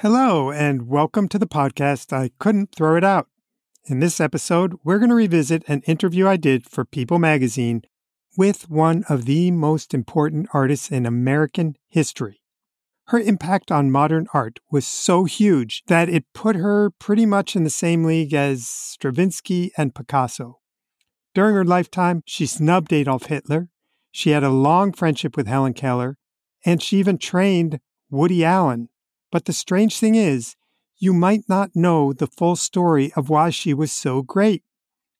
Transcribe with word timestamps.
Hello, 0.00 0.50
and 0.50 0.88
welcome 0.88 1.26
to 1.26 1.38
the 1.38 1.46
podcast 1.46 2.12
I 2.12 2.30
Couldn't 2.38 2.70
Throw 2.70 2.98
It 2.98 3.02
Out. 3.02 3.28
In 3.86 3.98
this 4.00 4.20
episode, 4.20 4.74
we're 4.84 4.98
going 4.98 5.08
to 5.08 5.14
revisit 5.14 5.62
an 5.68 5.80
interview 5.86 6.28
I 6.28 6.36
did 6.36 6.68
for 6.68 6.84
People 6.84 7.18
magazine 7.18 7.80
with 8.36 8.68
one 8.68 9.04
of 9.08 9.24
the 9.24 9.50
most 9.52 9.94
important 9.94 10.48
artists 10.52 10.90
in 10.90 11.06
American 11.06 11.76
history. 11.88 12.42
Her 13.06 13.18
impact 13.18 13.72
on 13.72 13.90
modern 13.90 14.26
art 14.34 14.58
was 14.70 14.86
so 14.86 15.24
huge 15.24 15.82
that 15.86 16.10
it 16.10 16.26
put 16.34 16.56
her 16.56 16.90
pretty 16.98 17.24
much 17.24 17.56
in 17.56 17.64
the 17.64 17.70
same 17.70 18.04
league 18.04 18.34
as 18.34 18.68
Stravinsky 18.68 19.72
and 19.78 19.94
Picasso. 19.94 20.58
During 21.34 21.54
her 21.54 21.64
lifetime, 21.64 22.20
she 22.26 22.44
snubbed 22.44 22.92
Adolf 22.92 23.26
Hitler, 23.26 23.70
she 24.12 24.28
had 24.28 24.44
a 24.44 24.50
long 24.50 24.92
friendship 24.92 25.38
with 25.38 25.46
Helen 25.46 25.72
Keller, 25.72 26.18
and 26.66 26.82
she 26.82 26.98
even 26.98 27.16
trained 27.16 27.80
Woody 28.10 28.44
Allen 28.44 28.90
but 29.30 29.44
the 29.44 29.52
strange 29.52 29.98
thing 29.98 30.14
is, 30.14 30.56
you 30.98 31.12
might 31.12 31.42
not 31.48 31.76
know 31.76 32.12
the 32.12 32.26
full 32.26 32.56
story 32.56 33.12
of 33.16 33.28
why 33.28 33.50
she 33.50 33.74
was 33.74 33.92
so 33.92 34.22
great. 34.22 34.62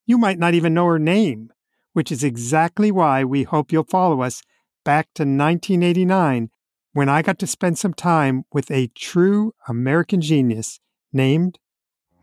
You 0.06 0.16
might 0.18 0.38
not 0.38 0.54
even 0.54 0.72
know 0.74 0.86
her 0.86 0.98
name, 0.98 1.52
which 1.92 2.10
is 2.10 2.24
exactly 2.24 2.90
why 2.90 3.24
we 3.24 3.42
hope 3.42 3.72
you'll 3.72 3.84
follow 3.84 4.22
us 4.22 4.42
back 4.84 5.06
to 5.14 5.22
1989 5.22 6.50
when 6.92 7.08
I 7.08 7.20
got 7.20 7.38
to 7.40 7.46
spend 7.46 7.78
some 7.78 7.92
time 7.92 8.44
with 8.52 8.70
a 8.70 8.86
true 8.94 9.52
American 9.68 10.20
genius 10.20 10.80
named 11.12 11.58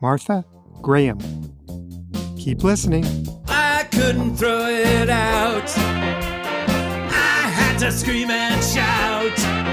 Martha 0.02 0.46
Graham. 0.82 1.20
Keep 2.38 2.64
listening. 2.64 3.06
I 3.48 3.88
couldn't 3.92 4.38
throw 4.38 4.68
it 4.68 5.10
out. 5.10 5.78
I 5.78 7.50
had 7.50 7.78
to 7.80 7.92
scream 7.92 8.32
and 8.32 8.64
shout. 8.64 9.73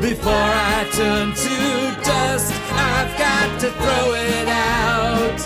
Before 0.00 0.32
I 0.32 0.88
turn 0.92 1.34
to 1.34 2.04
dust, 2.04 2.52
I've 2.70 3.18
got 3.18 3.60
to 3.60 3.70
throw 3.70 4.14
it 4.14 4.48
out. 4.48 5.38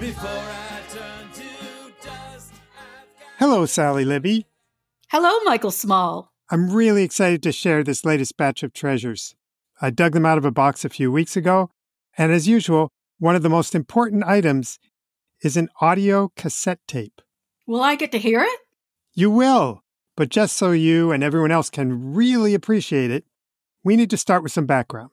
Before 0.00 0.28
I 0.28 0.80
turn 0.90 1.32
to 1.32 2.06
dust, 2.06 2.52
Hello, 3.38 3.66
Sally 3.66 4.04
Libby. 4.04 4.46
Hello, 5.08 5.30
Michael 5.44 5.70
Small. 5.70 6.32
I'm 6.50 6.70
really 6.70 7.04
excited 7.04 7.42
to 7.44 7.52
share 7.52 7.84
this 7.84 8.04
latest 8.04 8.36
batch 8.36 8.62
of 8.62 8.72
treasures. 8.72 9.34
I 9.80 9.90
dug 9.90 10.12
them 10.12 10.26
out 10.26 10.38
of 10.38 10.44
a 10.44 10.50
box 10.50 10.84
a 10.84 10.88
few 10.88 11.10
weeks 11.10 11.36
ago, 11.36 11.70
and 12.18 12.32
as 12.32 12.48
usual, 12.48 12.90
one 13.18 13.36
of 13.36 13.42
the 13.42 13.48
most 13.48 13.74
important 13.74 14.24
items 14.24 14.78
is 15.42 15.56
an 15.56 15.68
audio 15.80 16.32
cassette 16.36 16.80
tape. 16.86 17.22
Will 17.66 17.80
I 17.80 17.94
get 17.94 18.12
to 18.12 18.18
hear 18.18 18.40
it? 18.42 18.60
You 19.14 19.30
will. 19.30 19.82
But 20.16 20.28
just 20.28 20.56
so 20.56 20.72
you 20.72 21.10
and 21.10 21.24
everyone 21.24 21.50
else 21.50 21.70
can 21.70 22.14
really 22.14 22.54
appreciate 22.54 23.10
it, 23.10 23.24
we 23.82 23.96
need 23.96 24.10
to 24.10 24.16
start 24.16 24.42
with 24.42 24.52
some 24.52 24.66
background. 24.66 25.10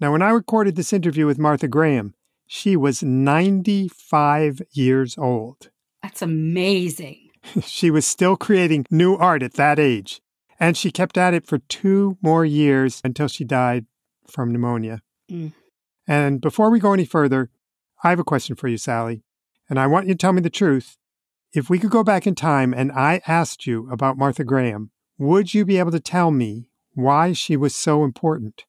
Now, 0.00 0.12
when 0.12 0.22
I 0.22 0.30
recorded 0.30 0.74
this 0.74 0.92
interview 0.92 1.26
with 1.26 1.38
Martha 1.38 1.68
Graham, 1.68 2.14
she 2.46 2.76
was 2.76 3.02
95 3.02 4.62
years 4.72 5.16
old. 5.16 5.70
That's 6.02 6.22
amazing. 6.22 7.30
she 7.62 7.90
was 7.90 8.06
still 8.06 8.36
creating 8.36 8.86
new 8.90 9.14
art 9.14 9.42
at 9.42 9.54
that 9.54 9.78
age, 9.78 10.20
and 10.58 10.76
she 10.76 10.90
kept 10.90 11.16
at 11.16 11.34
it 11.34 11.46
for 11.46 11.58
two 11.58 12.18
more 12.22 12.44
years 12.44 13.00
until 13.04 13.28
she 13.28 13.44
died 13.44 13.86
from 14.26 14.52
pneumonia. 14.52 15.02
Mm. 15.30 15.52
And 16.06 16.40
before 16.40 16.70
we 16.70 16.80
go 16.80 16.92
any 16.92 17.04
further, 17.04 17.50
I 18.02 18.10
have 18.10 18.18
a 18.18 18.24
question 18.24 18.56
for 18.56 18.68
you, 18.68 18.78
Sally, 18.78 19.22
and 19.68 19.78
I 19.78 19.86
want 19.86 20.06
you 20.08 20.14
to 20.14 20.18
tell 20.18 20.32
me 20.32 20.40
the 20.40 20.50
truth 20.50 20.96
if 21.52 21.68
we 21.68 21.78
could 21.78 21.90
go 21.90 22.02
back 22.02 22.26
in 22.26 22.34
time 22.34 22.72
and 22.72 22.90
I 22.92 23.20
asked 23.26 23.66
you 23.66 23.90
about 23.90 24.16
Martha 24.16 24.44
Graham, 24.44 24.90
would 25.18 25.54
you 25.54 25.64
be 25.64 25.78
able 25.78 25.90
to 25.90 26.00
tell 26.00 26.30
me 26.30 26.70
why 26.94 27.32
she 27.32 27.56
was 27.56 27.74
so 27.74 28.04
important? 28.04 28.64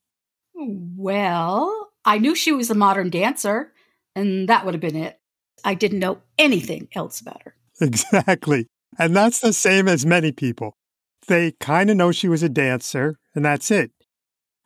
Well, 0.56 1.92
I 2.06 2.18
knew 2.18 2.36
she 2.36 2.52
was 2.52 2.70
a 2.70 2.76
modern 2.76 3.10
dancer, 3.10 3.74
and 4.16 4.48
that 4.50 4.66
would 4.66 4.74
have 4.74 4.82
been 4.82 4.96
it. 4.96 5.20
I 5.64 5.74
didn't 5.74 6.00
know 6.00 6.20
anything 6.38 6.90
else 6.94 7.22
about 7.22 7.42
her. 7.44 7.56
Exactly. 7.82 8.68
And 9.00 9.16
that's 9.16 9.40
the 9.40 9.54
same 9.54 9.88
as 9.88 10.06
many 10.06 10.32
people. 10.32 10.78
They 11.28 11.54
kind 11.54 11.90
of 11.90 11.98
know 11.98 12.12
she 12.12 12.28
was 12.28 12.44
a 12.44 12.50
dancer, 12.50 13.18
and 13.34 13.44
that's 13.44 13.72
it. 13.72 13.92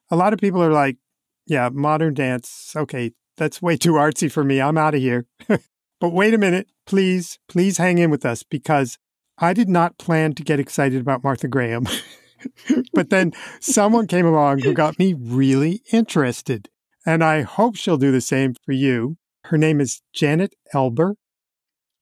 A 0.09 0.15
lot 0.15 0.33
of 0.33 0.39
people 0.39 0.61
are 0.61 0.71
like, 0.71 0.97
yeah, 1.45 1.69
modern 1.71 2.13
dance, 2.13 2.73
okay, 2.75 3.11
that's 3.37 3.61
way 3.61 3.77
too 3.77 3.93
artsy 3.93 4.31
for 4.31 4.43
me. 4.43 4.59
I'm 4.59 4.77
out 4.77 4.95
of 4.95 5.01
here. 5.01 5.27
But 5.99 6.13
wait 6.13 6.33
a 6.33 6.37
minute, 6.37 6.67
please, 6.85 7.39
please 7.47 7.77
hang 7.77 7.97
in 7.97 8.09
with 8.09 8.25
us 8.25 8.43
because 8.43 8.97
I 9.37 9.53
did 9.53 9.69
not 9.69 9.97
plan 9.97 10.33
to 10.33 10.43
get 10.43 10.59
excited 10.59 11.01
about 11.01 11.23
Martha 11.23 11.47
Graham. 11.47 11.87
but 12.93 13.09
then 13.09 13.33
someone 13.59 14.07
came 14.07 14.25
along 14.25 14.59
who 14.59 14.73
got 14.73 14.99
me 14.99 15.13
really 15.13 15.81
interested. 15.91 16.69
And 17.05 17.23
I 17.23 17.41
hope 17.41 17.75
she'll 17.75 17.97
do 17.97 18.11
the 18.11 18.21
same 18.21 18.53
for 18.65 18.73
you. 18.73 19.17
Her 19.45 19.57
name 19.57 19.79
is 19.79 20.01
Janet 20.13 20.55
Eilber. 20.73 21.15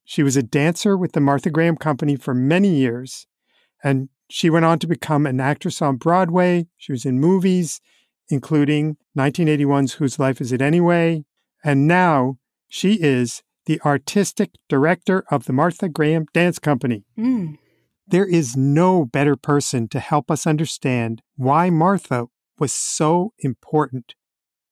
She 0.04 0.24
was 0.24 0.36
a 0.36 0.44
dancer 0.44 0.98
with 0.98 1.14
the 1.14 1.22
Martha 1.22 1.50
Graham 1.50 1.78
Company 1.78 2.16
for 2.16 2.34
many 2.34 2.70
years. 2.70 3.28
And 3.84 4.10
she 4.30 4.50
went 4.50 4.66
on 4.66 4.80
to 4.80 4.88
become 4.88 5.26
an 5.26 5.40
actress 5.40 5.82
on 5.82 5.98
Broadway. 5.98 6.68
She 6.78 6.92
was 6.92 7.06
in 7.06 7.20
movies, 7.20 7.82
including 8.30 8.98
1981's 9.18 9.94
Whose 9.94 10.20
Life 10.20 10.42
Is 10.42 10.52
It 10.52 10.62
Anyway? 10.62 11.26
And 11.64 11.88
now 11.88 12.38
she 12.68 12.96
is 13.02 13.44
the 13.66 13.82
artistic 13.82 14.52
director 14.70 15.24
of 15.30 15.46
the 15.46 15.54
Martha 15.54 15.90
Graham 15.90 16.26
Dance 16.34 16.60
Company. 16.60 17.04
Mm. 17.18 17.58
There 18.08 18.26
is 18.26 18.56
no 18.56 19.06
better 19.06 19.36
person 19.36 19.88
to 19.90 20.00
help 20.00 20.30
us 20.30 20.46
understand 20.46 21.22
why 21.36 21.70
Martha 21.70 22.28
was 22.60 22.72
so 22.72 23.34
important. 23.40 24.14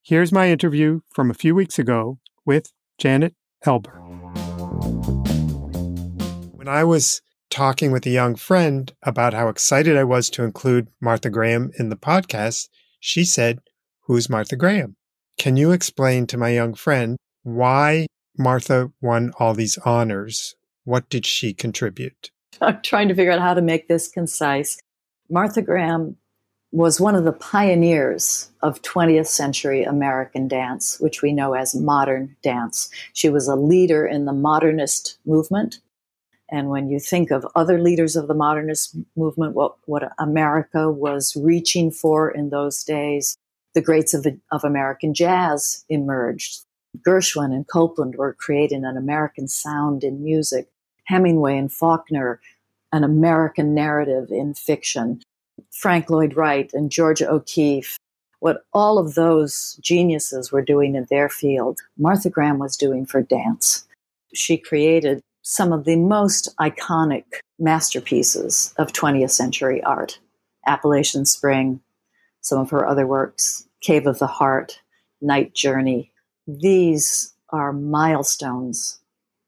Here's 0.01 0.31
my 0.31 0.49
interview 0.49 1.01
from 1.09 1.31
a 1.31 1.33
few 1.33 1.55
weeks 1.55 1.79
ago 1.79 2.19
with 2.45 2.71
Janet 2.97 3.33
Eilber. 3.65 3.99
When 6.51 6.67
I 6.67 6.83
was 6.83 7.21
talking 7.49 7.91
with 7.91 8.05
a 8.05 8.11
young 8.11 8.35
friend 8.35 8.93
about 9.03 9.33
how 9.33 9.47
excited 9.47 9.97
I 9.97 10.03
was 10.03 10.29
to 10.31 10.43
include 10.43 10.89
Martha 11.01 11.29
Graham 11.29 11.71
in 11.77 11.89
the 11.89 11.95
podcast, 11.95 12.67
she 12.99 13.25
said, 13.25 13.59
Who's 14.01 14.29
Martha 14.29 14.55
Graham? 14.55 14.95
Can 15.37 15.57
you 15.57 15.71
explain 15.71 16.27
to 16.27 16.37
my 16.37 16.49
young 16.49 16.73
friend 16.73 17.17
why 17.43 18.07
Martha 18.37 18.91
won 19.01 19.31
all 19.39 19.53
these 19.53 19.77
honors. 19.79 20.55
What 20.85 21.09
did 21.09 21.25
she 21.25 21.53
contribute? 21.53 22.31
I'm 22.61 22.81
trying 22.81 23.07
to 23.09 23.15
figure 23.15 23.31
out 23.31 23.41
how 23.41 23.53
to 23.53 23.61
make 23.61 23.87
this 23.87 24.07
concise. 24.07 24.79
Martha 25.29 25.61
Graham 25.61 26.17
was 26.71 26.99
one 26.99 27.13
of 27.13 27.23
the 27.23 27.33
pioneers 27.33 28.49
of 28.63 28.81
20th 28.81 29.27
century 29.27 29.83
American 29.83 30.47
dance, 30.47 30.99
which 30.99 31.21
we 31.21 31.31
know 31.31 31.53
as 31.53 31.75
modern 31.75 32.35
dance. 32.41 32.89
She 33.13 33.29
was 33.29 33.47
a 33.47 33.55
leader 33.55 34.07
in 34.07 34.25
the 34.25 34.33
modernist 34.33 35.19
movement. 35.25 35.79
And 36.49 36.69
when 36.69 36.89
you 36.89 36.99
think 36.99 37.29
of 37.29 37.45
other 37.55 37.79
leaders 37.79 38.15
of 38.15 38.27
the 38.27 38.33
modernist 38.33 38.97
movement, 39.15 39.53
what, 39.53 39.75
what 39.85 40.11
America 40.17 40.91
was 40.91 41.35
reaching 41.35 41.91
for 41.91 42.29
in 42.29 42.49
those 42.49 42.83
days, 42.83 43.37
the 43.75 43.81
greats 43.81 44.15
of, 44.15 44.25
of 44.51 44.63
American 44.63 45.13
jazz 45.13 45.85
emerged. 45.89 46.61
Gershwin 46.99 47.53
and 47.53 47.67
Copland 47.67 48.15
were 48.15 48.33
creating 48.33 48.85
an 48.85 48.97
American 48.97 49.47
sound 49.47 50.03
in 50.03 50.23
music. 50.23 50.67
Hemingway 51.05 51.57
and 51.57 51.71
Faulkner, 51.71 52.39
an 52.91 53.03
American 53.03 53.73
narrative 53.73 54.29
in 54.31 54.53
fiction. 54.53 55.21
Frank 55.71 56.09
Lloyd 56.09 56.35
Wright 56.35 56.71
and 56.73 56.91
Georgia 56.91 57.29
O'Keeffe, 57.29 57.97
what 58.39 58.65
all 58.73 58.97
of 58.97 59.15
those 59.15 59.77
geniuses 59.81 60.51
were 60.51 60.61
doing 60.61 60.95
in 60.95 61.05
their 61.09 61.29
field, 61.29 61.79
Martha 61.97 62.29
Graham 62.29 62.59
was 62.59 62.77
doing 62.77 63.05
for 63.05 63.21
dance. 63.21 63.85
She 64.33 64.57
created 64.57 65.21
some 65.41 65.73
of 65.73 65.83
the 65.83 65.97
most 65.97 66.55
iconic 66.59 67.25
masterpieces 67.59 68.73
of 68.77 68.93
20th 68.93 69.31
century 69.31 69.83
art 69.83 70.19
Appalachian 70.65 71.25
Spring, 71.25 71.81
some 72.39 72.59
of 72.59 72.69
her 72.69 72.87
other 72.87 73.05
works, 73.05 73.67
Cave 73.81 74.07
of 74.07 74.19
the 74.19 74.27
Heart, 74.27 74.79
Night 75.21 75.53
Journey, 75.53 76.12
these 76.47 77.33
are 77.49 77.71
milestones 77.71 78.99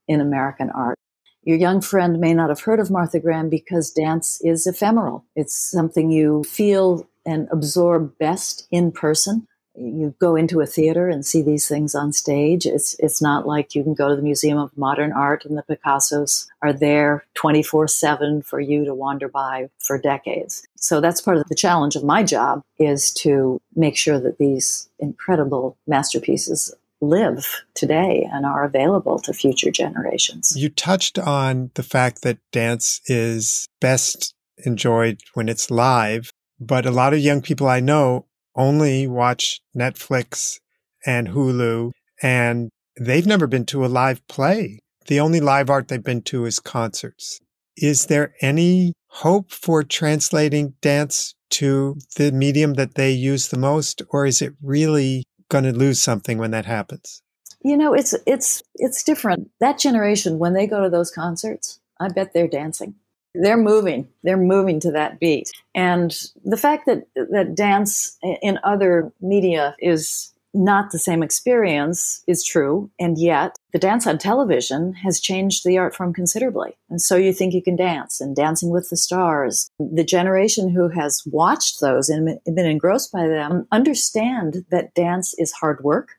in 0.08 0.22
American 0.22 0.70
art. 0.70 0.98
Your 1.44 1.58
young 1.58 1.82
friend 1.82 2.20
may 2.20 2.34
not 2.34 2.50
have 2.50 2.62
heard 2.62 2.80
of 2.80 2.90
Martha 2.90 3.20
Graham 3.20 3.50
because 3.50 3.92
dance 3.92 4.40
is 4.42 4.66
ephemeral. 4.66 5.26
It's 5.36 5.56
something 5.56 6.10
you 6.10 6.44
feel 6.44 7.08
and 7.26 7.48
absorb 7.52 8.18
best 8.18 8.68
in 8.72 8.92
person. 8.92 9.48
You 9.78 10.16
go 10.20 10.36
into 10.36 10.62
a 10.62 10.66
theater 10.66 11.10
and 11.10 11.26
see 11.26 11.42
these 11.42 11.68
things 11.68 11.94
on 11.94 12.14
stage. 12.14 12.66
It's 12.66 12.96
it's 12.98 13.22
not 13.22 13.46
like 13.46 13.76
you 13.76 13.84
can 13.84 13.94
go 13.94 14.08
to 14.08 14.16
the 14.16 14.22
Museum 14.22 14.58
of 14.58 14.76
Modern 14.78 15.12
Art 15.12 15.44
and 15.44 15.58
the 15.58 15.64
Picassos 15.64 16.48
are 16.62 16.72
there 16.72 17.26
24/7 17.36 18.42
for 18.46 18.60
you 18.60 18.86
to 18.86 18.96
wander 18.96 19.28
by 19.28 19.70
for 19.78 20.00
decades. 20.00 20.66
So 20.78 21.02
that's 21.02 21.20
part 21.20 21.38
of 21.38 21.50
the 21.50 21.56
challenge 21.56 21.96
of 21.96 22.06
my 22.06 22.24
job 22.24 22.62
is 22.80 23.12
to 23.16 23.60
make 23.76 23.98
sure 23.98 24.20
that 24.20 24.38
these 24.38 24.90
incredible 24.98 25.78
masterpieces 25.88 26.74
live 27.02 27.64
today 27.74 28.28
and 28.32 28.46
are 28.46 28.64
available 28.64 29.20
to 29.20 29.34
future 29.34 29.72
generations. 29.72 30.54
You 30.56 30.70
touched 30.70 31.20
on 31.20 31.72
the 31.76 31.84
fact 31.84 32.22
that 32.22 32.40
dance 32.52 33.02
is 33.06 33.68
best 33.82 34.34
enjoyed 34.66 35.20
when 35.34 35.50
it's 35.50 35.70
live, 35.70 36.32
but 36.60 36.86
a 36.86 36.92
lot 36.92 37.14
of 37.14 37.20
young 37.20 37.42
people 37.42 37.68
I 37.68 37.80
know 37.80 38.26
only 38.56 39.08
watch 39.08 39.60
Netflix 39.78 40.60
and 41.06 41.30
Hulu, 41.30 41.92
and 42.22 42.70
they've 43.00 43.26
never 43.26 43.48
been 43.48 43.66
to 43.68 43.86
a 43.86 43.88
live 43.88 44.26
play. 44.28 44.80
The 45.08 45.20
only 45.20 45.40
live 45.40 45.70
art 45.70 45.90
they've 45.90 46.04
been 46.04 46.24
to 46.24 46.46
is 46.46 46.60
concerts. 46.60 47.40
Is 47.78 48.06
there 48.06 48.34
any 48.42 48.94
hope 49.08 49.52
for 49.52 49.84
translating 49.84 50.74
dance 50.82 51.36
to 51.52 51.98
the 52.16 52.32
medium 52.32 52.74
that 52.76 52.96
they 52.96 53.12
use 53.12 53.50
the 53.50 53.60
most, 53.60 54.02
or 54.10 54.26
is 54.26 54.42
it 54.42 54.54
really 54.62 55.26
going 55.50 55.64
to 55.64 55.72
lose 55.72 56.02
something 56.02 56.38
when 56.38 56.52
that 56.52 56.66
happens? 56.66 57.22
You 57.62 57.78
know, 57.78 57.94
it's 57.94 58.14
it's 58.28 58.62
it's 58.76 59.04
different. 59.04 59.50
That 59.60 59.80
generation, 59.80 60.38
when 60.38 60.54
they 60.54 60.68
go 60.68 60.84
to 60.84 60.90
those 60.90 61.12
concerts, 61.12 61.80
I 62.00 62.10
bet 62.10 62.34
they're 62.34 62.48
dancing. 62.48 62.96
They're 63.34 63.58
moving. 63.58 64.08
They're 64.24 64.38
moving 64.38 64.80
to 64.82 64.92
that 64.92 65.20
beat. 65.20 65.52
And 65.74 66.16
the 66.44 66.58
fact 66.58 66.86
that 66.86 67.08
that 67.16 67.56
dance 67.56 68.18
in 68.42 68.60
other 68.64 69.12
media 69.20 69.76
is 69.80 70.32
not 70.56 70.92
the 70.92 71.00
same 71.00 71.22
experience 71.22 72.24
is 72.28 72.44
true. 72.44 72.90
And 73.00 73.18
yet, 73.18 73.56
the 73.74 73.80
dance 73.80 74.08
on 74.08 74.18
television 74.18 74.94
has 74.94 75.20
changed 75.20 75.66
the 75.66 75.78
art 75.78 75.94
form 75.94 76.14
considerably. 76.14 76.78
And 76.90 77.02
so 77.02 77.18
you 77.18 77.34
think 77.34 77.54
you 77.54 77.62
can 77.62 77.76
dance 77.76 78.22
and 78.22 78.36
Dancing 78.36 78.70
with 78.70 78.90
the 78.90 78.98
Stars. 78.98 79.70
The 79.80 80.04
generation 80.04 80.70
who 80.70 80.88
has 80.90 81.24
watched 81.26 81.82
those 81.82 82.10
and 82.10 82.40
been 82.46 82.66
engrossed 82.66 83.12
by 83.12 83.28
them 83.28 83.68
understand 83.72 84.66
that 84.72 84.94
dance 84.94 85.36
is 85.38 85.52
hard 85.52 85.84
work, 85.84 86.12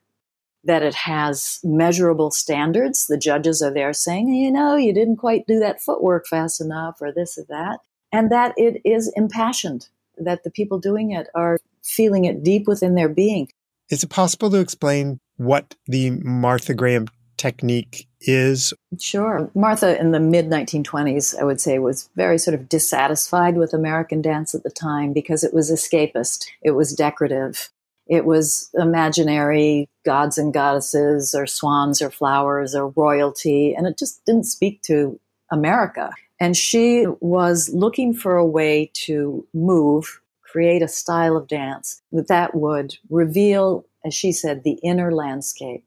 that 0.63 0.83
it 0.83 0.93
has 0.93 1.59
measurable 1.63 2.29
standards. 2.29 3.07
The 3.07 3.17
judges 3.17 3.61
are 3.61 3.73
there 3.73 3.93
saying, 3.93 4.29
you 4.29 4.51
know, 4.51 4.75
you 4.75 4.93
didn't 4.93 5.17
quite 5.17 5.47
do 5.47 5.59
that 5.59 5.81
footwork 5.81 6.27
fast 6.27 6.61
enough 6.61 6.97
or 7.01 7.11
this 7.11 7.37
or 7.37 7.45
that. 7.49 7.79
And 8.11 8.31
that 8.31 8.53
it 8.55 8.81
is 8.85 9.11
impassioned, 9.15 9.87
that 10.17 10.43
the 10.43 10.51
people 10.51 10.79
doing 10.79 11.11
it 11.11 11.27
are 11.33 11.57
feeling 11.83 12.25
it 12.25 12.43
deep 12.43 12.67
within 12.67 12.95
their 12.95 13.09
being. 13.09 13.49
Is 13.89 14.03
it 14.03 14.09
possible 14.09 14.49
to 14.49 14.59
explain 14.59 15.19
what 15.37 15.75
the 15.85 16.11
Martha 16.11 16.73
Graham 16.73 17.07
technique 17.37 18.07
is? 18.21 18.73
Sure. 18.99 19.49
Martha 19.55 19.99
in 19.99 20.11
the 20.11 20.19
mid 20.19 20.49
1920s, 20.49 21.39
I 21.39 21.43
would 21.43 21.61
say, 21.61 21.79
was 21.79 22.09
very 22.15 22.37
sort 22.37 22.55
of 22.55 22.67
dissatisfied 22.67 23.57
with 23.57 23.73
American 23.73 24.21
dance 24.21 24.53
at 24.53 24.63
the 24.63 24.69
time 24.69 25.13
because 25.13 25.43
it 25.43 25.53
was 25.53 25.71
escapist, 25.71 26.47
it 26.61 26.71
was 26.71 26.93
decorative, 26.93 27.69
it 28.07 28.25
was 28.25 28.69
imaginary 28.73 29.89
gods 30.05 30.37
and 30.37 30.53
goddesses, 30.53 31.33
or 31.33 31.45
swans, 31.45 32.01
or 32.01 32.09
flowers, 32.09 32.73
or 32.73 32.89
royalty, 32.89 33.73
and 33.75 33.85
it 33.85 33.97
just 33.97 34.25
didn't 34.25 34.45
speak 34.45 34.81
to 34.83 35.19
America. 35.51 36.11
And 36.39 36.55
she 36.55 37.05
was 37.19 37.69
looking 37.73 38.13
for 38.13 38.37
a 38.37 38.45
way 38.45 38.91
to 39.05 39.45
move 39.53 40.21
create 40.57 40.81
a 40.81 40.87
style 40.87 41.37
of 41.37 41.47
dance 41.47 42.01
that 42.11 42.29
that 42.29 42.55
would 42.55 42.95
reveal, 43.11 43.85
as 44.03 44.11
she 44.11 44.31
said, 44.31 44.63
the 44.63 44.79
inner 44.81 45.13
landscape, 45.13 45.85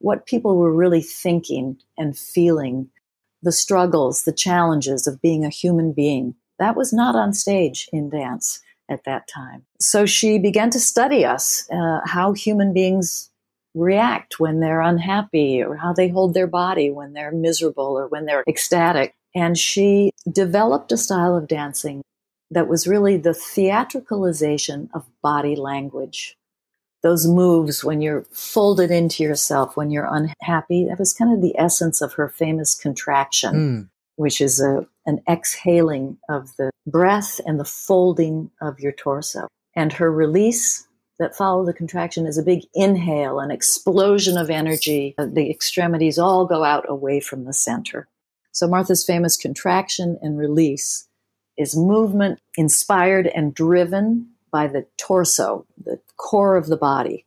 what 0.00 0.26
people 0.26 0.56
were 0.56 0.74
really 0.74 1.00
thinking 1.00 1.78
and 1.96 2.18
feeling, 2.18 2.88
the 3.44 3.52
struggles, 3.52 4.24
the 4.24 4.32
challenges 4.32 5.06
of 5.06 5.22
being 5.22 5.44
a 5.44 5.48
human 5.48 5.92
being. 5.92 6.34
That 6.58 6.74
was 6.76 6.92
not 6.92 7.14
on 7.14 7.32
stage 7.32 7.88
in 7.92 8.10
dance 8.10 8.60
at 8.88 9.04
that 9.04 9.28
time. 9.28 9.64
So 9.78 10.06
she 10.06 10.40
began 10.40 10.70
to 10.70 10.80
study 10.80 11.24
us, 11.24 11.68
uh, 11.70 12.00
how 12.04 12.32
human 12.32 12.72
beings 12.74 13.30
react 13.76 14.40
when 14.40 14.58
they're 14.58 14.80
unhappy 14.80 15.62
or 15.62 15.76
how 15.76 15.92
they 15.92 16.08
hold 16.08 16.34
their 16.34 16.48
body 16.48 16.90
when 16.90 17.12
they're 17.12 17.30
miserable 17.30 17.96
or 17.96 18.08
when 18.08 18.26
they're 18.26 18.42
ecstatic. 18.48 19.14
And 19.36 19.56
she 19.56 20.10
developed 20.32 20.90
a 20.90 20.96
style 20.96 21.36
of 21.36 21.46
dancing 21.46 22.02
that 22.50 22.68
was 22.68 22.86
really 22.86 23.16
the 23.16 23.30
theatricalization 23.30 24.88
of 24.92 25.06
body 25.22 25.56
language. 25.56 26.36
Those 27.02 27.26
moves 27.26 27.82
when 27.82 28.02
you're 28.02 28.26
folded 28.32 28.90
into 28.90 29.22
yourself, 29.22 29.76
when 29.76 29.90
you're 29.90 30.08
unhappy, 30.10 30.86
that 30.86 30.98
was 30.98 31.14
kind 31.14 31.32
of 31.32 31.40
the 31.40 31.58
essence 31.58 32.02
of 32.02 32.14
her 32.14 32.28
famous 32.28 32.74
contraction, 32.74 33.54
mm. 33.54 33.88
which 34.16 34.40
is 34.40 34.60
a, 34.60 34.86
an 35.06 35.20
exhaling 35.28 36.18
of 36.28 36.54
the 36.56 36.70
breath 36.86 37.40
and 37.46 37.58
the 37.58 37.64
folding 37.64 38.50
of 38.60 38.80
your 38.80 38.92
torso. 38.92 39.48
And 39.74 39.92
her 39.94 40.12
release 40.12 40.86
that 41.18 41.36
followed 41.36 41.66
the 41.66 41.72
contraction 41.72 42.26
is 42.26 42.36
a 42.36 42.42
big 42.42 42.64
inhale, 42.74 43.40
an 43.40 43.50
explosion 43.50 44.36
of 44.36 44.50
energy. 44.50 45.14
The 45.16 45.50
extremities 45.50 46.18
all 46.18 46.46
go 46.46 46.64
out 46.64 46.84
away 46.88 47.20
from 47.20 47.44
the 47.44 47.52
center. 47.52 48.08
So 48.52 48.66
Martha's 48.66 49.04
famous 49.04 49.36
contraction 49.36 50.18
and 50.22 50.36
release 50.36 51.06
is 51.60 51.76
movement 51.76 52.40
inspired 52.56 53.26
and 53.26 53.54
driven 53.54 54.26
by 54.50 54.66
the 54.66 54.86
torso, 54.96 55.66
the 55.84 56.00
core 56.16 56.56
of 56.56 56.68
the 56.68 56.76
body. 56.76 57.26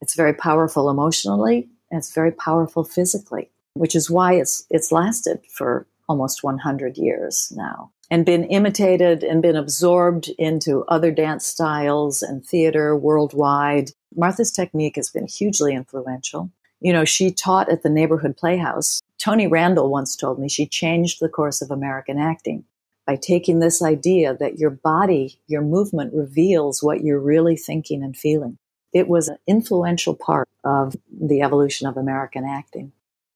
It's 0.00 0.14
very 0.14 0.32
powerful 0.32 0.88
emotionally 0.88 1.68
and 1.90 1.98
it's 1.98 2.14
very 2.14 2.30
powerful 2.30 2.84
physically, 2.84 3.50
which 3.74 3.96
is 3.96 4.08
why 4.08 4.34
it's 4.34 4.64
it's 4.70 4.92
lasted 4.92 5.40
for 5.50 5.84
almost 6.08 6.44
100 6.44 6.96
years 6.96 7.52
now 7.56 7.90
and 8.08 8.24
been 8.24 8.44
imitated 8.44 9.24
and 9.24 9.42
been 9.42 9.56
absorbed 9.56 10.28
into 10.38 10.84
other 10.84 11.10
dance 11.10 11.44
styles 11.44 12.22
and 12.22 12.46
theater 12.46 12.96
worldwide. 12.96 13.90
Martha's 14.14 14.52
technique 14.52 14.94
has 14.94 15.10
been 15.10 15.26
hugely 15.26 15.74
influential. 15.74 16.52
You 16.80 16.92
know, 16.92 17.04
she 17.04 17.32
taught 17.32 17.68
at 17.68 17.82
the 17.82 17.90
neighborhood 17.90 18.36
playhouse. 18.36 19.00
Tony 19.18 19.48
Randall 19.48 19.90
once 19.90 20.14
told 20.14 20.38
me 20.38 20.48
she 20.48 20.66
changed 20.66 21.18
the 21.18 21.28
course 21.28 21.60
of 21.60 21.72
American 21.72 22.16
acting 22.16 22.64
by 23.06 23.16
taking 23.16 23.60
this 23.60 23.82
idea 23.82 24.36
that 24.36 24.58
your 24.58 24.70
body, 24.70 25.38
your 25.46 25.62
movement 25.62 26.12
reveals 26.12 26.82
what 26.82 27.02
you're 27.02 27.20
really 27.20 27.56
thinking 27.56 28.02
and 28.02 28.16
feeling. 28.16 28.58
It 28.92 29.08
was 29.08 29.28
an 29.28 29.38
influential 29.46 30.14
part 30.14 30.48
of 30.64 30.96
the 31.10 31.42
evolution 31.42 31.86
of 31.86 31.96
American 31.96 32.44
acting. 32.44 32.92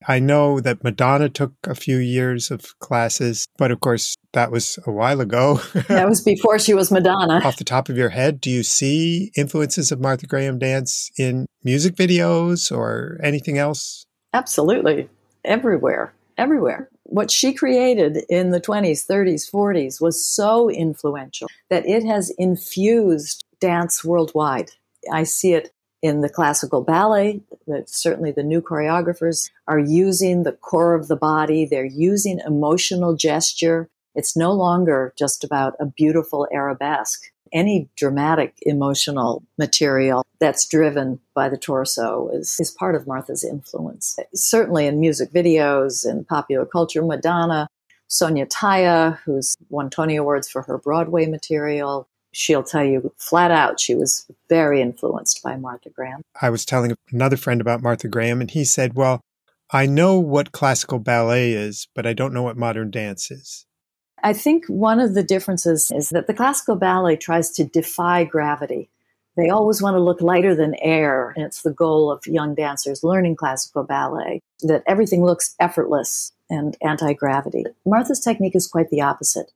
I 0.09 0.19
know 0.19 0.61
that 0.61 0.83
Madonna 0.83 1.29
took 1.29 1.53
a 1.65 1.75
few 1.75 1.99
years 1.99 2.51
of 2.51 2.79
classes, 2.79 3.47
but 3.59 3.71
of 3.71 3.81
course, 3.81 4.17
that 4.33 4.51
was 4.51 4.79
a 4.87 4.91
while 4.91 5.21
ago. 5.21 5.61
that 5.89 6.09
was 6.09 6.23
before 6.23 6.59
she 6.59 6.73
was 6.73 6.91
Madonna. 6.91 7.43
Off 7.45 7.59
the 7.59 7.65
top 7.65 7.91
of 7.91 7.99
your 7.99 8.09
head, 8.09 8.41
do 8.41 8.51
you 8.51 8.63
see 8.63 9.31
influences 9.37 9.93
of 9.93 10.01
Martha 10.01 10.27
Graham 10.27 10.59
dance 10.59 11.11
in 11.19 11.47
music 11.63 11.97
videos 11.97 12.75
or 12.75 13.21
anything 13.23 13.59
else? 13.59 14.07
Absolutely. 14.33 15.11
Everywhere. 15.45 16.15
Everywhere 16.39 16.89
what 17.11 17.31
she 17.31 17.53
created 17.53 18.25
in 18.29 18.51
the 18.51 18.61
20s, 18.61 19.07
30s, 19.07 19.51
40s 19.51 20.01
was 20.01 20.25
so 20.25 20.71
influential 20.71 21.49
that 21.69 21.87
it 21.87 22.05
has 22.05 22.33
infused 22.39 23.45
dance 23.61 24.05
worldwide. 24.05 24.71
I 25.13 25.25
see 25.25 25.55
it 25.55 25.73
in 26.03 26.21
the 26.21 26.29
classical 26.29 26.83
ballet 26.83 27.41
that 27.67 27.91
certainly 27.91 28.31
the 28.31 28.43
new 28.43 28.63
choreographers 28.63 29.51
are 29.67 29.79
using 29.79 30.45
the 30.45 30.53
core 30.53 30.95
of 30.95 31.09
the 31.09 31.17
body. 31.17 31.67
They're 31.67 31.85
using 31.85 32.41
emotional 32.47 33.17
gesture. 33.17 33.91
It's 34.15 34.37
no 34.37 34.53
longer 34.53 35.13
just 35.19 35.45
about 35.45 35.75
a 35.81 35.87
beautiful 35.87 36.47
arabesque 36.53 37.23
any 37.53 37.89
dramatic 37.97 38.55
emotional 38.63 39.43
material 39.59 40.25
that's 40.39 40.67
driven 40.67 41.21
by 41.35 41.49
the 41.49 41.57
torso 41.57 42.29
is, 42.33 42.57
is 42.61 42.71
part 42.71 42.95
of 42.95 43.07
Martha's 43.07 43.45
influence. 43.45 44.19
Certainly 44.35 44.87
in 44.87 45.01
music 45.01 45.33
videos 45.33 46.09
and 46.09 46.27
popular 46.27 46.67
culture, 46.67 47.03
Madonna, 47.03 47.69
Sonya 48.09 48.47
Tayeh, 48.47 49.19
who's 49.25 49.57
won 49.69 49.91
Tony 49.91 50.17
Awards 50.17 50.49
for 50.49 50.63
her 50.63 50.79
Broadway 50.79 51.27
material, 51.27 52.09
she'll 52.33 52.63
tell 52.63 52.85
you 52.85 53.13
flat 53.19 53.51
out 53.51 53.81
she 53.81 53.95
was 53.95 54.27
very 54.49 54.81
influenced 54.81 55.43
by 55.43 55.57
Martha 55.57 55.91
Graham. 55.91 56.23
I 56.41 56.51
was 56.51 56.65
telling 56.65 56.95
another 57.13 57.37
friend 57.37 57.61
about 57.61 57.83
Martha 57.83 58.09
Graham, 58.09 58.41
and 58.41 58.51
he 58.51 58.65
said, 58.65 58.95
Well, 58.95 59.21
I 59.73 59.87
know 59.87 60.19
what 60.19 60.53
classical 60.53 60.99
ballet 60.99 61.53
is, 61.53 61.87
but 61.95 62.07
I 62.07 62.13
don't 62.13 62.35
know 62.35 62.43
what 62.43 62.57
modern 62.57 62.91
dance 62.91 63.31
is. 63.31 63.67
I 64.23 64.33
think 64.33 64.67
one 64.67 65.01
of 65.01 65.15
the 65.15 65.23
differences 65.23 65.91
is 65.91 66.11
that 66.11 66.27
the 66.27 66.35
classical 66.35 66.77
ballet 66.77 67.17
tries 67.17 67.51
to 67.53 67.65
defy 67.65 68.25
gravity. 68.25 68.91
They 69.37 69.49
always 69.49 69.81
want 69.81 69.95
to 69.95 70.03
look 70.03 70.21
lighter 70.21 70.55
than 70.55 70.75
air, 70.83 71.33
and 71.37 71.47
it's 71.47 71.63
the 71.63 71.73
goal 71.73 72.11
of 72.11 72.27
young 72.27 72.55
dancers 72.55 73.05
learning 73.05 73.37
classical 73.37 73.85
ballet 73.85 74.43
that 74.63 74.83
everything 74.87 75.25
looks 75.25 75.55
effortless 75.61 76.33
and 76.51 76.77
anti 76.83 77.13
gravity. 77.13 77.65
Martha's 77.87 78.21
technique 78.21 78.57
is 78.57 78.67
quite 78.67 78.91
the 78.91 79.01
opposite. 79.01 79.53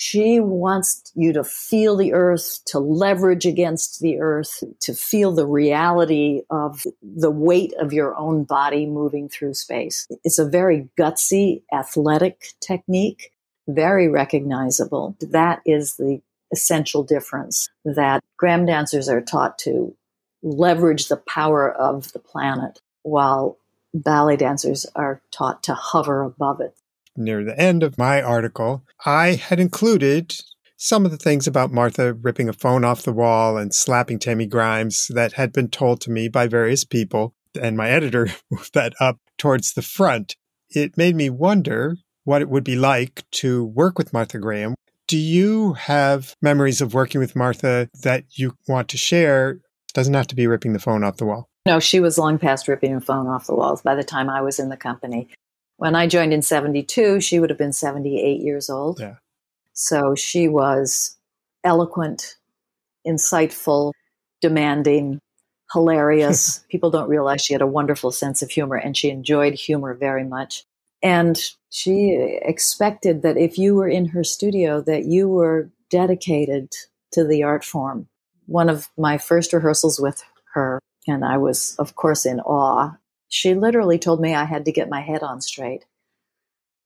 She 0.00 0.38
wants 0.38 1.10
you 1.16 1.32
to 1.32 1.42
feel 1.42 1.96
the 1.96 2.12
earth, 2.12 2.60
to 2.66 2.78
leverage 2.78 3.46
against 3.46 3.98
the 3.98 4.20
earth, 4.20 4.62
to 4.78 4.94
feel 4.94 5.32
the 5.32 5.46
reality 5.46 6.42
of 6.50 6.86
the 7.02 7.32
weight 7.32 7.72
of 7.80 7.92
your 7.92 8.16
own 8.16 8.44
body 8.44 8.86
moving 8.86 9.28
through 9.28 9.54
space. 9.54 10.06
It's 10.22 10.38
a 10.38 10.48
very 10.48 10.88
gutsy, 10.96 11.62
athletic 11.72 12.52
technique 12.60 13.32
very 13.68 14.08
recognizable. 14.08 15.16
That 15.20 15.60
is 15.64 15.96
the 15.96 16.20
essential 16.52 17.04
difference 17.04 17.68
that 17.84 18.24
Graham 18.36 18.66
dancers 18.66 19.08
are 19.08 19.20
taught 19.20 19.58
to 19.58 19.94
leverage 20.42 21.08
the 21.08 21.16
power 21.16 21.70
of 21.70 22.12
the 22.12 22.18
planet 22.18 22.80
while 23.02 23.58
ballet 23.92 24.36
dancers 24.36 24.86
are 24.96 25.20
taught 25.30 25.62
to 25.64 25.74
hover 25.74 26.22
above 26.22 26.60
it. 26.60 26.74
Near 27.16 27.44
the 27.44 27.58
end 27.58 27.82
of 27.82 27.98
my 27.98 28.22
article, 28.22 28.84
I 29.04 29.34
had 29.34 29.60
included 29.60 30.34
some 30.76 31.04
of 31.04 31.10
the 31.10 31.16
things 31.16 31.46
about 31.46 31.72
Martha 31.72 32.14
ripping 32.14 32.48
a 32.48 32.52
phone 32.52 32.84
off 32.84 33.02
the 33.02 33.12
wall 33.12 33.56
and 33.56 33.74
slapping 33.74 34.18
Tammy 34.18 34.46
Grimes 34.46 35.08
that 35.08 35.32
had 35.32 35.52
been 35.52 35.68
told 35.68 36.00
to 36.02 36.10
me 36.10 36.28
by 36.28 36.46
various 36.46 36.84
people, 36.84 37.34
and 37.60 37.76
my 37.76 37.90
editor 37.90 38.28
moved 38.50 38.72
that 38.74 38.94
up 39.00 39.18
towards 39.36 39.72
the 39.72 39.82
front. 39.82 40.36
It 40.70 40.96
made 40.96 41.16
me 41.16 41.30
wonder 41.30 41.96
what 42.28 42.42
it 42.42 42.50
would 42.50 42.62
be 42.62 42.76
like 42.76 43.24
to 43.30 43.64
work 43.64 43.96
with 43.96 44.12
Martha 44.12 44.38
Graham. 44.38 44.74
Do 45.06 45.16
you 45.16 45.72
have 45.72 46.34
memories 46.42 46.82
of 46.82 46.92
working 46.92 47.22
with 47.22 47.34
Martha 47.34 47.88
that 48.02 48.24
you 48.32 48.54
want 48.68 48.90
to 48.90 48.98
share? 48.98 49.52
It 49.52 49.94
doesn't 49.94 50.12
have 50.12 50.26
to 50.26 50.34
be 50.34 50.46
ripping 50.46 50.74
the 50.74 50.78
phone 50.78 51.04
off 51.04 51.16
the 51.16 51.24
wall. 51.24 51.48
No, 51.64 51.80
she 51.80 52.00
was 52.00 52.18
long 52.18 52.38
past 52.38 52.68
ripping 52.68 52.94
the 52.94 53.00
phone 53.00 53.28
off 53.28 53.46
the 53.46 53.54
walls 53.54 53.80
by 53.80 53.94
the 53.94 54.04
time 54.04 54.28
I 54.28 54.42
was 54.42 54.58
in 54.58 54.68
the 54.68 54.76
company. 54.76 55.26
When 55.78 55.94
I 55.94 56.06
joined 56.06 56.34
in 56.34 56.42
72, 56.42 57.22
she 57.22 57.40
would 57.40 57.48
have 57.48 57.58
been 57.58 57.72
78 57.72 58.42
years 58.42 58.68
old. 58.68 59.00
Yeah. 59.00 59.14
So 59.72 60.14
she 60.14 60.48
was 60.48 61.16
eloquent, 61.64 62.36
insightful, 63.06 63.92
demanding, 64.42 65.18
hilarious. 65.72 66.62
People 66.68 66.90
don't 66.90 67.08
realize 67.08 67.40
she 67.40 67.54
had 67.54 67.62
a 67.62 67.66
wonderful 67.66 68.12
sense 68.12 68.42
of 68.42 68.50
humor 68.50 68.76
and 68.76 68.94
she 68.94 69.08
enjoyed 69.08 69.54
humor 69.54 69.94
very 69.94 70.24
much. 70.24 70.64
And 71.02 71.38
she 71.70 72.38
expected 72.42 73.22
that 73.22 73.36
if 73.36 73.58
you 73.58 73.74
were 73.74 73.88
in 73.88 74.06
her 74.06 74.24
studio 74.24 74.80
that 74.82 75.04
you 75.04 75.28
were 75.28 75.70
dedicated 75.90 76.72
to 77.12 77.24
the 77.24 77.42
art 77.42 77.64
form. 77.64 78.08
One 78.46 78.68
of 78.68 78.88
my 78.96 79.18
first 79.18 79.52
rehearsals 79.52 80.00
with 80.00 80.22
her 80.54 80.80
and 81.06 81.24
I 81.24 81.38
was 81.38 81.76
of 81.78 81.94
course 81.94 82.26
in 82.26 82.40
awe. 82.40 82.96
She 83.28 83.54
literally 83.54 83.98
told 83.98 84.20
me 84.20 84.34
I 84.34 84.44
had 84.44 84.64
to 84.64 84.72
get 84.72 84.88
my 84.88 85.00
head 85.00 85.22
on 85.22 85.40
straight 85.40 85.84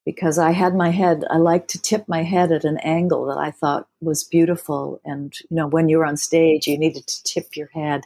because 0.05 0.37
I 0.37 0.51
had 0.51 0.75
my 0.75 0.89
head, 0.89 1.23
I 1.29 1.37
like 1.37 1.67
to 1.69 1.81
tip 1.81 2.07
my 2.07 2.23
head 2.23 2.51
at 2.51 2.65
an 2.65 2.77
angle 2.79 3.25
that 3.27 3.37
I 3.37 3.51
thought 3.51 3.87
was 4.01 4.23
beautiful. 4.23 4.99
And, 5.05 5.33
you 5.49 5.55
know, 5.55 5.67
when 5.67 5.87
you're 5.87 6.05
on 6.05 6.17
stage, 6.17 6.67
you 6.67 6.77
needed 6.77 7.07
to 7.07 7.23
tip 7.23 7.55
your 7.55 7.69
head. 7.73 8.01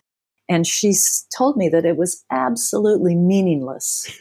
And 0.47 0.65
she 0.65 0.93
told 1.35 1.57
me 1.57 1.69
that 1.69 1.85
it 1.85 1.97
was 1.97 2.23
absolutely 2.31 3.15
meaningless. 3.15 4.11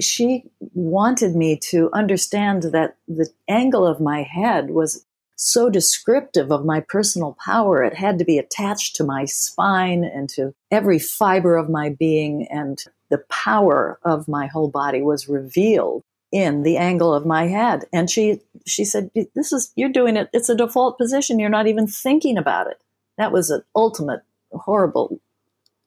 She 0.00 0.44
wanted 0.74 1.34
me 1.34 1.56
to 1.56 1.90
understand 1.92 2.64
that 2.64 2.96
the 3.06 3.28
angle 3.48 3.86
of 3.86 4.00
my 4.00 4.22
head 4.22 4.70
was 4.70 5.04
so 5.36 5.70
descriptive 5.70 6.50
of 6.50 6.64
my 6.64 6.80
personal 6.80 7.36
power. 7.44 7.82
It 7.82 7.94
had 7.94 8.18
to 8.18 8.24
be 8.24 8.38
attached 8.38 8.96
to 8.96 9.04
my 9.04 9.24
spine 9.24 10.04
and 10.04 10.28
to 10.30 10.52
every 10.70 10.98
fiber 10.98 11.56
of 11.56 11.70
my 11.70 11.90
being. 11.90 12.46
And 12.50 12.82
the 13.08 13.22
power 13.28 13.98
of 14.02 14.28
my 14.28 14.46
whole 14.46 14.68
body 14.68 15.00
was 15.00 15.28
revealed 15.28 16.02
in 16.32 16.62
the 16.62 16.76
angle 16.76 17.14
of 17.14 17.24
my 17.24 17.46
head. 17.46 17.84
And 17.92 18.10
she, 18.10 18.40
she 18.66 18.84
said, 18.84 19.10
this 19.34 19.52
is, 19.52 19.72
you're 19.76 19.88
doing 19.88 20.16
it. 20.16 20.28
It's 20.32 20.48
a 20.48 20.56
default 20.56 20.98
position. 20.98 21.38
You're 21.38 21.48
not 21.48 21.68
even 21.68 21.86
thinking 21.86 22.36
about 22.36 22.66
it. 22.66 22.82
That 23.16 23.32
was 23.32 23.50
an 23.50 23.62
ultimate 23.74 24.22
horrible, 24.52 25.20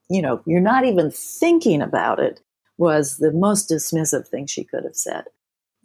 you 0.09 0.21
know, 0.21 0.41
you're 0.45 0.61
not 0.61 0.85
even 0.85 1.11
thinking 1.11 1.81
about 1.81 2.19
it 2.19 2.41
was 2.77 3.17
the 3.17 3.31
most 3.31 3.69
dismissive 3.69 4.27
thing 4.27 4.47
she 4.47 4.63
could 4.63 4.83
have 4.83 4.95
said. 4.95 5.25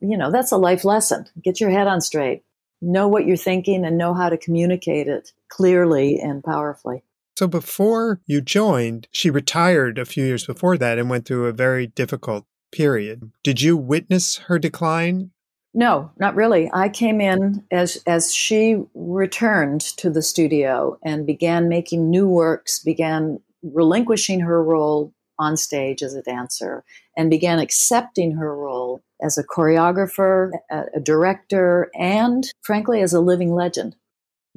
You 0.01 0.17
know, 0.17 0.31
that's 0.31 0.53
a 0.53 0.57
life 0.57 0.85
lesson. 0.85 1.27
Get 1.43 1.61
your 1.61 1.71
head 1.71 1.87
on 1.87 2.01
straight. 2.01 2.45
Know 2.83 3.09
what 3.09 3.27
you're 3.27 3.37
thinking 3.37 3.85
and 3.85 3.97
know 3.97 4.15
how 4.15 4.29
to 4.29 4.37
communicate 4.37 5.09
it 5.09 5.33
clearly 5.49 6.19
and 6.21 6.45
powerfully. 6.45 7.03
So 7.39 7.47
before 7.47 8.21
you 8.27 8.41
joined, 8.41 9.09
she 9.11 9.31
retired 9.31 9.99
a 9.99 10.05
few 10.05 10.25
years 10.25 10.47
before 10.47 10.79
that 10.79 10.99
and 10.99 11.11
went 11.11 11.27
through 11.27 11.47
a 11.47 11.53
very 11.53 11.87
difficult 11.87 12.47
period. 12.73 13.31
Did 13.43 13.61
you 13.61 13.77
witness 13.77 14.37
her 14.37 14.59
decline? 14.59 15.31
No, 15.75 16.11
not 16.19 16.35
really. 16.35 16.71
I 16.73 16.89
came 16.89 17.21
in 17.21 17.63
as 17.71 18.03
as 18.07 18.33
she 18.33 18.83
returned 18.95 19.83
to 19.99 20.09
the 20.09 20.23
studio 20.23 20.99
and 21.03 21.27
began 21.27 21.69
making 21.69 22.09
new 22.09 22.27
works, 22.27 22.79
began 22.79 23.41
relinquishing 23.63 24.41
her 24.41 24.63
role 24.63 25.13
on 25.39 25.57
stage 25.57 26.03
as 26.03 26.15
a 26.15 26.23
dancer 26.23 26.85
and 27.17 27.31
began 27.31 27.59
accepting 27.59 28.33
her 28.33 28.55
role 28.55 29.03
as 29.23 29.39
a 29.39 29.45
choreographer, 29.45 30.51
a, 30.71 31.01
director, 31.01 31.91
and 31.95 32.53
frankly, 32.63 33.03
as 33.03 33.13
a 33.13 33.21
living 33.21 33.55
legend. 33.55 33.97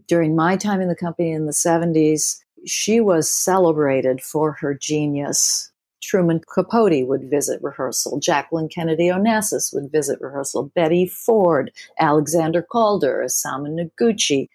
During 0.07 0.35
my 0.35 0.57
time 0.57 0.81
in 0.81 0.87
the 0.87 0.95
company 0.95 1.31
in 1.31 1.45
the 1.45 1.51
70s, 1.51 2.39
she 2.65 2.99
was 2.99 3.31
celebrated 3.31 4.21
for 4.21 4.53
her 4.53 4.73
genius 4.73 5.71
Truman 6.01 6.41
Capote 6.51 7.07
would 7.07 7.29
visit 7.29 7.61
rehearsal. 7.61 8.19
Jacqueline 8.19 8.69
Kennedy 8.69 9.09
Onassis 9.09 9.73
would 9.73 9.91
visit 9.91 10.19
rehearsal. 10.21 10.71
Betty 10.75 11.05
Ford, 11.05 11.71
Alexander 11.99 12.61
Calder, 12.61 13.23
Isamu 13.23 13.69
Noguchi, 13.99 14.47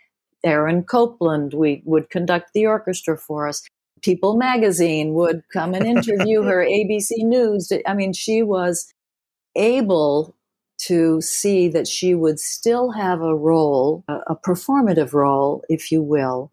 Aaron 0.44 0.82
Copland 0.82 1.54
we 1.54 1.82
would 1.84 2.10
conduct 2.10 2.52
the 2.52 2.66
orchestra 2.66 3.16
for 3.16 3.48
us. 3.48 3.62
People 4.04 4.36
magazine 4.36 5.14
would 5.14 5.42
come 5.52 5.72
and 5.72 5.86
interview 5.86 6.42
her, 6.42 6.64
ABC 6.68 7.10
News. 7.18 7.72
I 7.86 7.94
mean, 7.94 8.12
she 8.12 8.42
was 8.42 8.92
able 9.56 10.36
to 10.76 11.20
see 11.20 11.68
that 11.68 11.88
she 11.88 12.14
would 12.14 12.38
still 12.38 12.90
have 12.90 13.22
a 13.22 13.34
role, 13.34 14.04
a 14.08 14.36
performative 14.36 15.14
role, 15.14 15.62
if 15.68 15.90
you 15.90 16.02
will, 16.02 16.52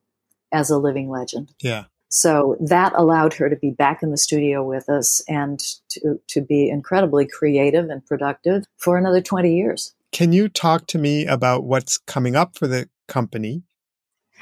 as 0.54 0.70
a 0.70 0.78
living 0.78 1.10
legend. 1.10 1.54
Yeah. 1.62 1.86
So 2.10 2.58
that 2.60 2.94
allowed 2.96 3.34
her 3.36 3.50
to 3.50 3.56
be 3.56 3.72
back 3.72 4.04
in 4.04 4.12
the 4.12 4.18
studio 4.18 4.64
with 4.64 4.90
us 4.90 5.24
and 5.28 5.60
to, 5.92 6.20
to 6.28 6.42
be 6.42 6.70
incredibly 6.70 7.26
creative 7.26 7.90
and 7.90 8.06
productive 8.06 8.66
for 8.78 8.98
another 8.98 9.22
20 9.22 9.56
years. 9.56 9.96
Can 10.12 10.34
you 10.34 10.50
talk 10.50 10.88
to 10.88 10.98
me 10.98 11.26
about 11.26 11.64
what's 11.64 11.98
coming 11.98 12.36
up 12.36 12.58
for 12.58 12.68
the 12.68 12.90
company? 13.08 13.64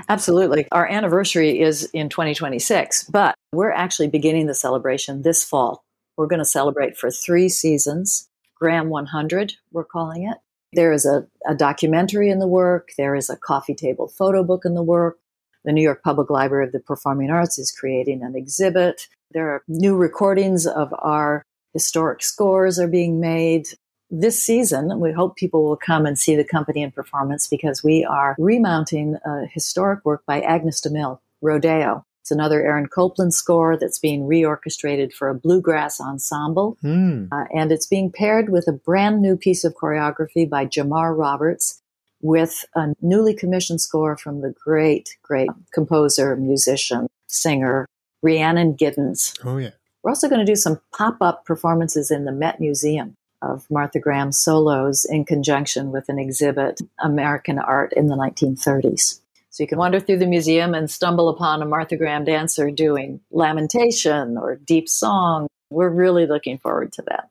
Absolutely. 0.07 0.67
Our 0.71 0.87
anniversary 0.87 1.59
is 1.59 1.85
in 1.93 2.09
2026, 2.09 3.05
but 3.05 3.35
we're 3.51 3.71
actually 3.71 4.07
beginning 4.07 4.47
the 4.47 4.53
celebration 4.53 5.21
this 5.21 5.43
fall. 5.43 5.83
We're 6.17 6.27
going 6.27 6.39
to 6.39 6.45
celebrate 6.45 6.97
for 6.97 7.11
three 7.11 7.49
seasons. 7.49 8.27
Graham 8.55 8.89
100, 8.89 9.53
we're 9.71 9.85
calling 9.85 10.23
it. 10.23 10.37
There 10.73 10.91
is 10.91 11.05
a, 11.05 11.25
a 11.47 11.55
documentary 11.55 12.29
in 12.29 12.39
the 12.39 12.47
work. 12.47 12.89
There 12.97 13.15
is 13.15 13.29
a 13.29 13.37
coffee 13.37 13.73
table 13.73 14.07
photo 14.07 14.43
book 14.43 14.63
in 14.65 14.75
the 14.75 14.83
work. 14.83 15.17
The 15.65 15.71
New 15.71 15.81
York 15.81 16.03
Public 16.03 16.29
Library 16.29 16.65
of 16.65 16.71
the 16.71 16.79
Performing 16.79 17.31
Arts 17.31 17.57
is 17.57 17.71
creating 17.71 18.21
an 18.23 18.35
exhibit. 18.35 19.07
There 19.31 19.49
are 19.49 19.63
new 19.67 19.95
recordings 19.95 20.65
of 20.67 20.93
our 20.99 21.43
historic 21.73 22.23
scores 22.23 22.79
are 22.79 22.87
being 22.87 23.19
made. 23.19 23.67
This 24.11 24.41
season, 24.41 24.99
we 24.99 25.11
hope 25.11 25.35
people 25.35 25.63
will 25.63 25.77
come 25.77 26.07
and 26.07 26.17
see 26.17 26.35
the 26.35 26.43
company 26.43 26.81
in 26.81 26.91
performance 26.91 27.47
because 27.47 27.83
we 27.83 28.03
are 28.03 28.35
remounting 28.39 29.17
a 29.23 29.45
historic 29.45 30.03
work 30.03 30.25
by 30.25 30.41
Agnes 30.41 30.81
de 30.81 30.89
Mille, 30.89 31.21
Rodeo. 31.41 32.03
It's 32.21 32.31
another 32.31 32.59
Aaron 32.63 32.87
Copland 32.87 33.35
score 33.35 33.77
that's 33.77 33.99
being 33.99 34.23
reorchestrated 34.23 35.13
for 35.13 35.29
a 35.29 35.35
bluegrass 35.35 36.01
ensemble. 36.01 36.77
Mm. 36.83 37.29
Uh, 37.31 37.45
and 37.53 37.71
it's 37.71 37.85
being 37.85 38.11
paired 38.11 38.49
with 38.49 38.67
a 38.67 38.71
brand 38.71 39.21
new 39.21 39.37
piece 39.37 39.63
of 39.63 39.75
choreography 39.75 40.49
by 40.49 40.65
Jamar 40.65 41.15
Roberts 41.15 41.79
with 42.21 42.65
a 42.75 42.95
newly 43.01 43.35
commissioned 43.35 43.79
score 43.79 44.17
from 44.17 44.41
the 44.41 44.53
great, 44.63 45.17
great 45.21 45.49
composer, 45.71 46.35
musician, 46.35 47.07
singer, 47.27 47.87
Rhiannon 48.23 48.75
Giddens. 48.75 49.37
Oh, 49.45 49.57
yeah. 49.57 49.71
We're 50.01 50.11
also 50.11 50.29
going 50.29 50.43
to 50.43 50.51
do 50.51 50.55
some 50.55 50.81
pop 50.97 51.17
up 51.21 51.45
performances 51.45 52.09
in 52.09 52.25
the 52.25 52.31
Met 52.31 52.59
Museum 52.59 53.15
of 53.41 53.65
Martha 53.69 53.99
Graham 53.99 54.31
solos 54.31 55.05
in 55.05 55.25
conjunction 55.25 55.91
with 55.91 56.09
an 56.09 56.19
exhibit, 56.19 56.81
American 56.99 57.59
Art 57.59 57.93
in 57.93 58.07
the 58.07 58.15
1930s. 58.15 59.19
So 59.49 59.63
you 59.63 59.67
can 59.67 59.77
wander 59.77 59.99
through 59.99 60.19
the 60.19 60.27
museum 60.27 60.73
and 60.73 60.89
stumble 60.89 61.29
upon 61.29 61.61
a 61.61 61.65
Martha 61.65 61.97
Graham 61.97 62.23
dancer 62.23 62.69
doing 62.71 63.19
lamentation 63.31 64.37
or 64.37 64.55
deep 64.55 64.87
song. 64.87 65.47
We're 65.69 65.89
really 65.89 66.27
looking 66.27 66.57
forward 66.59 66.93
to 66.93 67.01
that. 67.03 67.29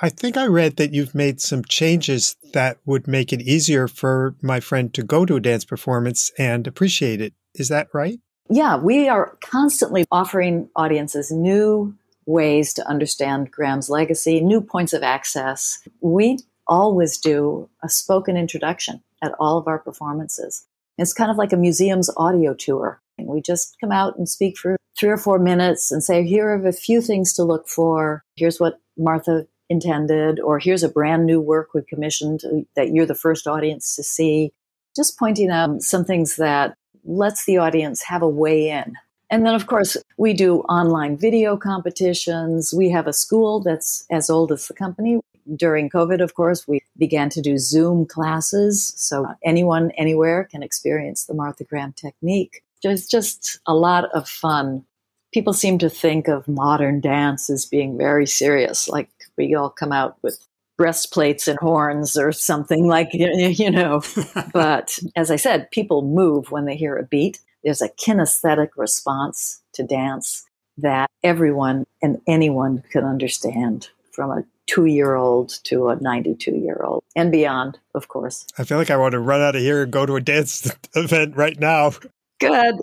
I 0.00 0.08
think 0.08 0.36
I 0.36 0.46
read 0.46 0.76
that 0.76 0.94
you've 0.94 1.14
made 1.14 1.40
some 1.40 1.64
changes 1.64 2.36
that 2.52 2.78
would 2.86 3.08
make 3.08 3.32
it 3.32 3.42
easier 3.42 3.88
for 3.88 4.36
my 4.40 4.60
friend 4.60 4.94
to 4.94 5.02
go 5.02 5.26
to 5.26 5.34
a 5.36 5.40
dance 5.40 5.64
performance 5.64 6.30
and 6.38 6.66
appreciate 6.68 7.20
it. 7.20 7.34
Is 7.54 7.68
that 7.68 7.88
right? 7.92 8.20
Yeah, 8.48 8.76
we 8.76 9.08
are 9.08 9.36
constantly 9.40 10.04
offering 10.10 10.70
audiences 10.76 11.32
new 11.32 11.94
ways 12.28 12.74
to 12.74 12.86
understand 12.86 13.50
Graham's 13.50 13.88
legacy, 13.88 14.40
new 14.40 14.60
points 14.60 14.92
of 14.92 15.02
access. 15.02 15.80
We 16.00 16.38
always 16.66 17.16
do 17.18 17.68
a 17.82 17.88
spoken 17.88 18.36
introduction 18.36 19.02
at 19.22 19.32
all 19.40 19.58
of 19.58 19.66
our 19.66 19.78
performances. 19.78 20.66
It's 20.98 21.14
kind 21.14 21.30
of 21.30 21.38
like 21.38 21.52
a 21.52 21.56
museum's 21.56 22.10
audio 22.16 22.54
tour. 22.54 23.00
We 23.18 23.40
just 23.40 23.76
come 23.80 23.90
out 23.90 24.16
and 24.16 24.28
speak 24.28 24.58
for 24.58 24.76
three 24.96 25.08
or 25.08 25.16
four 25.16 25.38
minutes 25.38 25.90
and 25.90 26.04
say, 26.04 26.24
here 26.24 26.48
are 26.48 26.66
a 26.66 26.72
few 26.72 27.00
things 27.00 27.32
to 27.32 27.44
look 27.44 27.66
for. 27.66 28.22
Here's 28.36 28.60
what 28.60 28.80
Martha 28.96 29.46
intended, 29.70 30.38
or 30.38 30.58
here's 30.58 30.82
a 30.82 30.88
brand 30.88 31.26
new 31.26 31.40
work 31.40 31.70
we 31.74 31.82
commissioned 31.82 32.42
that 32.76 32.90
you're 32.90 33.06
the 33.06 33.14
first 33.14 33.46
audience 33.46 33.96
to 33.96 34.02
see. 34.02 34.52
Just 34.94 35.18
pointing 35.18 35.50
out 35.50 35.82
some 35.82 36.04
things 36.04 36.36
that 36.36 36.74
lets 37.04 37.44
the 37.44 37.58
audience 37.58 38.02
have 38.04 38.22
a 38.22 38.28
way 38.28 38.70
in. 38.70 38.94
And 39.30 39.44
then, 39.44 39.54
of 39.54 39.66
course, 39.66 39.96
we 40.16 40.32
do 40.32 40.60
online 40.62 41.16
video 41.16 41.56
competitions. 41.56 42.72
We 42.74 42.88
have 42.90 43.06
a 43.06 43.12
school 43.12 43.60
that's 43.60 44.06
as 44.10 44.30
old 44.30 44.52
as 44.52 44.68
the 44.68 44.74
company. 44.74 45.20
During 45.54 45.90
COVID, 45.90 46.22
of 46.22 46.34
course, 46.34 46.66
we 46.66 46.80
began 46.96 47.28
to 47.30 47.42
do 47.42 47.58
Zoom 47.58 48.06
classes. 48.06 48.94
So 48.96 49.26
anyone, 49.44 49.90
anywhere 49.92 50.44
can 50.44 50.62
experience 50.62 51.24
the 51.24 51.34
Martha 51.34 51.64
Graham 51.64 51.92
technique. 51.92 52.62
There's 52.82 53.06
just 53.06 53.58
a 53.66 53.74
lot 53.74 54.04
of 54.14 54.28
fun. 54.28 54.84
People 55.32 55.52
seem 55.52 55.78
to 55.78 55.90
think 55.90 56.28
of 56.28 56.48
modern 56.48 57.00
dance 57.00 57.50
as 57.50 57.66
being 57.66 57.98
very 57.98 58.26
serious, 58.26 58.88
like 58.88 59.10
we 59.36 59.54
all 59.54 59.70
come 59.70 59.92
out 59.92 60.16
with 60.22 60.44
breastplates 60.78 61.48
and 61.48 61.58
horns 61.58 62.16
or 62.16 62.30
something 62.32 62.86
like 62.86 63.08
you 63.12 63.68
know 63.68 64.00
but 64.52 64.96
as 65.16 65.28
i 65.28 65.34
said 65.34 65.68
people 65.72 66.02
move 66.02 66.52
when 66.52 66.66
they 66.66 66.76
hear 66.76 66.96
a 66.96 67.02
beat 67.02 67.40
there's 67.64 67.82
a 67.82 67.88
kinesthetic 67.88 68.70
response 68.76 69.62
to 69.74 69.82
dance 69.82 70.44
that 70.76 71.10
everyone 71.22 71.84
and 72.00 72.20
anyone 72.26 72.82
can 72.90 73.04
understand 73.04 73.88
from 74.12 74.30
a 74.30 74.44
two 74.66 74.84
year 74.86 75.14
old 75.16 75.58
to 75.64 75.88
a 75.88 75.96
92 75.96 76.52
year 76.52 76.80
old 76.84 77.02
and 77.16 77.32
beyond, 77.32 77.78
of 77.94 78.08
course. 78.08 78.46
I 78.58 78.64
feel 78.64 78.78
like 78.78 78.90
I 78.90 78.96
want 78.96 79.12
to 79.12 79.20
run 79.20 79.40
out 79.40 79.56
of 79.56 79.62
here 79.62 79.82
and 79.82 79.92
go 79.92 80.06
to 80.06 80.16
a 80.16 80.20
dance 80.20 80.70
event 80.94 81.36
right 81.36 81.58
now. 81.58 81.92
Good. 82.38 82.76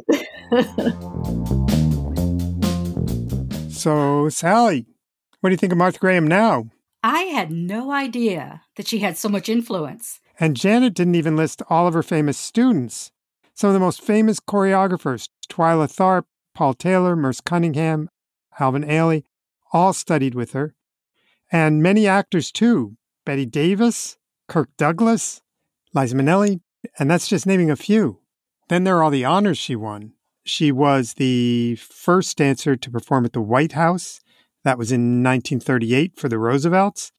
so, 3.72 4.28
Sally, 4.30 4.86
what 5.40 5.50
do 5.50 5.54
you 5.54 5.58
think 5.58 5.72
of 5.72 5.78
Martha 5.78 6.00
Graham 6.00 6.28
now? 6.28 6.70
I 7.04 7.22
had 7.26 7.52
no 7.52 7.92
idea 7.92 8.64
that 8.76 8.88
she 8.88 9.00
had 9.00 9.16
so 9.16 9.30
much 9.30 9.48
influence. 9.48 10.20
And 10.40 10.58
Janet 10.58 10.96
didn't 10.96 11.16
even 11.16 11.38
list 11.38 11.62
all 11.70 11.88
of 11.88 11.94
her 11.94 12.04
famous 12.04 12.38
students. 12.38 13.12
Some 13.56 13.70
of 13.70 13.74
the 13.74 13.80
most 13.80 14.02
famous 14.02 14.42
choreographers, 14.42 15.30
Twyla 15.50 15.88
Tharp, 15.88 16.26
Paul 16.54 16.74
Taylor, 16.74 17.16
Merce 17.16 17.40
Cunningham, 17.40 18.10
Alvin 18.60 18.84
Ailey, 18.84 19.24
all 19.72 19.94
studied 19.94 20.36
with 20.36 20.52
her. 20.52 20.76
And 21.52 21.82
many 21.82 22.06
actors 22.06 22.52
too 22.52 22.98
Bette 23.26 23.46
Davis, 23.46 24.18
Kirk 24.48 24.70
Douglas, 24.78 25.42
Liza 25.94 26.16
Minnelli, 26.16 26.60
and 27.00 27.10
that's 27.10 27.30
just 27.30 27.48
naming 27.48 27.72
a 27.72 27.78
few. 27.78 28.20
Then 28.68 28.84
there 28.84 28.98
are 28.98 29.04
all 29.04 29.10
the 29.10 29.26
honors 29.26 29.58
she 29.58 29.76
won. 29.76 30.14
She 30.44 30.72
was 30.72 31.14
the 31.14 31.76
first 31.76 32.38
dancer 32.38 32.76
to 32.76 32.92
perform 32.92 33.26
at 33.26 33.34
the 33.34 33.42
White 33.42 33.72
House. 33.72 34.20
That 34.64 34.78
was 34.78 34.92
in 34.92 35.24
1938 35.24 36.18
for 36.18 36.28
the 36.28 36.38
Roosevelts. 36.38 37.12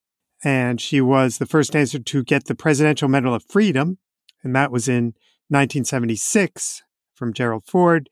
And 0.44 0.80
she 0.80 1.00
was 1.00 1.38
the 1.38 1.46
first 1.46 1.72
dancer 1.72 1.98
to 1.98 2.22
get 2.22 2.44
the 2.44 2.54
Presidential 2.54 3.08
Medal 3.08 3.34
of 3.34 3.42
Freedom. 3.44 3.98
And 4.42 4.54
that 4.54 4.70
was 4.70 4.86
in 4.86 5.14
1976 5.48 6.82
from 7.14 7.32
Gerald 7.32 7.64
Ford. 7.66 8.08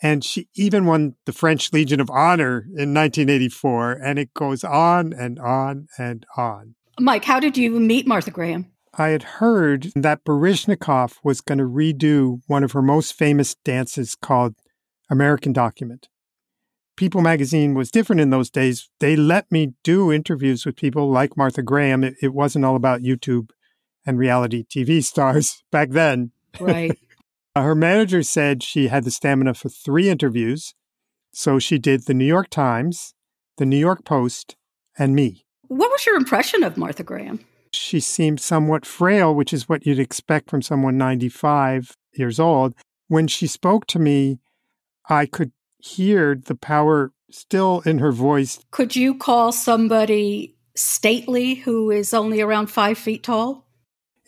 And 0.00 0.24
she 0.24 0.48
even 0.54 0.86
won 0.86 1.16
the 1.26 1.32
French 1.32 1.72
Legion 1.72 2.00
of 2.00 2.10
Honor 2.10 2.58
in 2.76 2.94
1984. 2.94 3.92
And 3.92 4.18
it 4.18 4.32
goes 4.32 4.62
on 4.62 5.12
and 5.12 5.38
on 5.38 5.88
and 5.98 6.24
on. 6.36 6.76
Mike, 7.00 7.24
how 7.24 7.40
did 7.40 7.56
you 7.56 7.70
meet 7.80 8.06
Martha 8.06 8.30
Graham? 8.30 8.70
I 8.94 9.08
had 9.08 9.22
heard 9.22 9.92
that 9.94 10.24
Baryshnikov 10.24 11.16
was 11.22 11.40
going 11.40 11.58
to 11.58 11.64
redo 11.64 12.40
one 12.46 12.64
of 12.64 12.72
her 12.72 12.82
most 12.82 13.14
famous 13.14 13.54
dances 13.64 14.16
called 14.16 14.54
American 15.10 15.52
Document. 15.52 16.08
People 16.96 17.20
magazine 17.20 17.74
was 17.74 17.92
different 17.92 18.20
in 18.20 18.30
those 18.30 18.50
days. 18.50 18.90
They 18.98 19.14
let 19.14 19.50
me 19.52 19.74
do 19.84 20.10
interviews 20.12 20.66
with 20.66 20.74
people 20.74 21.08
like 21.10 21.36
Martha 21.36 21.62
Graham. 21.62 22.02
It, 22.02 22.16
it 22.20 22.34
wasn't 22.34 22.64
all 22.64 22.74
about 22.74 23.02
YouTube 23.02 23.50
and 24.04 24.18
reality 24.18 24.64
TV 24.64 25.04
stars 25.04 25.62
back 25.70 25.90
then. 25.90 26.32
Right. 26.60 26.98
Uh, 27.56 27.62
her 27.62 27.74
manager 27.74 28.22
said 28.22 28.62
she 28.62 28.86
had 28.86 29.02
the 29.02 29.10
stamina 29.10 29.52
for 29.52 29.68
three 29.68 30.08
interviews. 30.08 30.74
So 31.32 31.58
she 31.58 31.78
did 31.78 32.06
the 32.06 32.14
New 32.14 32.26
York 32.26 32.50
Times, 32.50 33.14
the 33.56 33.66
New 33.66 33.78
York 33.78 34.04
Post, 34.04 34.54
and 34.96 35.14
me. 35.14 35.44
What 35.66 35.90
was 35.90 36.06
your 36.06 36.16
impression 36.16 36.62
of 36.62 36.76
Martha 36.76 37.02
Graham? 37.02 37.40
She 37.72 38.00
seemed 38.00 38.40
somewhat 38.40 38.86
frail, 38.86 39.34
which 39.34 39.52
is 39.52 39.68
what 39.68 39.86
you'd 39.86 39.98
expect 39.98 40.50
from 40.50 40.62
someone 40.62 40.96
95 40.96 41.96
years 42.12 42.38
old. 42.38 42.74
When 43.08 43.26
she 43.26 43.46
spoke 43.46 43.86
to 43.86 43.98
me, 43.98 44.38
I 45.08 45.26
could 45.26 45.52
hear 45.78 46.34
the 46.34 46.54
power 46.54 47.12
still 47.30 47.80
in 47.84 47.98
her 47.98 48.12
voice. 48.12 48.60
Could 48.70 48.96
you 48.96 49.14
call 49.14 49.52
somebody 49.52 50.56
stately 50.74 51.54
who 51.54 51.90
is 51.90 52.14
only 52.14 52.40
around 52.40 52.68
five 52.68 52.98
feet 52.98 53.22
tall? 53.22 53.67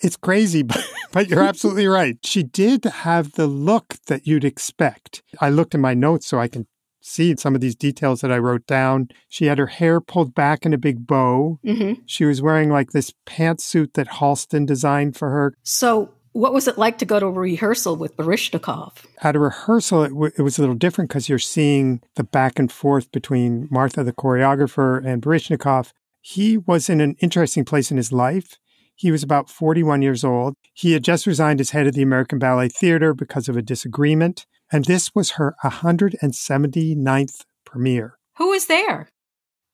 It's 0.03 0.17
crazy, 0.17 0.63
but, 0.65 0.85
but 1.13 1.29
you're 1.29 1.43
absolutely 1.43 1.87
right. 1.87 2.17
She 2.25 2.43
did 2.43 2.85
have 2.85 3.33
the 3.33 3.47
look 3.47 3.97
that 4.07 4.27
you'd 4.27 4.45
expect. 4.45 5.23
I 5.41 5.51
looked 5.51 5.75
in 5.75 5.81
my 5.81 5.95
notes 5.95 6.27
so 6.27 6.39
I 6.39 6.49
can 6.49 6.67
see 7.01 7.35
some 7.37 7.55
of 7.55 7.61
these 7.61 7.75
details 7.75 8.21
that 8.21 8.33
I 8.33 8.39
wrote 8.39 8.67
down. 8.67 9.09
She 9.29 9.47
had 9.47 9.59
her 9.59 9.67
hair 9.67 10.01
pulled 10.01 10.35
back 10.35 10.65
in 10.65 10.73
a 10.73 10.79
big 10.79 11.07
bow. 11.07 11.59
Mm-hmm. 11.65 12.03
She 12.07 12.25
was 12.25 12.43
wearing 12.43 12.71
like 12.71 12.91
this 12.91 13.13
pantsuit 13.27 13.95
that 13.95 14.09
Halston 14.09 14.67
designed 14.67 15.17
for 15.17 15.31
her. 15.31 15.55
So, 15.63 16.13
what 16.33 16.53
was 16.53 16.69
it 16.69 16.79
like 16.79 16.99
to 16.99 17.05
go 17.05 17.19
to 17.19 17.27
a 17.27 17.33
rehearsal 17.33 17.97
with 17.97 18.17
Baryshnikov? 18.17 18.93
At 19.21 19.35
a 19.35 19.41
rehearsal, 19.41 20.05
it, 20.05 20.11
w- 20.11 20.33
it 20.39 20.43
was 20.43 20.59
a 20.59 20.61
little 20.61 20.77
different 20.77 21.11
because 21.11 21.29
you're 21.29 21.41
seeing 21.41 22.03
the 22.15 22.23
back 22.23 22.59
and 22.59 22.71
forth 22.71 23.11
between 23.11 23.67
Martha, 23.69 24.05
the 24.05 24.13
choreographer, 24.13 25.05
and 25.05 25.21
Baryshnikov. 25.21 25.93
He 26.21 26.57
was 26.57 26.89
in 26.89 27.01
an 27.01 27.17
interesting 27.21 27.65
place 27.65 27.91
in 27.91 27.97
his 27.97 28.13
life. 28.13 28.59
He 29.01 29.11
was 29.11 29.23
about 29.23 29.49
41 29.49 30.03
years 30.03 30.25
old. 30.25 30.57
He 30.75 30.93
had 30.93 31.03
just 31.03 31.27
resigned 31.27 31.59
as 31.59 31.71
head 31.71 31.87
of 31.87 31.95
the 31.95 32.03
American 32.03 32.39
Ballet 32.39 32.69
Theater 32.69 33.15
because 33.15 33.49
of 33.49 33.57
a 33.57 33.63
disagreement. 33.63 34.45
And 34.71 34.85
this 34.85 35.15
was 35.15 35.31
her 35.33 35.57
179th 35.65 37.45
premiere. 37.65 38.19
Who 38.37 38.51
was 38.51 38.67
there? 38.67 39.09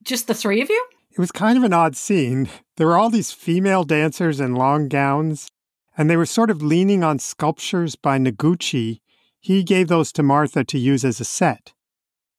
Just 0.05 0.29
the 0.29 0.35
three 0.35 0.63
of 0.63 0.71
you? 0.71 0.87
It 1.11 1.19
was 1.19 1.33
kind 1.33 1.59
of 1.59 1.65
an 1.65 1.73
odd 1.73 1.97
scene. 1.97 2.49
There 2.77 2.87
were 2.87 2.97
all 2.97 3.11
these 3.11 3.33
female 3.33 3.83
dancers 3.83 4.39
in 4.39 4.55
long 4.55 4.87
gowns, 4.87 5.49
and 5.99 6.09
they 6.09 6.17
were 6.17 6.25
sort 6.25 6.49
of 6.49 6.63
leaning 6.63 7.03
on 7.03 7.19
sculptures 7.19 7.97
by 7.97 8.19
Noguchi. 8.19 9.01
He 9.41 9.65
gave 9.65 9.89
those 9.89 10.13
to 10.13 10.23
Martha 10.23 10.63
to 10.63 10.79
use 10.79 11.05
as 11.05 11.19
a 11.19 11.25
set. 11.25 11.73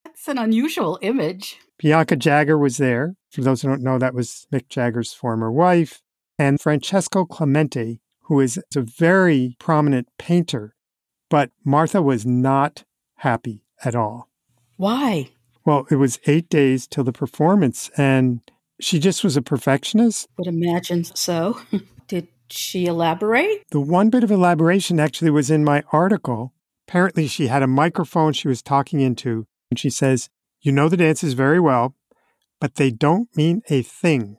That's 0.06 0.30
an 0.30 0.38
unusual 0.38 1.00
image. 1.02 1.58
Bianca 1.80 2.16
Jagger 2.16 2.58
was 2.58 2.78
there. 2.78 3.16
For 3.30 3.42
those 3.42 3.62
who 3.62 3.68
don't 3.68 3.84
know, 3.84 4.00
that 4.00 4.14
was 4.14 4.48
Mick 4.54 4.70
Jagger's 4.70 5.12
former 5.12 5.52
wife. 5.52 6.02
And 6.40 6.62
Francesco 6.62 7.26
Clemente, 7.26 8.02
who 8.24 8.40
is 8.40 8.60
a 8.76 8.82
very 8.82 9.56
prominent 9.60 10.08
painter. 10.18 10.76
But 11.30 11.52
Martha 11.64 12.02
was 12.02 12.26
not 12.26 12.84
happy 13.18 13.64
at 13.84 13.96
all. 13.96 14.30
Why? 14.78 15.32
Well, 15.66 15.86
it 15.90 15.96
was 15.96 16.20
eight 16.28 16.48
days 16.50 16.88
till 16.88 17.04
the 17.04 17.12
performance, 17.12 17.90
and 17.98 18.40
she 18.80 19.00
just 19.00 19.24
was 19.24 19.36
a 19.36 19.42
perfectionist. 19.42 20.28
Would 20.38 20.48
imagine 20.48 21.04
so. 21.04 21.60
Did 22.08 22.28
she 22.50 22.86
elaborate? 22.86 23.64
The 23.72 23.82
one 23.82 24.10
bit 24.10 24.24
of 24.24 24.32
elaboration 24.32 25.00
actually 25.00 25.32
was 25.32 25.52
in 25.52 25.66
my 25.66 25.84
article. 25.92 26.54
Apparently, 26.88 27.28
she 27.28 27.48
had 27.48 27.64
a 27.64 27.68
microphone 27.68 28.32
she 28.32 28.48
was 28.48 28.62
talking 28.62 29.02
into, 29.02 29.46
and 29.70 29.78
she 29.78 29.90
says, 29.90 30.30
You 30.62 30.72
know 30.72 30.88
the 30.88 30.96
dances 30.96 31.34
very 31.34 31.60
well, 31.60 31.96
but 32.62 32.76
they 32.76 32.92
don't 32.92 33.36
mean 33.36 33.62
a 33.70 33.82
thing. 33.82 34.38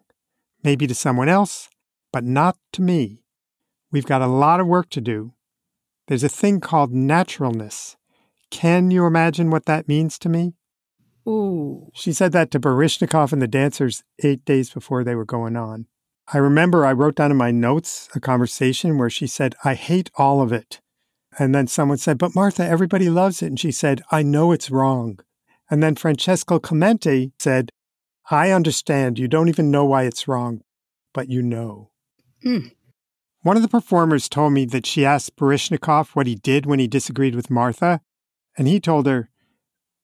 Maybe 0.63 0.87
to 0.87 0.95
someone 0.95 1.29
else, 1.29 1.69
but 2.13 2.25
not 2.25 2.57
to 2.73 2.83
me. 2.83 3.23
We've 3.91 4.07
got 4.07 4.23
a 4.23 4.27
lot 4.27 4.61
of 4.61 4.67
work 4.67 4.91
to 4.91 5.01
do. 5.01 5.33
There's 6.07 6.25
a 6.25 6.29
thing 6.29 6.61
called 6.61 6.93
naturalness. 6.93 7.97
Can 8.51 8.91
you 8.91 9.07
imagine 9.07 9.51
what 9.51 9.67
that 9.67 9.89
means 9.89 10.19
to 10.21 10.29
me? 10.29 10.55
Ooh. 11.29 11.91
She 11.95 12.13
said 12.13 12.33
that 12.33 12.51
to 12.53 12.61
Baryshnikov 12.61 13.33
and 13.33 13.43
the 13.43 13.49
dancers 13.49 14.03
eight 14.23 14.45
days 14.45 14.71
before 14.71 15.05
they 15.05 15.15
were 15.15 15.27
going 15.27 15.57
on. 15.57 15.87
I 16.33 16.39
remember 16.39 16.85
I 16.85 16.93
wrote 16.93 17.17
down 17.17 17.31
in 17.31 17.37
my 17.37 17.51
notes 17.51 18.09
a 18.15 18.21
conversation 18.21 18.99
where 18.99 19.11
she 19.11 19.27
said, 19.27 19.55
I 19.65 19.75
hate 19.75 20.11
all 20.17 20.41
of 20.41 20.53
it. 20.53 20.81
And 21.39 21.55
then 21.55 21.67
someone 21.67 21.99
said, 21.99 22.19
But 22.19 22.35
Martha, 22.35 22.65
everybody 22.65 23.11
loves 23.11 23.43
it. 23.43 23.47
And 23.47 23.61
she 23.61 23.73
said, 23.73 24.03
I 24.11 24.23
know 24.23 24.53
it's 24.53 24.71
wrong. 24.71 25.21
And 25.71 25.83
then 25.83 25.95
Francesco 25.95 26.59
Clemente 26.59 27.33
said, 27.39 27.71
I 28.31 28.51
understand. 28.51 29.19
You 29.19 29.29
don't 29.29 29.49
even 29.49 29.71
know 29.71 29.85
why 29.85 30.05
it's 30.05 30.29
wrong, 30.29 30.63
but 31.13 31.29
you 31.29 31.43
know. 31.43 31.91
Mm. 32.45 32.73
One 33.43 33.57
of 33.57 33.63
the 33.63 33.69
performers 33.69 34.29
told 34.29 34.53
me 34.53 34.65
that 34.67 34.87
she 34.87 35.05
asked 35.05 35.37
Baryshnikov 35.37 36.11
what 36.11 36.27
he 36.27 36.35
did 36.35 36.67
when 36.67 36.79
he 36.79 36.87
disagreed 36.87 37.35
with 37.35 37.51
Martha, 37.51 38.01
and 38.57 38.67
he 38.67 38.81
told 38.81 39.07
her, 39.07 39.31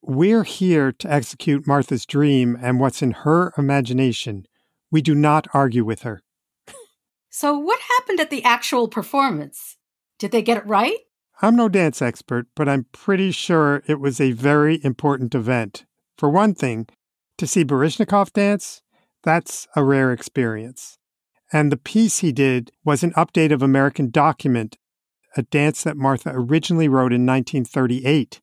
We're 0.03 0.45
here 0.45 0.93
to 0.93 1.13
execute 1.13 1.67
Martha's 1.67 2.07
dream 2.07 2.57
and 2.61 2.81
what's 2.81 3.03
in 3.03 3.11
her 3.11 3.53
imagination. 3.59 4.47
We 4.91 5.03
do 5.03 5.15
not 5.15 5.49
argue 5.53 5.85
with 5.85 6.03
her. 6.03 6.23
So, 7.37 7.59
what 7.59 7.81
happened 7.99 8.21
at 8.21 8.31
the 8.31 8.45
actual 8.45 8.87
performance? 8.87 9.77
Did 10.21 10.31
they 10.31 10.41
get 10.41 10.57
it 10.57 10.67
right? 10.69 10.99
I'm 11.43 11.57
no 11.57 11.69
dance 11.69 12.01
expert, 12.01 12.47
but 12.55 12.69
I'm 12.69 12.87
pretty 12.93 13.33
sure 13.33 13.83
it 13.89 13.99
was 13.99 14.21
a 14.21 14.31
very 14.31 14.79
important 14.85 15.35
event. 15.35 15.85
For 16.17 16.29
one 16.29 16.55
thing, 16.55 16.87
to 17.39 17.49
see 17.49 17.65
Baryshnikov 17.65 18.33
dance, 18.33 18.83
that's 19.25 19.67
a 19.75 19.83
rare 19.83 20.13
experience. 20.13 20.97
And 21.55 21.71
the 21.71 21.77
piece 21.77 22.19
he 22.19 22.33
did 22.33 22.73
was 22.85 23.05
an 23.05 23.13
update 23.13 23.53
of 23.53 23.63
American 23.63 24.11
Document, 24.11 24.77
a 25.37 25.43
dance 25.43 25.85
that 25.85 25.97
Martha 25.97 26.33
originally 26.35 26.89
wrote 26.89 27.13
in 27.13 27.25
1938. 27.25 28.41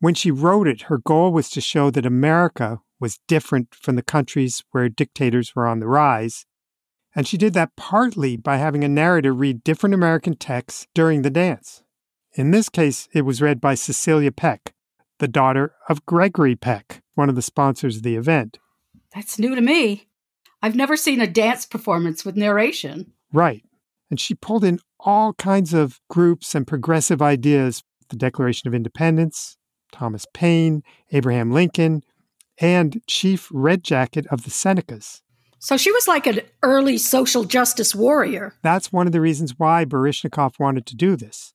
When 0.00 0.14
she 0.14 0.30
wrote 0.30 0.66
it, 0.66 0.82
her 0.82 0.96
goal 0.96 1.30
was 1.30 1.50
to 1.50 1.60
show 1.60 1.90
that 1.90 2.06
America, 2.06 2.80
was 2.98 3.20
different 3.28 3.74
from 3.74 3.96
the 3.96 4.02
countries 4.02 4.64
where 4.70 4.88
dictators 4.88 5.54
were 5.54 5.66
on 5.66 5.78
the 5.78 5.86
rise. 5.86 6.46
And 7.14 7.28
she 7.28 7.36
did 7.36 7.52
that 7.52 7.76
partly 7.76 8.38
by 8.38 8.56
having 8.56 8.82
a 8.82 8.88
narrator 8.88 9.34
read 9.34 9.62
different 9.62 9.94
American 9.94 10.36
texts 10.36 10.86
during 10.94 11.20
the 11.20 11.28
dance. 11.28 11.82
In 12.32 12.50
this 12.50 12.70
case, 12.70 13.08
it 13.12 13.26
was 13.26 13.42
read 13.42 13.60
by 13.60 13.74
Cecilia 13.74 14.32
Peck, 14.32 14.72
the 15.18 15.28
daughter 15.28 15.74
of 15.86 16.06
Gregory 16.06 16.56
Peck, 16.56 17.02
one 17.14 17.28
of 17.28 17.34
the 17.34 17.42
sponsors 17.42 17.98
of 17.98 18.04
the 18.04 18.16
event. 18.16 18.58
That's 19.14 19.38
new 19.38 19.54
to 19.54 19.60
me. 19.60 20.06
I've 20.62 20.76
never 20.76 20.96
seen 20.96 21.20
a 21.20 21.26
dance 21.26 21.66
performance 21.66 22.24
with 22.24 22.36
narration. 22.36 23.12
Right. 23.32 23.62
And 24.10 24.20
she 24.20 24.34
pulled 24.34 24.64
in 24.64 24.80
all 25.00 25.34
kinds 25.34 25.74
of 25.74 26.00
groups 26.08 26.54
and 26.54 26.66
progressive 26.66 27.20
ideas 27.22 27.82
the 28.08 28.16
Declaration 28.16 28.68
of 28.68 28.74
Independence, 28.74 29.56
Thomas 29.92 30.26
Paine, 30.32 30.82
Abraham 31.10 31.50
Lincoln, 31.50 32.02
and 32.58 33.02
Chief 33.08 33.48
Red 33.52 33.82
Jacket 33.82 34.26
of 34.30 34.44
the 34.44 34.50
Senecas. 34.50 35.22
So 35.58 35.76
she 35.76 35.90
was 35.90 36.06
like 36.06 36.26
an 36.26 36.40
early 36.62 36.98
social 36.98 37.44
justice 37.44 37.94
warrior. 37.94 38.54
That's 38.62 38.92
one 38.92 39.06
of 39.06 39.12
the 39.12 39.20
reasons 39.20 39.54
why 39.58 39.84
Baryshnikov 39.84 40.60
wanted 40.60 40.86
to 40.86 40.96
do 40.96 41.16
this. 41.16 41.54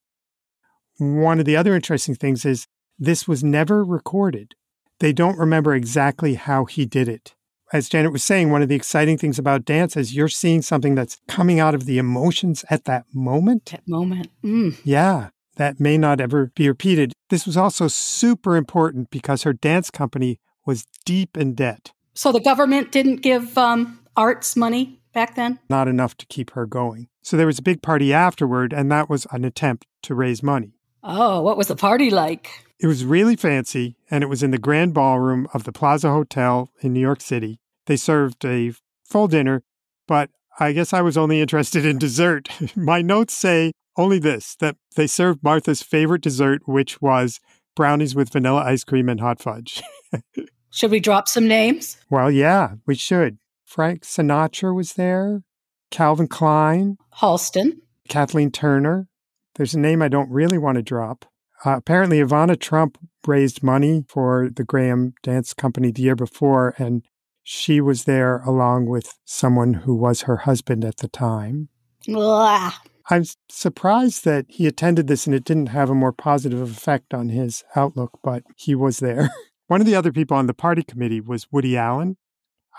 One 0.98 1.40
of 1.40 1.46
the 1.46 1.56
other 1.56 1.76
interesting 1.76 2.16
things 2.16 2.46
is 2.46 2.68
this 3.00 3.28
was 3.28 3.44
never 3.44 3.86
recorded. 3.86 4.56
They 5.00 5.14
don't 5.14 5.38
remember 5.38 5.74
exactly 5.74 6.36
how 6.36 6.66
he 6.66 6.86
did 6.86 7.08
it. 7.08 7.36
As 7.74 7.88
Janet 7.88 8.12
was 8.12 8.24
saying, 8.24 8.52
one 8.52 8.62
of 8.62 8.68
the 8.70 8.76
exciting 8.76 9.18
things 9.18 9.40
about 9.40 9.64
dance 9.64 9.96
is 9.96 10.14
you're 10.14 10.28
seeing 10.28 10.62
something 10.62 10.94
that's 10.94 11.22
coming 11.28 11.60
out 11.60 11.74
of 11.74 11.86
the 11.86 11.98
emotions 11.98 12.66
at 12.70 12.84
that 12.86 13.06
moment. 13.14 13.68
That 13.68 13.88
moment. 13.88 14.28
Mm. 14.44 14.78
Yeah, 14.84 15.30
that 15.56 15.80
may 15.80 15.98
not 15.98 16.20
ever 16.20 16.52
be 16.54 16.68
repeated. 16.68 17.14
This 17.30 17.46
was 17.46 17.56
also 17.56 17.88
super 17.88 18.58
important 18.58 19.10
because 19.10 19.44
her 19.44 19.54
dance 19.54 19.90
company 19.90 20.40
was 20.66 20.86
deep 21.06 21.38
in 21.38 21.54
debt. 21.54 21.94
So 22.14 22.34
the 22.34 22.42
government 22.42 22.92
didn't 22.92 23.18
give 23.18 23.58
um, 23.58 24.02
arts 24.18 24.58
money 24.58 25.02
back 25.14 25.36
then? 25.36 25.60
Not 25.70 25.88
enough 25.88 26.18
to 26.18 26.26
keep 26.26 26.52
her 26.52 26.66
going. 26.66 27.08
So 27.22 27.38
there 27.38 27.48
was 27.48 27.60
a 27.60 27.64
big 27.64 27.82
party 27.82 28.14
afterward, 28.14 28.74
and 28.74 28.92
that 28.92 29.10
was 29.10 29.28
an 29.32 29.46
attempt 29.46 29.86
to 30.04 30.16
raise 30.16 30.44
money. 30.44 30.74
Oh, 31.04 31.42
what 31.42 31.58
was 31.58 31.68
the 31.68 31.76
party 31.76 32.10
like? 32.10 32.66
It 32.82 32.88
was 32.88 33.06
really 33.06 33.36
fancy, 33.36 33.96
and 34.10 34.24
it 34.24 34.28
was 34.28 34.42
in 34.42 34.50
the 34.50 34.58
grand 34.58 34.96
ballroom 34.96 35.48
of 35.54 35.66
the 35.66 35.72
Plaza 35.72 36.10
Hotel 36.10 36.72
in 36.82 36.94
New 36.94 37.00
York 37.00 37.22
City. 37.22 37.60
They 37.86 37.96
served 37.96 38.44
a 38.44 38.74
full 39.06 39.28
dinner, 39.28 39.62
but 40.08 40.32
I 40.60 40.72
guess 40.72 40.92
I 40.92 41.02
was 41.02 41.16
only 41.16 41.42
interested 41.42 41.86
in 41.86 42.00
dessert. 42.00 42.50
My 42.76 43.04
notes 43.04 43.36
say 43.36 43.74
only 43.98 44.18
this 44.18 44.56
that 44.56 44.78
they 44.96 45.06
served 45.06 45.44
Martha's 45.44 45.84
favorite 45.84 46.24
dessert, 46.24 46.64
which 46.68 47.00
was 47.00 47.40
brownies 47.76 48.16
with 48.16 48.34
vanilla 48.34 48.64
ice 48.64 48.84
cream 48.84 49.10
and 49.10 49.20
hot 49.20 49.40
fudge. 49.40 49.84
should 50.72 50.90
we 50.90 51.00
drop 51.00 51.28
some 51.28 51.48
names? 51.48 51.98
Well, 52.10 52.32
yeah, 52.32 52.76
we 52.88 52.96
should. 52.96 53.38
Frank 53.64 54.02
Sinatra 54.02 54.76
was 54.76 54.94
there, 54.94 55.44
Calvin 55.92 56.28
Klein, 56.28 56.98
Halston, 57.20 57.74
Kathleen 58.10 58.50
Turner. 58.50 59.08
There's 59.54 59.76
a 59.76 59.80
name 59.80 60.02
I 60.02 60.08
don't 60.08 60.32
really 60.32 60.58
want 60.58 60.78
to 60.78 60.82
drop. 60.82 61.26
Uh, 61.64 61.78
apparently, 61.78 62.20
Ivana 62.20 62.60
Trump 62.60 62.98
raised 63.28 63.62
money 63.62 64.04
for 64.08 64.50
the 64.54 64.64
Graham 64.64 65.14
Dance 65.22 65.54
Company 65.54 65.92
the 65.92 66.02
year 66.02 66.16
before, 66.16 66.74
and 66.78 67.04
she 67.44 67.82
was 67.82 68.06
there 68.06 68.40
along 68.40 68.88
with 68.88 69.14
someone 69.26 69.76
who 69.76 69.96
was 69.96 70.22
her 70.22 70.38
husband 70.38 70.84
at 70.84 70.98
the 70.98 71.08
time. 71.08 71.70
Blah. 72.08 72.74
I'm 73.10 73.26
surprised 73.50 74.26
that 74.26 74.46
he 74.48 74.68
attended 74.68 75.08
this 75.08 75.26
and 75.26 75.36
it 75.36 75.44
didn't 75.44 75.68
have 75.68 75.90
a 75.90 75.96
more 75.96 76.14
positive 76.14 76.62
effect 76.62 77.14
on 77.14 77.30
his 77.30 77.64
outlook, 77.76 78.20
but 78.24 78.44
he 78.56 78.76
was 78.76 79.00
there. 79.00 79.32
One 79.68 79.82
of 79.82 79.88
the 79.88 79.96
other 79.96 80.12
people 80.12 80.38
on 80.38 80.48
the 80.48 80.54
party 80.54 80.84
committee 80.84 81.22
was 81.22 81.52
Woody 81.52 81.78
Allen. 81.78 82.18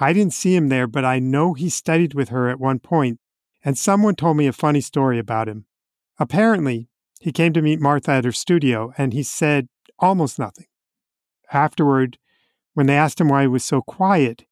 I 0.00 0.12
didn't 0.12 0.32
see 0.32 0.54
him 0.54 0.68
there, 0.68 0.86
but 0.86 1.04
I 1.04 1.18
know 1.18 1.54
he 1.54 1.68
studied 1.68 2.14
with 2.14 2.30
her 2.30 2.48
at 2.48 2.60
one 2.60 2.78
point, 2.78 3.18
and 3.64 3.76
someone 3.76 4.14
told 4.14 4.36
me 4.36 4.46
a 4.46 4.52
funny 4.52 4.80
story 4.80 5.18
about 5.18 5.48
him. 5.48 5.66
Apparently, 6.18 6.88
he 7.22 7.30
came 7.30 7.52
to 7.52 7.62
meet 7.62 7.80
Martha 7.80 8.10
at 8.10 8.24
her 8.24 8.32
studio 8.32 8.92
and 8.98 9.12
he 9.12 9.22
said 9.22 9.68
almost 10.00 10.40
nothing. 10.40 10.66
Afterward, 11.52 12.18
when 12.74 12.86
they 12.86 12.96
asked 12.96 13.20
him 13.20 13.28
why 13.28 13.42
he 13.42 13.46
was 13.46 13.62
so 13.62 13.80
quiet, 13.80 14.44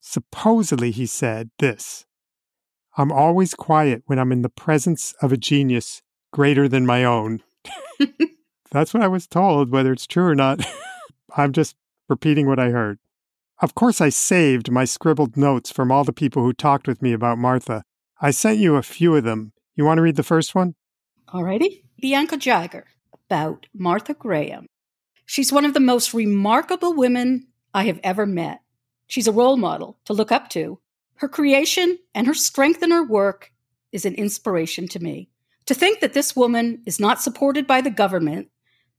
supposedly 0.00 0.90
he 0.90 1.04
said 1.04 1.50
this 1.58 2.06
I'm 2.96 3.12
always 3.12 3.52
quiet 3.54 4.04
when 4.06 4.18
I'm 4.18 4.32
in 4.32 4.40
the 4.40 4.48
presence 4.48 5.14
of 5.20 5.32
a 5.32 5.36
genius 5.36 6.00
greater 6.32 6.66
than 6.66 6.86
my 6.86 7.04
own. 7.04 7.42
That's 8.70 8.94
what 8.94 9.02
I 9.02 9.08
was 9.08 9.26
told, 9.26 9.70
whether 9.70 9.92
it's 9.92 10.06
true 10.06 10.26
or 10.26 10.34
not. 10.34 10.64
I'm 11.36 11.52
just 11.52 11.76
repeating 12.08 12.46
what 12.46 12.58
I 12.58 12.70
heard. 12.70 13.00
Of 13.60 13.74
course, 13.74 14.00
I 14.00 14.08
saved 14.08 14.70
my 14.70 14.86
scribbled 14.86 15.36
notes 15.36 15.70
from 15.70 15.92
all 15.92 16.04
the 16.04 16.12
people 16.12 16.42
who 16.42 16.54
talked 16.54 16.88
with 16.88 17.02
me 17.02 17.12
about 17.12 17.36
Martha. 17.36 17.84
I 18.18 18.30
sent 18.30 18.58
you 18.58 18.76
a 18.76 18.82
few 18.82 19.14
of 19.14 19.24
them. 19.24 19.52
You 19.76 19.84
want 19.84 19.98
to 19.98 20.02
read 20.02 20.16
the 20.16 20.22
first 20.22 20.54
one? 20.54 20.74
Alrighty. 21.28 21.83
Bianca 22.00 22.36
Jagger 22.36 22.86
about 23.12 23.66
Martha 23.72 24.14
Graham. 24.14 24.66
She's 25.26 25.52
one 25.52 25.64
of 25.64 25.74
the 25.74 25.80
most 25.80 26.12
remarkable 26.12 26.94
women 26.94 27.46
I 27.72 27.84
have 27.84 28.00
ever 28.02 28.26
met. 28.26 28.60
She's 29.06 29.26
a 29.26 29.32
role 29.32 29.56
model 29.56 29.98
to 30.04 30.12
look 30.12 30.32
up 30.32 30.48
to. 30.50 30.78
Her 31.16 31.28
creation 31.28 31.98
and 32.14 32.26
her 32.26 32.34
strength 32.34 32.82
in 32.82 32.90
her 32.90 33.04
work 33.04 33.52
is 33.92 34.04
an 34.04 34.14
inspiration 34.14 34.88
to 34.88 35.00
me. 35.00 35.30
To 35.66 35.74
think 35.74 36.00
that 36.00 36.12
this 36.12 36.36
woman 36.36 36.82
is 36.84 37.00
not 37.00 37.22
supported 37.22 37.66
by 37.66 37.80
the 37.80 37.90
government 37.90 38.50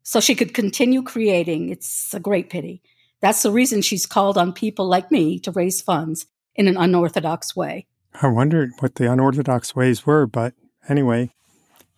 so 0.03 0.19
she 0.19 0.35
could 0.35 0.53
continue 0.53 1.03
creating, 1.03 1.69
it's 1.69 2.13
a 2.13 2.19
great 2.19 2.49
pity. 2.49 2.81
That's 3.21 3.43
the 3.43 3.51
reason 3.51 3.81
she's 3.81 4.05
called 4.05 4.37
on 4.37 4.53
people 4.53 4.87
like 4.87 5.11
me 5.11 5.39
to 5.39 5.51
raise 5.51 5.81
funds 5.81 6.27
in 6.55 6.67
an 6.67 6.77
unorthodox 6.77 7.55
way. 7.55 7.87
I 8.21 8.27
wondered 8.27 8.71
what 8.79 8.95
the 8.95 9.11
unorthodox 9.11 9.75
ways 9.75 10.05
were, 10.05 10.25
but 10.25 10.53
anyway, 10.87 11.31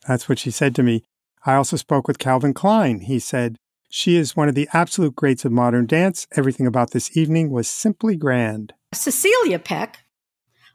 that's 0.08 0.30
what 0.30 0.40
she 0.40 0.52
said 0.52 0.74
to 0.76 0.84
me. 0.84 1.04
I 1.46 1.56
also 1.56 1.78
spoke 1.78 2.08
with 2.08 2.20
Calvin 2.20 2.54
Klein. 2.54 3.02
He 3.02 3.20
said, 3.20 3.58
She 3.90 4.16
is 4.16 4.36
one 4.36 4.50
of 4.50 4.56
the 4.56 4.70
absolute 4.74 5.16
greats 5.16 5.46
of 5.46 5.52
modern 5.52 5.86
dance. 5.86 6.28
Everything 6.36 6.66
about 6.66 6.92
this 6.92 7.16
evening 7.16 7.52
was 7.52 7.70
simply 7.70 8.16
grand. 8.16 8.74
Cecilia 8.94 9.60
Peck, 9.60 10.00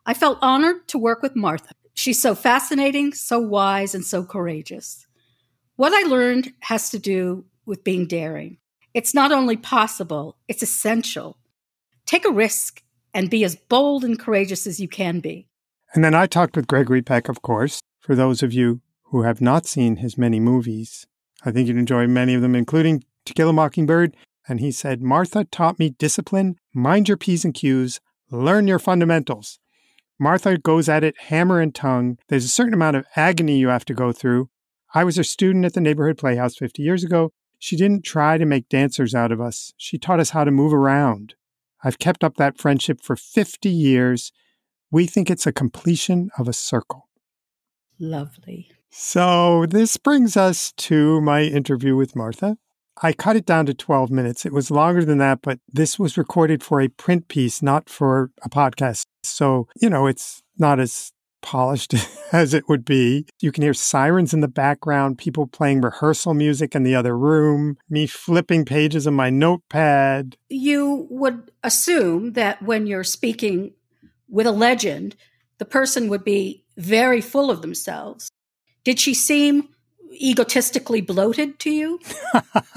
I 0.06 0.14
felt 0.14 0.38
honored 0.42 0.86
to 0.88 0.98
work 0.98 1.22
with 1.22 1.34
Martha. 1.34 1.74
She's 1.94 2.20
so 2.20 2.34
fascinating, 2.34 3.12
so 3.12 3.38
wise, 3.38 3.94
and 3.94 4.04
so 4.04 4.24
courageous. 4.24 5.06
What 5.76 5.92
I 5.92 6.08
learned 6.08 6.52
has 6.60 6.90
to 6.90 6.98
do 6.98 7.44
with 7.66 7.84
being 7.84 8.06
daring. 8.06 8.58
It's 8.94 9.14
not 9.14 9.32
only 9.32 9.56
possible, 9.56 10.36
it's 10.48 10.62
essential. 10.62 11.38
Take 12.06 12.24
a 12.24 12.30
risk 12.30 12.82
and 13.14 13.30
be 13.30 13.44
as 13.44 13.56
bold 13.56 14.04
and 14.04 14.18
courageous 14.18 14.66
as 14.66 14.80
you 14.80 14.88
can 14.88 15.20
be. 15.20 15.48
And 15.94 16.04
then 16.04 16.14
I 16.14 16.26
talked 16.26 16.56
with 16.56 16.66
Gregory 16.66 17.02
Peck, 17.02 17.28
of 17.28 17.42
course. 17.42 17.80
For 18.00 18.14
those 18.14 18.42
of 18.42 18.52
you 18.52 18.80
who 19.12 19.22
have 19.22 19.42
not 19.42 19.66
seen 19.66 19.96
his 19.96 20.16
many 20.16 20.40
movies, 20.40 21.06
I 21.44 21.50
think 21.50 21.68
you'd 21.68 21.76
enjoy 21.76 22.06
many 22.06 22.32
of 22.32 22.40
them, 22.40 22.54
including 22.54 23.04
To 23.26 23.34
Kill 23.34 23.50
a 23.50 23.52
Mockingbird. 23.52 24.16
And 24.48 24.58
he 24.58 24.72
said, 24.72 25.02
Martha 25.02 25.44
taught 25.44 25.78
me 25.78 25.90
discipline, 25.90 26.56
mind 26.74 27.08
your 27.08 27.18
P's 27.18 27.44
and 27.44 27.52
Q's, 27.52 28.00
learn 28.30 28.66
your 28.66 28.78
fundamentals. 28.78 29.58
Martha 30.18 30.56
goes 30.56 30.88
at 30.88 31.04
it 31.04 31.14
hammer 31.28 31.60
and 31.60 31.74
tongue. 31.74 32.16
There's 32.28 32.46
a 32.46 32.48
certain 32.48 32.72
amount 32.72 32.96
of 32.96 33.04
agony 33.14 33.58
you 33.58 33.68
have 33.68 33.84
to 33.84 33.94
go 33.94 34.12
through. 34.12 34.48
I 34.94 35.04
was 35.04 35.18
a 35.18 35.24
student 35.24 35.66
at 35.66 35.74
the 35.74 35.80
neighborhood 35.82 36.16
playhouse 36.16 36.56
50 36.56 36.82
years 36.82 37.04
ago. 37.04 37.32
She 37.58 37.76
didn't 37.76 38.04
try 38.04 38.38
to 38.38 38.46
make 38.46 38.70
dancers 38.70 39.14
out 39.14 39.30
of 39.30 39.42
us. 39.42 39.74
She 39.76 39.98
taught 39.98 40.20
us 40.20 40.30
how 40.30 40.44
to 40.44 40.50
move 40.50 40.72
around. 40.72 41.34
I've 41.84 41.98
kept 41.98 42.24
up 42.24 42.36
that 42.38 42.56
friendship 42.56 43.02
for 43.02 43.14
50 43.14 43.68
years. 43.68 44.32
We 44.90 45.06
think 45.06 45.30
it's 45.30 45.46
a 45.46 45.52
completion 45.52 46.30
of 46.38 46.48
a 46.48 46.54
circle. 46.54 47.08
Lovely. 47.98 48.70
So, 48.94 49.64
this 49.64 49.96
brings 49.96 50.36
us 50.36 50.70
to 50.76 51.22
my 51.22 51.44
interview 51.44 51.96
with 51.96 52.14
Martha. 52.14 52.58
I 53.02 53.14
cut 53.14 53.36
it 53.36 53.46
down 53.46 53.64
to 53.64 53.72
12 53.72 54.10
minutes. 54.10 54.44
It 54.44 54.52
was 54.52 54.70
longer 54.70 55.02
than 55.02 55.16
that, 55.16 55.40
but 55.40 55.60
this 55.66 55.98
was 55.98 56.18
recorded 56.18 56.62
for 56.62 56.78
a 56.78 56.88
print 56.88 57.28
piece, 57.28 57.62
not 57.62 57.88
for 57.88 58.30
a 58.42 58.50
podcast. 58.50 59.06
So, 59.22 59.66
you 59.80 59.88
know, 59.88 60.06
it's 60.06 60.42
not 60.58 60.78
as 60.78 61.10
polished 61.40 61.94
as 62.32 62.52
it 62.52 62.68
would 62.68 62.84
be. 62.84 63.24
You 63.40 63.50
can 63.50 63.62
hear 63.62 63.72
sirens 63.72 64.34
in 64.34 64.40
the 64.40 64.46
background, 64.46 65.16
people 65.16 65.46
playing 65.46 65.80
rehearsal 65.80 66.34
music 66.34 66.74
in 66.74 66.82
the 66.82 66.94
other 66.94 67.16
room, 67.16 67.78
me 67.88 68.06
flipping 68.06 68.66
pages 68.66 69.06
of 69.06 69.14
my 69.14 69.30
notepad. 69.30 70.36
You 70.50 71.06
would 71.08 71.50
assume 71.64 72.34
that 72.34 72.62
when 72.62 72.86
you're 72.86 73.04
speaking 73.04 73.72
with 74.28 74.46
a 74.46 74.52
legend, 74.52 75.16
the 75.56 75.64
person 75.64 76.10
would 76.10 76.24
be 76.24 76.66
very 76.76 77.22
full 77.22 77.50
of 77.50 77.62
themselves. 77.62 78.30
Did 78.84 78.98
she 78.98 79.14
seem 79.14 79.68
egotistically 80.12 81.00
bloated 81.00 81.58
to 81.60 81.70
you? 81.70 82.00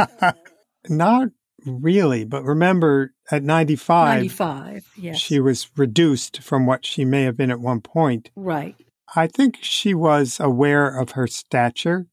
Not 0.90 1.30
really, 1.66 2.26
but 2.26 2.44
remember 2.44 3.14
at 3.32 3.44
95, 3.44 4.18
95, 4.18 4.88
yes. 4.98 5.18
she 5.18 5.40
was 5.40 5.70
reduced 5.76 6.42
from 6.42 6.66
what 6.66 6.86
she 6.86 7.04
may 7.06 7.24
have 7.24 7.38
been 7.38 7.52
at 7.52 7.60
one 7.60 7.82
point. 7.82 8.30
right. 8.36 8.76
I 9.16 9.28
think 9.28 9.60
she 9.62 9.94
was 9.94 10.40
aware 10.40 10.88
of 10.88 11.12
her 11.12 11.28
stature, 11.28 12.08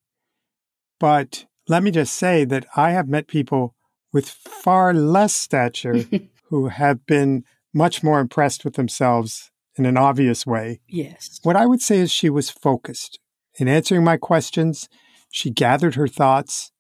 but 1.00 1.46
let 1.66 1.82
me 1.82 1.90
just 1.90 2.14
say 2.14 2.44
that 2.44 2.66
I 2.76 2.90
have 2.90 3.08
met 3.08 3.26
people 3.26 3.74
with 4.12 4.28
far 4.28 4.92
less 4.92 5.34
stature 5.34 6.04
who 6.50 6.68
have 6.68 7.04
been 7.06 7.44
much 7.74 8.02
more 8.02 8.20
impressed 8.20 8.64
with 8.64 8.74
themselves 8.74 9.50
in 9.76 9.86
an 9.86 9.96
obvious 9.96 10.46
way. 10.46 10.80
Yes. 10.86 11.40
What 11.42 11.56
I 11.56 11.66
would 11.66 11.80
say 11.80 11.98
is 11.98 12.12
she 12.12 12.28
was 12.28 12.50
focused. 12.50 13.18
In 13.58 13.68
answering 13.68 14.04
my 14.04 14.16
questions, 14.16 14.88
she 15.30 15.50
gathered 15.50 15.94
her 15.94 16.08
thoughts. 16.08 16.72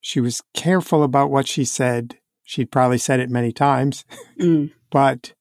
She 0.00 0.20
was 0.20 0.42
careful 0.54 1.02
about 1.02 1.30
what 1.30 1.46
she 1.48 1.64
said. 1.64 2.18
She'd 2.44 2.70
probably 2.70 2.98
said 2.98 3.20
it 3.20 3.30
many 3.30 3.52
times, 3.52 4.04
Mm. 4.40 4.72
but 4.90 5.34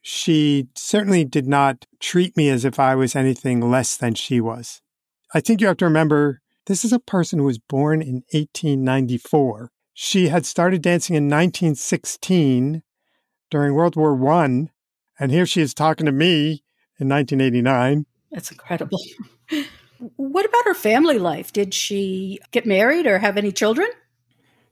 she 0.00 0.68
certainly 0.74 1.24
did 1.24 1.46
not 1.46 1.86
treat 2.00 2.36
me 2.36 2.48
as 2.48 2.64
if 2.64 2.78
I 2.78 2.94
was 2.94 3.14
anything 3.14 3.70
less 3.70 3.96
than 3.96 4.14
she 4.14 4.40
was. 4.40 4.80
I 5.34 5.40
think 5.40 5.60
you 5.60 5.66
have 5.66 5.76
to 5.78 5.84
remember 5.84 6.40
this 6.66 6.84
is 6.84 6.92
a 6.92 6.98
person 6.98 7.38
who 7.38 7.44
was 7.44 7.58
born 7.58 8.00
in 8.00 8.22
1894. 8.32 9.70
She 9.92 10.28
had 10.28 10.46
started 10.46 10.80
dancing 10.80 11.16
in 11.16 11.24
1916 11.24 12.82
during 13.50 13.74
World 13.74 13.96
War 13.96 14.14
One, 14.14 14.70
and 15.18 15.30
here 15.30 15.46
she 15.46 15.60
is 15.60 15.74
talking 15.74 16.06
to 16.06 16.12
me 16.12 16.62
in 16.98 17.08
1989. 17.08 18.06
That's 18.30 18.50
incredible. 18.50 18.98
what 20.16 20.46
about 20.46 20.64
her 20.64 20.74
family 20.74 21.18
life? 21.18 21.52
Did 21.52 21.74
she 21.74 22.38
get 22.50 22.66
married 22.66 23.06
or 23.06 23.18
have 23.18 23.36
any 23.36 23.52
children? 23.52 23.88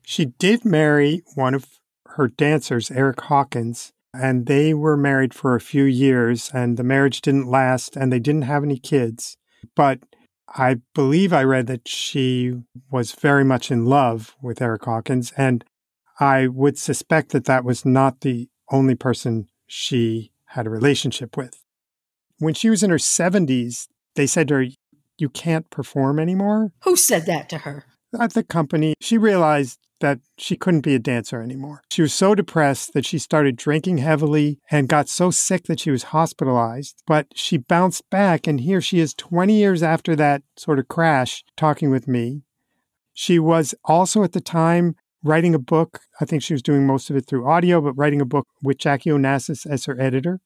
She 0.03 0.27
did 0.27 0.65
marry 0.65 1.23
one 1.35 1.55
of 1.55 1.67
her 2.11 2.29
dancers, 2.29 2.91
Erick 2.91 3.21
Hawkins, 3.23 3.93
and 4.15 4.47
they 4.47 4.73
were 4.73 4.97
married 4.97 5.35
for 5.35 5.55
a 5.55 5.61
few 5.61 5.85
years, 5.85 6.51
and 6.55 6.77
the 6.77 6.85
marriage 6.85 7.21
didn't 7.21 7.49
last, 7.49 7.97
and 7.97 8.13
they 8.13 8.21
didn't 8.21 8.43
have 8.43 8.63
any 8.63 8.79
kids. 8.79 9.37
But 9.75 10.01
I 10.49 10.77
believe 10.95 11.33
I 11.33 11.43
read 11.43 11.67
that 11.67 11.89
she 11.89 12.55
was 12.91 13.13
very 13.13 13.45
much 13.45 13.71
in 13.71 13.85
love 13.85 14.37
with 14.41 14.63
Erick 14.63 14.85
Hawkins, 14.85 15.33
and 15.37 15.65
I 16.19 16.47
would 16.47 16.79
suspect 16.79 17.33
that 17.33 17.45
that 17.45 17.65
was 17.65 17.85
not 17.85 18.21
the 18.21 18.49
only 18.71 18.95
person 18.95 19.49
she 19.67 20.33
had 20.51 20.67
a 20.67 20.71
relationship 20.71 21.37
with. 21.37 21.63
When 22.39 22.55
she 22.55 22.71
was 22.71 22.83
in 22.83 22.91
her 22.91 22.97
70s, 22.97 23.89
they 24.15 24.27
said 24.27 24.49
to 24.49 24.55
her, 24.55 24.67
You 25.19 25.29
can't 25.29 25.69
perform 25.71 26.19
anymore. 26.19 26.73
Who 26.85 26.97
said 26.97 27.27
that 27.27 27.49
to 27.51 27.59
her? 27.59 27.85
At 28.19 28.35
the 28.35 28.43
company, 28.43 28.95
she 29.01 29.19
realized 29.19 29.79
that 30.01 30.21
she 30.37 30.57
couldn't 30.57 30.83
be 30.83 30.95
a 30.95 30.99
dancer 30.99 31.41
anymore. 31.41 31.83
She 31.91 32.03
was 32.03 32.13
so 32.13 32.35
depressed 32.35 32.93
that 32.93 33.07
she 33.07 33.19
started 33.19 33.57
drinking 33.57 33.99
heavily 33.99 34.59
and 34.71 34.89
got 34.89 35.09
so 35.09 35.31
sick 35.31 35.65
that 35.65 35.81
she 35.81 35.91
was 35.91 36.05
hospitalized. 36.05 37.03
But 37.07 37.29
she 37.35 37.57
bounced 37.57 38.09
back, 38.11 38.47
and 38.47 38.61
here 38.61 38.81
she 38.81 39.01
is 39.01 39.15
20 39.15 39.55
years 39.55 39.83
after 39.83 40.15
that 40.17 40.43
sort 40.57 40.79
of 40.79 40.89
crash 40.89 41.45
talking 41.57 41.91
with 41.91 42.07
me. 42.07 42.43
She 43.15 43.39
was 43.39 43.75
also 43.85 44.23
at 44.23 44.33
the 44.33 44.41
time 44.41 44.97
writing 45.25 45.55
a 45.55 45.59
book. 45.59 46.01
I 46.21 46.27
think 46.27 46.43
she 46.43 46.53
was 46.53 46.63
doing 46.63 46.87
most 46.87 47.09
of 47.09 47.17
it 47.17 47.27
through 47.27 47.49
audio, 47.49 47.81
but 47.81 47.95
writing 47.95 48.21
a 48.21 48.27
book 48.27 48.47
with 48.63 48.79
Jackie 48.79 49.11
Onassis 49.11 49.67
as 49.67 49.87
her 49.87 49.99
editor. 49.99 50.41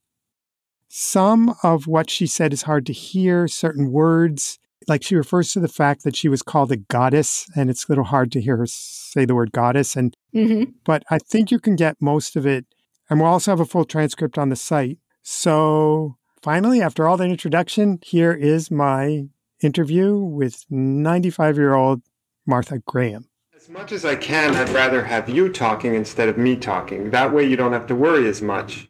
Some 0.92 1.54
of 1.62 1.86
what 1.86 2.10
she 2.10 2.26
said 2.26 2.52
is 2.52 2.62
hard 2.62 2.84
to 2.86 2.92
hear, 2.92 3.46
certain 3.46 3.92
words. 3.92 4.58
Like 4.88 5.04
she 5.04 5.14
refers 5.14 5.52
to 5.52 5.60
the 5.60 5.68
fact 5.68 6.02
that 6.02 6.16
she 6.16 6.28
was 6.28 6.42
called 6.42 6.72
a 6.72 6.76
goddess, 6.78 7.46
and 7.54 7.70
it's 7.70 7.84
a 7.84 7.92
little 7.92 8.04
hard 8.04 8.32
to 8.32 8.40
hear 8.40 8.56
her 8.56 8.66
say 8.66 9.24
the 9.24 9.36
word 9.36 9.52
goddess. 9.52 9.94
And 9.94 10.14
Mm-hmm. 10.34 10.70
but 10.84 11.02
I 11.10 11.18
think 11.18 11.50
you 11.50 11.58
can 11.60 11.76
get 11.76 11.96
most 12.00 12.34
of 12.36 12.44
it. 12.46 12.64
And 13.08 13.20
we'll 13.20 13.28
also 13.30 13.50
have 13.52 13.60
a 13.60 13.64
full 13.64 13.84
transcript 13.84 14.36
on 14.38 14.48
the 14.48 14.56
site. 14.56 14.98
So 15.22 16.16
finally, 16.42 16.80
after 16.82 17.06
all 17.06 17.16
that 17.16 17.28
introduction, 17.30 17.98
here 18.02 18.32
is 18.32 18.70
my 18.70 19.24
interview 19.62 20.16
with 20.18 20.64
95 20.70 21.56
year 21.56 21.74
old 21.74 22.02
Martha 22.46 22.78
Graham. 22.86 23.26
As 23.56 23.68
much 23.68 23.92
as 23.92 24.04
I 24.04 24.16
can, 24.16 24.56
I'd 24.56 24.70
rather 24.70 25.04
have 25.04 25.28
you 25.28 25.48
talking 25.50 25.94
instead 25.94 26.28
of 26.28 26.38
me 26.38 26.56
talking. 26.56 27.10
That 27.10 27.32
way 27.32 27.44
you 27.44 27.56
don't 27.56 27.72
have 27.72 27.86
to 27.88 27.94
worry 27.94 28.28
as 28.28 28.40
much 28.42 28.88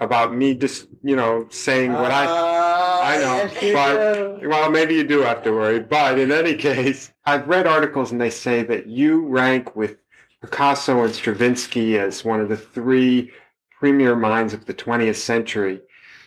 about 0.00 0.34
me 0.34 0.54
just, 0.54 0.88
you 1.02 1.14
know, 1.14 1.46
saying 1.50 1.92
what 1.92 2.10
I 2.10 2.26
ah, 2.26 3.02
I 3.02 3.16
know. 3.18 3.72
but 3.74 4.48
well, 4.48 4.70
maybe 4.70 4.94
you 4.94 5.04
do 5.04 5.20
have 5.20 5.42
to 5.44 5.52
worry. 5.52 5.80
But 5.80 6.18
in 6.18 6.32
any 6.32 6.54
case, 6.54 7.12
I've 7.26 7.46
read 7.46 7.66
articles 7.66 8.10
and 8.10 8.20
they 8.20 8.30
say 8.30 8.62
that 8.64 8.86
you 8.86 9.26
rank 9.26 9.76
with 9.76 9.98
Picasso 10.40 11.04
and 11.04 11.14
Stravinsky 11.14 11.98
as 11.98 12.24
one 12.24 12.40
of 12.40 12.48
the 12.48 12.56
three 12.56 13.30
premier 13.78 14.16
minds 14.16 14.54
of 14.54 14.64
the 14.64 14.74
20th 14.74 15.16
century. 15.16 15.80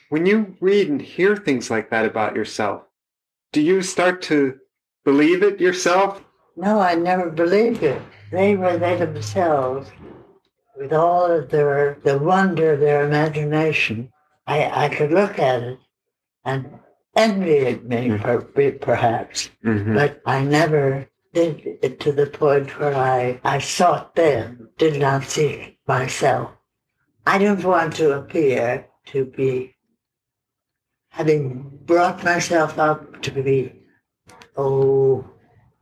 When 0.09 0.25
you 0.25 0.55
read 0.59 0.89
and 0.89 1.01
hear 1.01 1.35
things 1.35 1.71
like 1.71 1.89
that 1.89 2.05
about 2.05 2.35
yourself, 2.35 2.83
do 3.51 3.61
you 3.61 3.81
start 3.81 4.21
to 4.23 4.59
believe 5.03 5.41
it 5.41 5.59
yourself? 5.59 6.23
No, 6.55 6.79
I 6.79 6.93
never 6.93 7.29
believed 7.29 7.81
it. 7.81 8.01
They 8.31 8.55
were 8.55 8.77
they 8.77 8.97
themselves, 8.97 9.91
with 10.77 10.93
all 10.93 11.31
of 11.31 11.49
their 11.49 11.97
the 12.03 12.17
wonder 12.17 12.73
of 12.73 12.79
their 12.79 13.05
imagination. 13.05 14.11
I, 14.45 14.85
I 14.85 14.89
could 14.89 15.11
look 15.11 15.39
at 15.39 15.61
it 15.63 15.79
and 16.43 16.79
envy 17.15 17.57
it 17.57 17.85
me, 17.85 18.17
per, 18.17 18.41
perhaps, 18.41 19.49
Mm-hmm. 19.63 19.93
but 19.95 20.21
I 20.25 20.43
never 20.43 21.07
did 21.33 21.79
it 21.81 21.99
to 22.01 22.11
the 22.11 22.27
point 22.27 22.77
where 22.79 22.93
I, 22.95 23.39
I 23.43 23.59
sought 23.59 24.15
them, 24.15 24.69
did 24.77 24.99
not 24.99 25.23
seek 25.23 25.77
myself. 25.87 26.51
I 27.25 27.37
didn't 27.37 27.63
want 27.63 27.95
to 27.95 28.11
appear 28.13 28.85
to 29.07 29.25
be 29.25 29.75
having 31.09 31.79
brought 31.85 32.23
myself 32.23 32.77
up 32.77 33.21
to 33.21 33.31
be, 33.31 33.73
oh, 34.57 35.25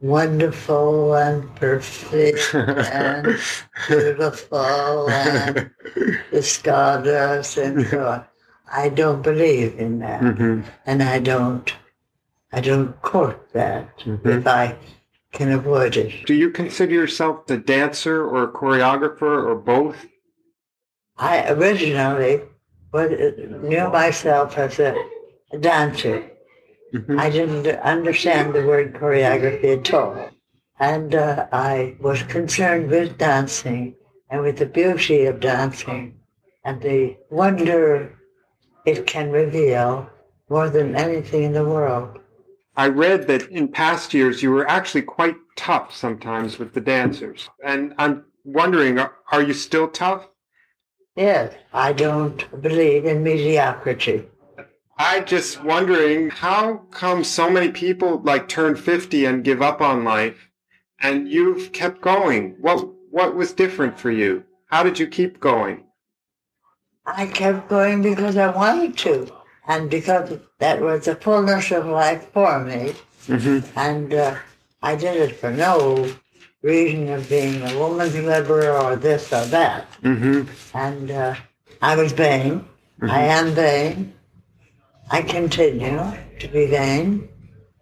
wonderful 0.02 1.16
and 1.16 1.54
perfect 1.56 2.54
and 2.56 3.38
beautiful 3.88 5.10
and 5.10 5.70
the 6.32 6.42
stardust 6.44 7.58
and 7.58 7.86
so 7.88 8.06
on. 8.08 8.26
I 8.74 8.90
don't 8.90 9.22
believe 9.22 9.78
in 9.78 10.00
that, 10.00 10.22
Mhm. 10.22 10.64
and 10.86 11.04
I 11.04 11.20
don't, 11.20 11.72
I 12.54 12.62
don't 12.62 13.00
court 13.02 13.50
that 13.54 14.00
Mhm. 14.00 14.26
if 14.40 14.48
I 14.48 14.76
can 15.34 15.52
avoid 15.52 15.98
it. 15.98 16.26
Do 16.26 16.34
you 16.34 16.50
consider 16.50 16.94
yourself 16.94 17.50
a 17.50 17.58
dancer 17.58 18.26
or 18.26 18.44
a 18.44 18.48
choreographer 18.52 19.46
or 19.46 19.56
both? 19.56 20.06
I 21.18 21.50
originally 21.52 22.42
was, 22.92 23.12
knew 23.62 23.90
myself 23.90 24.58
as 24.58 24.80
a 24.80 24.96
dancer. 25.60 26.31
Mhm. 26.94 27.20
I 27.20 27.30
didn't 27.30 27.68
understand 27.68 28.54
the 28.54 28.66
word 28.66 28.94
choreography 28.94 29.78
at 29.78 29.94
all. 29.94 30.30
And 30.80 31.16
uh, 31.16 31.48
I 31.52 31.96
was 32.00 32.24
concerned 32.24 32.90
with 32.90 33.18
dancing 33.18 33.96
and 34.30 34.42
with 34.42 34.58
the 34.58 34.66
beauty 34.66 35.26
of 35.26 35.40
dancing 35.40 36.20
and 36.66 36.82
the 36.82 37.18
wonder 37.30 38.18
it 38.86 39.06
can 39.06 39.32
reveal 39.32 40.10
more 40.50 40.70
than 40.70 40.96
anything 40.96 41.44
in 41.44 41.54
the 41.54 41.66
world. 41.66 42.20
I 42.76 42.88
read 42.88 43.28
that 43.28 43.44
in 43.50 43.68
past 43.68 44.14
years 44.14 44.42
you 44.42 44.52
were 44.52 44.68
actually 44.68 45.04
quite 45.04 45.36
tough 45.56 45.96
sometimes 45.96 46.58
with 46.58 46.74
the 46.74 46.82
dancers. 46.82 47.50
And 47.64 47.94
I'm 47.98 48.26
wondering, 48.44 48.98
are, 48.98 49.14
are 49.32 49.42
you 49.42 49.54
still 49.54 49.88
tough? 49.88 50.28
Yes, 51.16 51.54
I 51.74 51.94
don't 51.94 52.62
believe 52.62 53.06
in 53.06 53.24
mediocrity. 53.24 54.26
I 54.98 55.22
just 55.22 55.64
wondering 55.64 56.30
how 56.30 56.86
come 56.92 57.24
so 57.24 57.50
many 57.50 57.72
people 57.72 58.22
like 58.24 58.48
turn 58.48 58.76
50 58.76 59.26
and 59.26 59.44
give 59.44 59.62
up 59.62 59.82
on 59.82 60.04
life 60.04 60.52
and 61.02 61.28
you've 61.28 61.72
kept 61.72 62.02
going? 62.02 62.56
What 62.60 62.88
what 63.10 63.36
was 63.36 63.52
different 63.54 64.00
for 64.00 64.12
you? 64.12 64.46
How 64.68 64.84
did 64.84 65.00
you 65.00 65.08
keep 65.08 65.40
going? 65.40 65.84
I 67.06 67.26
kept 67.26 67.68
going 67.68 68.02
because 68.02 68.38
I 68.38 68.56
wanted 68.56 68.98
to, 69.00 69.34
and 69.68 69.90
because 69.90 70.40
that 70.60 70.80
was 70.80 71.06
the 71.06 71.16
fullness 71.16 71.72
of 71.72 71.88
life 71.88 72.32
for 72.32 72.60
me. 72.60 72.94
Mm-hmm. 73.28 73.78
And 73.78 74.14
uh, 74.14 74.36
I 74.82 74.96
did 74.96 75.18
it 75.18 75.36
for 75.36 75.52
no 75.52 76.14
reason 76.62 77.10
of 77.10 77.28
being 77.28 77.62
a 77.64 77.78
woman's 77.78 78.16
liberal 78.16 78.86
or 78.86 78.96
this 78.96 79.34
or 79.34 79.46
that. 79.46 79.92
Mm-hmm. 80.04 80.78
And 80.78 81.12
uh, 81.12 81.36
I 81.82 81.96
was 81.96 82.12
vain. 82.12 82.66
I 83.02 83.24
am 83.24 83.52
vain. 83.52 84.14
I 85.12 85.22
continue 85.22 86.00
to 86.40 86.48
be 86.48 86.68
vain 86.68 87.30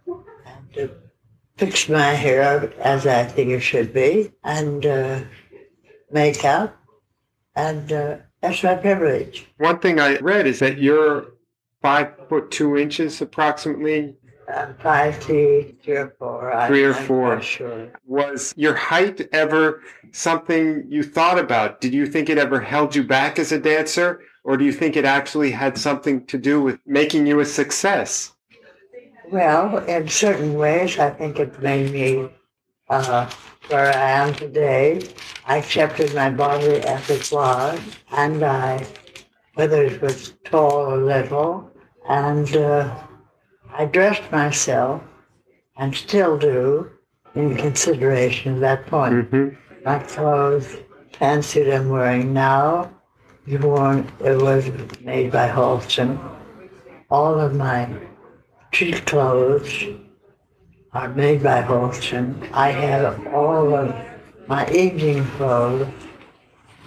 and 0.08 0.74
to 0.74 0.90
fix 1.58 1.88
my 1.90 2.12
hair 2.14 2.74
as 2.80 3.06
I 3.06 3.24
think 3.26 3.52
it 3.52 3.60
should 3.60 3.94
be 3.94 4.32
and 4.44 4.86
uh, 4.86 5.22
makeup. 6.12 6.76
And 7.56 7.92
uh, 7.92 8.18
that's 8.42 8.64
my 8.64 8.76
privilege. 8.76 9.48
One 9.58 9.80
thing 9.80 10.00
I 10.00 10.18
read 10.18 10.48
is 10.48 10.60
that 10.60 10.78
you're 10.80 11.28
five 11.82 12.14
foot 12.30 12.52
two 12.52 12.78
inches 12.78 13.22
approximately. 13.22 14.16
I'm 14.54 14.74
five 14.78 15.16
feet, 15.24 15.80
three 15.84 15.98
or 15.98 16.16
four. 16.18 16.52
I- 16.52 16.68
Three 16.68 16.84
or 16.84 16.96
I'm 16.96 17.06
four. 17.06 17.42
sure. 17.42 17.92
Was 18.06 18.54
your 18.58 18.74
height 18.74 19.28
ever 19.32 19.84
something 20.12 20.86
you 20.90 21.04
thought 21.04 21.38
about? 21.38 21.82
Did 21.82 21.94
you 21.94 22.08
think 22.08 22.30
it 22.30 22.40
ever 22.40 22.60
held 22.60 22.96
you 22.96 23.04
back 23.04 23.38
as 23.38 23.52
a 23.52 23.60
dancer? 23.60 24.22
Or 24.50 24.58
do 24.58 24.66
you 24.66 24.72
think 24.72 24.98
it 24.98 25.06
actually 25.06 25.52
had 25.52 25.78
something 25.78 26.26
to 26.26 26.36
do 26.36 26.60
with 26.60 26.80
making 26.84 27.28
you 27.28 27.40
a 27.40 27.46
success? 27.46 28.34
Well, 29.32 29.78
in 29.86 30.08
certain 30.08 30.56
ways, 30.56 30.98
I 30.98 31.12
think 31.12 31.38
it 31.40 31.62
made 31.62 31.92
me 31.92 32.32
uh, 32.90 33.30
where 33.68 33.94
I 33.96 34.10
am 34.10 34.34
today. 34.34 35.08
I 35.46 35.58
accepted 35.58 36.16
my 36.16 36.32
body 36.32 36.78
as 36.82 37.08
it 37.12 37.32
was, 37.32 37.80
and 38.12 38.42
I, 38.42 38.88
whether 39.54 39.84
it 39.84 40.02
was 40.02 40.34
tall 40.46 40.94
or 40.94 40.98
little, 40.98 41.72
and 42.10 42.50
uh, 42.58 43.04
I 43.72 43.86
dressed 43.86 44.32
myself, 44.32 45.04
and 45.78 45.94
still 45.94 46.40
do, 46.40 46.90
in 47.36 47.56
consideration 47.56 48.56
of 48.56 48.62
that 48.62 48.88
point. 48.88 49.14
Mm-hmm. 49.14 49.84
My 49.86 50.00
clothes, 50.00 50.78
pantsuit 51.14 51.72
I'm 51.72 51.90
wearing 51.90 52.34
now, 52.34 52.90
worn, 53.58 54.08
it 54.24 54.42
was 54.42 54.70
made 55.02 55.32
by 55.32 55.48
Halston. 55.48 56.20
All 57.10 57.40
of 57.40 57.56
my 57.56 57.90
cheap 58.72 59.06
clothes 59.06 59.86
are 60.94 61.10
made 61.10 61.42
by 61.44 61.62
Halston. 61.62 62.50
I 62.54 62.72
have 62.72 63.28
all 63.28 63.74
of 63.74 63.96
my 64.48 64.70
evening 64.72 65.26
clothes, 65.38 65.88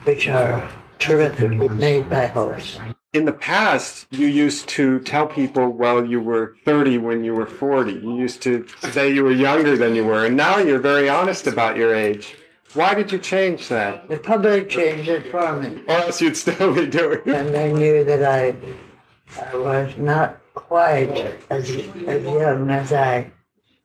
which 0.05 0.29
are 0.29 0.69
terrifically 0.99 1.69
made 1.69 2.09
by 2.09 2.27
Halston. 2.27 2.95
In 3.13 3.27
the 3.27 3.33
past, 3.33 4.07
you 4.11 4.27
used 4.27 4.69
to 4.71 4.99
tell 5.01 5.27
people, 5.27 5.69
well, 5.69 6.05
you 6.07 6.21
were 6.21 6.57
30 6.65 6.99
when 6.99 7.25
you 7.25 7.35
were 7.35 7.47
40. 7.47 7.93
You 7.93 8.17
used 8.17 8.41
to 8.43 8.67
say 8.91 9.13
you 9.13 9.23
were 9.23 9.33
younger 9.33 9.77
than 9.77 9.95
you 9.95 10.05
were, 10.05 10.25
and 10.25 10.37
now 10.37 10.59
you're 10.59 10.79
very 10.79 11.09
honest 11.11 11.47
about 11.47 11.77
your 11.77 11.95
age. 11.95 12.37
Why 12.75 12.95
did 12.95 13.13
you 13.13 13.19
change 13.19 13.69
that? 13.69 14.09
The 14.09 14.19
public 14.19 14.69
changed 14.69 15.09
it 15.09 15.31
for 15.31 15.61
me, 15.61 15.83
Or 15.89 15.95
else 15.97 16.21
you'd 16.23 16.37
still 16.37 16.73
be 16.75 16.87
doing 16.87 17.21
it. 17.27 17.35
and 17.35 17.55
they 17.55 17.73
knew 17.73 18.03
that 18.05 18.23
I, 18.25 18.55
I 19.41 19.57
was 19.57 19.97
not 19.99 20.39
quite 20.55 21.11
as, 21.51 21.69
as 22.07 22.23
young 22.25 22.71
as 22.71 22.93
I 22.93 23.31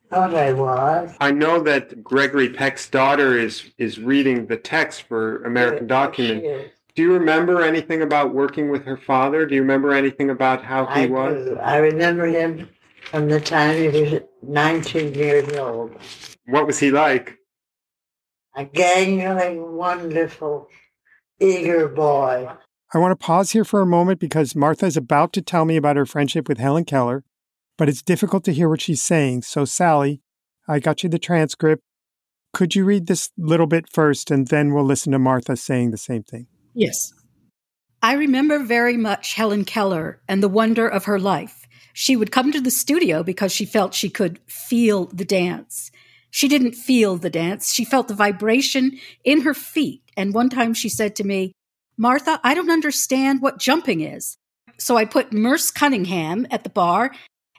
thought 0.09 0.33
I 0.33 0.53
was. 0.53 1.13
I 1.19 1.31
know 1.31 1.61
that 1.63 2.01
Gregory 2.03 2.49
Peck's 2.49 2.89
daughter 2.89 3.37
is, 3.37 3.71
is 3.77 3.99
reading 3.99 4.47
the 4.47 4.57
text 4.57 5.03
for 5.03 5.43
American 5.43 5.87
Document. 5.87 6.41
She 6.41 6.47
is. 6.47 6.71
Do 6.95 7.01
you 7.03 7.13
remember 7.13 7.61
anything 7.61 8.01
about 8.01 8.33
working 8.33 8.69
with 8.71 8.83
her 8.85 8.97
father? 8.97 9.45
Do 9.45 9.53
you 9.53 9.61
remember 9.61 9.93
anything 9.93 10.29
about 10.31 10.63
how 10.63 10.85
he 10.87 11.01
I 11.03 11.05
was? 11.07 11.45
do. 11.45 11.57
I 11.59 11.77
remember 11.77 12.25
him 12.25 12.69
from 13.11 13.29
the 13.29 13.39
time 13.39 13.77
he 13.77 13.87
was 13.89 14.21
19 14.41 15.13
years 15.13 15.53
old. 15.57 15.95
What 16.47 16.65
was 16.65 16.79
he 16.79 16.89
like? 16.89 17.37
A 18.57 18.65
gangling, 18.65 19.73
wonderful, 19.77 20.67
eager 21.39 21.87
boy. 21.87 22.49
I 22.91 22.97
want 22.97 23.11
to 23.11 23.23
pause 23.23 23.51
here 23.51 23.63
for 23.63 23.81
a 23.81 23.85
moment 23.85 24.19
because 24.19 24.55
Martha 24.55 24.87
is 24.87 24.97
about 24.97 25.31
to 25.33 25.43
tell 25.43 25.63
me 25.63 25.77
about 25.77 25.95
her 25.95 26.07
friendship 26.07 26.49
with 26.49 26.57
Helen 26.57 26.83
Keller, 26.83 27.23
but 27.77 27.87
it's 27.87 28.01
difficult 28.01 28.43
to 28.45 28.53
hear 28.53 28.67
what 28.67 28.81
she's 28.81 28.99
saying. 28.99 29.43
So, 29.43 29.63
Sally, 29.63 30.23
I 30.67 30.79
got 30.79 31.03
you 31.03 31.09
the 31.09 31.19
transcript. 31.19 31.83
Could 32.51 32.73
you 32.73 32.83
read 32.83 33.05
this 33.05 33.29
little 33.37 33.67
bit 33.67 33.85
first, 33.93 34.31
and 34.31 34.47
then 34.47 34.73
we'll 34.73 34.83
listen 34.83 35.11
to 35.11 35.19
Martha 35.19 35.55
saying 35.55 35.91
the 35.91 35.97
same 35.97 36.23
thing? 36.23 36.47
Yes. 36.73 37.13
I 38.01 38.13
remember 38.13 38.63
very 38.63 38.97
much 38.97 39.35
Helen 39.35 39.65
Keller 39.65 40.19
and 40.27 40.41
the 40.41 40.49
wonder 40.49 40.87
of 40.87 41.05
her 41.05 41.19
life. 41.19 41.67
She 41.93 42.15
would 42.15 42.31
come 42.31 42.51
to 42.51 42.61
the 42.61 42.71
studio 42.71 43.21
because 43.21 43.51
she 43.51 43.65
felt 43.65 43.93
she 43.93 44.09
could 44.09 44.39
feel 44.47 45.05
the 45.05 45.25
dance. 45.25 45.91
She 46.29 46.47
didn't 46.47 46.75
feel 46.75 47.17
the 47.17 47.29
dance, 47.29 47.73
she 47.73 47.85
felt 47.85 48.07
the 48.07 48.13
vibration 48.13 48.99
in 49.23 49.41
her 49.41 49.53
feet. 49.53 50.01
And 50.15 50.33
one 50.33 50.49
time 50.49 50.73
she 50.73 50.89
said 50.89 51.15
to 51.15 51.23
me, 51.23 51.53
Martha, 51.97 52.39
I 52.43 52.53
don't 52.53 52.69
understand 52.69 53.41
what 53.41 53.59
jumping 53.59 54.01
is. 54.01 54.37
So 54.77 54.97
I 54.97 55.05
put 55.05 55.33
Merce 55.33 55.71
Cunningham 55.71 56.45
at 56.51 56.63
the 56.63 56.69
bar, 56.69 57.11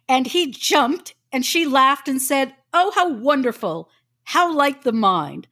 and 0.08 0.26
he 0.26 0.50
jumped, 0.52 1.14
and 1.32 1.44
she 1.44 1.66
laughed 1.66 2.08
and 2.08 2.22
said, 2.22 2.54
Oh, 2.72 2.92
how 2.94 3.08
wonderful! 3.08 3.90
How 4.24 4.54
like 4.54 4.82
the 4.82 4.92
mind! 4.92 5.48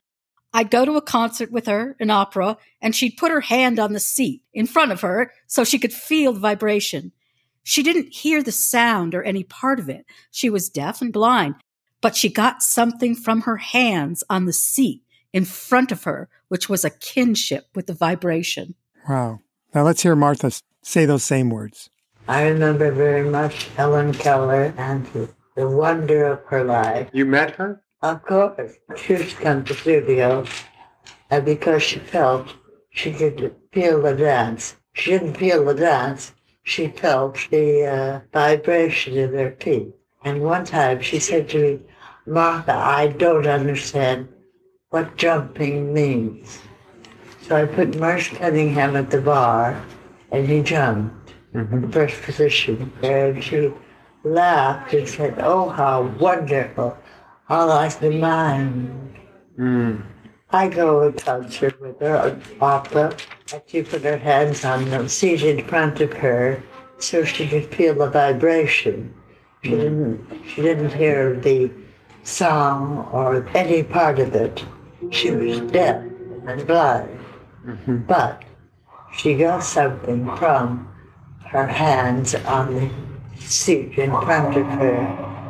I'd 0.53 0.71
go 0.71 0.85
to 0.85 0.97
a 0.97 1.03
concert 1.03 1.51
with 1.51 1.67
her, 1.67 1.97
an 1.99 2.11
opera, 2.11 2.57
and 2.81 2.95
she'd 2.95 3.17
put 3.17 3.33
her 3.33 3.41
hand 3.41 3.79
on 3.79 3.93
the 3.93 4.01
seat 4.01 4.43
in 4.55 4.67
front 4.67 4.93
of 4.93 5.01
her 5.01 5.33
so 5.47 5.65
she 5.65 5.79
could 5.79 5.93
feel 5.93 6.33
the 6.33 6.41
vibration. 6.41 7.13
She 7.63 7.83
didn't 7.83 8.15
hear 8.15 8.43
the 8.43 8.53
sound 8.53 9.15
or 9.15 9.23
any 9.23 9.43
part 9.43 9.81
of 9.81 9.89
it. 9.89 10.07
She 10.31 10.49
was 10.49 10.71
deaf 10.71 11.03
and 11.03 11.13
blind, 11.13 11.57
but 12.07 12.15
she 12.15 12.29
got 12.29 12.63
something 12.63 13.17
from 13.17 13.41
her 13.41 13.57
hands 13.57 14.23
on 14.31 14.45
the 14.45 14.53
seat 14.53 15.03
in 15.33 15.45
front 15.45 15.91
of 15.91 16.05
her, 16.05 16.29
which 16.47 16.69
was 16.69 16.85
a 16.85 16.91
kinship 16.91 17.65
with 17.75 17.89
the 17.89 17.93
vibration. 17.93 18.77
Wow. 19.09 19.41
Now 19.75 19.83
let's 19.83 20.05
hear 20.05 20.15
Martha 20.15 20.53
say 20.83 21.05
those 21.05 21.25
same 21.25 21.51
words. 21.51 21.91
I 22.29 22.45
remember 22.45 22.93
very 22.93 23.29
much 23.29 23.65
Helen 23.71 24.13
Keller 24.15 24.73
and 24.77 25.05
the, 25.07 25.29
the 25.57 25.69
wonder 25.69 26.27
of 26.27 26.45
her 26.45 26.63
life. 26.63 27.09
You 27.13 27.25
met 27.25 27.57
her? 27.57 27.83
Of 28.03 28.23
course, 28.23 28.75
she 28.95 29.15
used 29.15 29.39
to 29.39 29.43
come 29.43 29.65
to 29.65 29.75
studio, 29.75 30.45
and 31.29 31.45
because 31.45 31.83
she 31.83 31.99
felt 31.99 32.55
she 32.91 33.13
could 33.15 33.53
feel 33.73 34.01
the 34.01 34.15
dance, 34.15 34.77
she 34.93 35.11
didn't 35.11 35.39
feel 35.39 35.65
the 35.65 35.75
dance, 35.75 36.35
she 36.63 36.87
felt 36.87 37.49
the 37.51 37.85
uh, 37.85 38.21
vibration 38.33 39.17
in 39.17 39.33
her 39.33 39.57
feet. 39.59 39.93
And 40.25 40.43
one 40.43 40.65
time 40.65 41.03
she 41.03 41.19
said 41.19 41.49
to 41.51 41.59
me, 41.59 41.81
Martha, 42.27 42.75
I 42.75 43.09
don't 43.09 43.47
understand 43.47 44.29
what 44.91 45.17
jumping 45.17 45.95
means. 45.95 46.59
So 47.43 47.57
I 47.57 47.67
put 47.67 47.97
Merce 47.97 48.29
Cunningham 48.29 48.97
at 48.97 49.11
the 49.11 49.21
bar, 49.21 49.81
and 50.33 50.49
he 50.49 50.63
jumped 50.63 51.35
in 51.55 51.81
the 51.83 51.89
first 51.89 52.21
position. 52.23 52.93
And 53.03 53.43
she 53.43 53.73
laughed 54.25 54.93
and 54.93 55.09
said, 55.09 55.39
Oh, 55.39 55.69
how 55.69 56.03
wonderful. 56.19 56.99
I 57.49 57.63
like 57.63 58.01
the 58.01 58.11
mind. 58.11 59.17
Mm. 59.57 60.03
I 60.51 60.69
go 60.69 61.11
to 61.11 61.17
a 61.17 61.21
concert 61.21 61.81
with 61.81 62.01
her, 62.01 62.17
an 62.17 62.43
opera, 62.61 63.17
and 63.53 63.63
she 63.67 63.83
put 63.83 64.03
her 64.03 64.17
hands 64.17 64.65
on 64.65 64.91
the 64.91 65.09
seat 65.09 65.43
in 65.43 65.65
front 65.67 66.01
of 66.01 66.13
her 66.15 66.63
so 66.99 67.25
she 67.25 67.47
could 67.47 67.73
feel 67.73 67.95
the 67.95 68.11
vibration. 68.11 69.15
She 69.63 69.71
didn't, 69.71 70.27
she 70.49 70.63
didn't 70.63 70.93
hear 70.93 71.35
the 71.39 71.71
song 72.27 73.09
or 73.13 73.47
any 73.55 73.83
part 73.83 74.19
of 74.19 74.35
it. 74.35 74.65
She 75.11 75.31
was 75.31 75.61
deaf 75.71 76.03
and 76.47 76.67
blind, 76.67 77.19
mm-hmm. 77.65 77.99
but 77.99 78.43
she 79.17 79.35
got 79.35 79.63
something 79.63 80.27
from 80.37 80.89
her 81.47 81.67
hands 81.67 82.35
on 82.35 82.75
the 82.75 82.91
seat 83.39 83.97
in 83.99 84.11
front 84.11 84.57
of 84.57 84.67
her, 84.67 85.05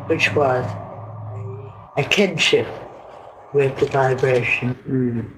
which 0.06 0.34
was 0.34 0.64
a 1.96 2.04
kinship 2.04 2.68
with 3.54 3.78
the 3.78 3.86
vibration. 3.86 4.74
Mm. 4.86 5.36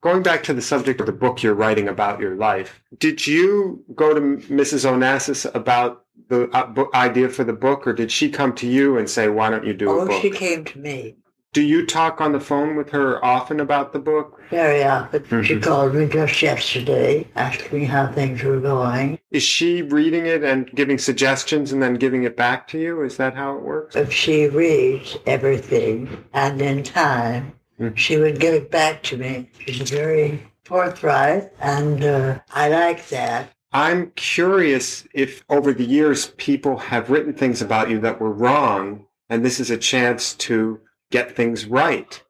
Going 0.00 0.22
back 0.22 0.42
to 0.44 0.54
the 0.54 0.62
subject 0.62 1.00
of 1.00 1.06
the 1.06 1.12
book 1.12 1.42
you're 1.42 1.54
writing 1.54 1.88
about 1.88 2.20
your 2.20 2.34
life, 2.36 2.82
did 2.98 3.26
you 3.26 3.84
go 3.94 4.14
to 4.14 4.20
Mrs. 4.20 4.84
Onassis 4.84 5.52
about 5.54 6.04
the 6.28 6.48
uh, 6.50 6.66
bo- 6.66 6.90
idea 6.94 7.28
for 7.28 7.44
the 7.44 7.52
book, 7.52 7.86
or 7.86 7.92
did 7.92 8.10
she 8.10 8.28
come 8.30 8.52
to 8.54 8.66
you 8.66 8.98
and 8.98 9.08
say, 9.08 9.28
"Why 9.28 9.48
don't 9.50 9.64
you 9.64 9.74
do 9.74 9.90
a 9.90 10.04
book"? 10.06 10.10
Oh, 10.12 10.20
she 10.20 10.30
came 10.30 10.64
to 10.64 10.78
me 10.78 11.16
Do 11.52 11.62
you 11.62 11.86
talk 11.86 12.20
on 12.20 12.32
the 12.32 12.40
phone 12.40 12.76
with 12.76 12.90
her 12.90 13.24
often 13.24 13.60
about 13.60 13.92
the 13.92 13.98
book? 13.98 14.40
very 14.50 14.82
often. 14.84 15.24
She 15.42 15.54
Mhm. 15.56 15.62
called 15.62 15.94
me 15.94 16.06
just 16.08 16.42
yesterday, 16.42 17.26
asking 17.34 17.78
me 17.80 17.84
how 17.86 18.06
things 18.12 18.42
were 18.42 18.60
going. 18.60 19.18
Is 19.30 19.42
she 19.42 19.82
reading 19.82 20.26
it 20.26 20.42
and 20.44 20.70
giving 20.74 20.98
suggestions 20.98 21.72
and 21.72 21.82
then 21.82 21.94
giving 21.94 22.24
it 22.24 22.36
back 22.36 22.66
to 22.68 22.78
you? 22.78 23.02
Is 23.02 23.16
that 23.16 23.34
how 23.34 23.56
it 23.56 23.62
works? 23.62 23.96
If 23.96 24.12
she 24.12 24.48
reads 24.48 25.16
everything, 25.26 26.24
and 26.34 26.60
in 26.60 26.82
time, 26.82 27.52
Mhm. 27.80 27.96
she 27.96 28.16
would 28.16 28.40
give 28.40 28.54
it 28.54 28.70
back 28.70 29.02
to 29.04 29.16
me. 29.16 29.50
She's 29.66 29.90
very 29.90 30.42
forthright, 30.64 31.50
and 31.60 32.02
uh, 32.04 32.38
I 32.54 32.68
like 32.68 33.08
that. 33.08 33.50
I'm 33.72 34.12
curious 34.16 35.06
if 35.12 35.44
over 35.50 35.72
the 35.74 35.84
years 35.84 36.28
people 36.38 36.78
have 36.78 37.10
written 37.10 37.34
things 37.34 37.60
about 37.60 37.90
you 37.90 37.98
that 38.00 38.20
were 38.20 38.32
wrong, 38.32 39.06
and 39.28 39.44
this 39.44 39.60
is 39.60 39.70
a 39.70 39.76
chance 39.76 40.34
to 40.34 40.80
get 41.10 41.36
things 41.36 41.66
right. 41.66 42.22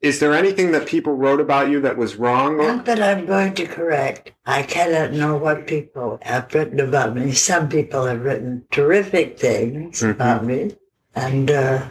Is 0.00 0.20
there 0.20 0.34
anything 0.34 0.72
that 0.72 0.86
people 0.86 1.14
wrote 1.14 1.40
about 1.40 1.68
you 1.70 1.80
that 1.80 1.96
was 1.96 2.16
wrong? 2.16 2.58
Not 2.58 2.84
that 2.84 3.02
I'm 3.02 3.26
going 3.26 3.54
to 3.54 3.66
correct. 3.66 4.32
I 4.44 4.62
cannot 4.62 5.12
know 5.12 5.36
what 5.36 5.66
people 5.66 6.18
have 6.22 6.52
written 6.54 6.80
about 6.80 7.14
me. 7.16 7.32
Some 7.32 7.68
people 7.68 8.04
have 8.06 8.22
written 8.22 8.64
terrific 8.70 9.38
things 9.38 10.00
Mhm. 10.02 10.10
about 10.10 10.44
me. 10.44 10.76
And 11.14 11.50
uh, 11.50 11.88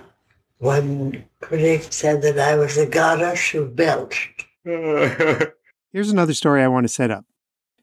one 0.59 1.25
critic 1.45 1.93
said 1.93 2.23
that 2.23 2.39
I 2.39 2.55
was 2.55 2.75
a 2.75 2.87
goddess 2.87 3.49
who 3.49 3.67
belched. 3.67 4.45
Here's 4.63 6.09
another 6.09 6.33
story 6.33 6.63
I 6.63 6.67
want 6.67 6.85
to 6.85 6.93
set 6.93 7.11
up. 7.11 7.25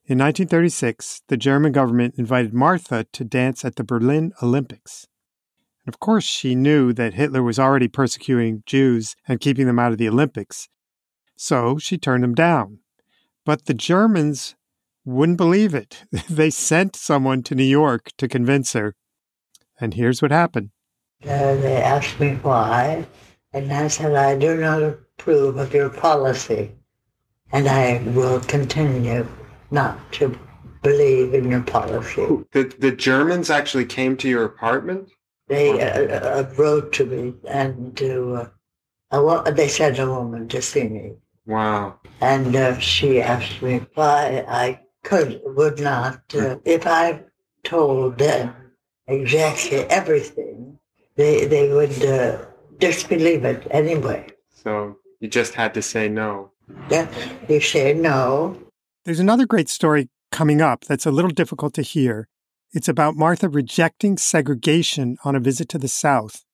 In 0.04 0.18
1936, 0.18 1.22
the 1.28 1.36
German 1.36 1.70
government 1.70 2.16
invited 2.18 2.52
Martha 2.52 3.06
to 3.12 3.24
dance 3.24 3.64
at 3.64 3.76
the 3.76 3.84
Berlin 3.84 4.32
Olympics. 4.42 5.06
And 5.86 5.94
of 5.94 6.00
course, 6.00 6.24
she 6.24 6.56
knew 6.56 6.92
that 6.94 7.14
Hitler 7.14 7.40
was 7.40 7.60
already 7.60 7.86
persecuting 7.86 8.64
Jews 8.66 9.14
and 9.28 9.40
keeping 9.40 9.66
them 9.66 9.78
out 9.78 9.92
of 9.92 9.98
the 9.98 10.08
Olympics. 10.08 10.68
So 11.36 11.78
she 11.78 11.96
turned 11.96 12.24
them 12.24 12.34
down. 12.34 12.80
But 13.46 13.66
the 13.66 13.74
Germans 13.74 14.56
wouldn't 15.04 15.38
believe 15.38 15.72
it. 15.72 16.02
They 16.28 16.50
sent 16.50 16.96
someone 16.96 17.44
to 17.44 17.54
New 17.54 17.62
York 17.62 18.10
to 18.18 18.26
convince 18.26 18.72
her. 18.72 18.96
And 19.80 19.94
here's 19.94 20.20
what 20.20 20.32
happened. 20.32 20.70
Uh, 21.22 21.54
they 21.54 21.76
asked 21.76 22.18
me 22.18 22.34
why, 22.42 23.06
and 23.52 23.72
I 23.72 23.88
said, 23.88 24.14
I 24.14 24.36
do 24.38 24.56
not 24.56 24.82
approve 24.82 25.56
of 25.58 25.74
your 25.74 25.90
policy, 25.90 26.72
and 27.52 27.68
I 27.68 28.02
will 28.14 28.40
continue 28.40 29.26
not 29.70 29.98
to 30.14 30.38
believe 30.82 31.34
in 31.34 31.50
your 31.50 31.62
policy. 31.62 32.26
The 32.52 32.74
the 32.78 32.92
Germans 32.92 33.50
actually 33.50 33.84
came 33.86 34.16
to 34.18 34.28
your 34.28 34.44
apartment. 34.44 35.10
They 35.48 35.80
uh, 35.80 36.18
uh, 36.18 36.50
wrote 36.56 36.92
to 36.94 37.04
me 37.06 37.34
and 37.48 37.96
to 37.98 38.34
uh, 39.10 39.22
wo- 39.22 39.42
they 39.50 39.68
sent 39.68 39.98
a 39.98 40.06
woman 40.06 40.48
to 40.48 40.62
see 40.62 40.84
me, 40.88 41.12
Wow. 41.46 42.00
and 42.20 42.56
uh, 42.56 42.78
she 42.78 43.20
asked 43.20 43.60
me 43.62 43.84
why 43.94 44.44
I 44.48 44.80
could 45.04 45.40
would 45.44 45.78
not 45.80 46.34
uh, 46.34 46.56
if 46.64 46.86
I 46.86 47.24
told 47.64 48.18
them 48.18 48.54
exactly 49.06 49.80
everything, 49.90 50.78
they 51.16 51.44
they 51.46 51.72
would 51.72 52.04
uh, 52.04 52.38
disbelieve 52.82 53.44
it 53.44 53.64
anyway. 53.70 54.26
So 54.52 54.96
you 55.20 55.28
just 55.28 55.54
had 55.54 55.72
to 55.74 55.82
say 55.82 56.08
no. 56.08 56.50
Then 56.88 57.08
you 57.48 57.60
say 57.60 57.94
no, 57.94 58.58
There's 59.04 59.20
another 59.20 59.46
great 59.46 59.68
story 59.68 60.08
coming 60.32 60.60
up 60.60 60.84
that's 60.84 61.06
a 61.06 61.12
little 61.12 61.30
difficult 61.30 61.74
to 61.74 61.82
hear. 61.82 62.26
It's 62.72 62.88
about 62.88 63.14
Martha 63.14 63.48
rejecting 63.48 64.16
segregation 64.16 65.16
on 65.24 65.36
a 65.36 65.40
visit 65.40 65.68
to 65.70 65.78
the 65.78 65.86
South. 65.86 66.44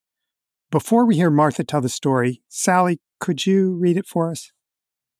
Before 0.71 1.07
we 1.07 1.17
hear 1.17 1.31
Martha 1.31 1.65
tell 1.65 1.81
the 1.81 1.89
story, 1.89 2.43
Sally, 2.49 3.01
could 3.21 3.47
you 3.47 3.75
read 3.75 3.97
it 3.97 4.07
for 4.07 4.31
us? 4.31 4.53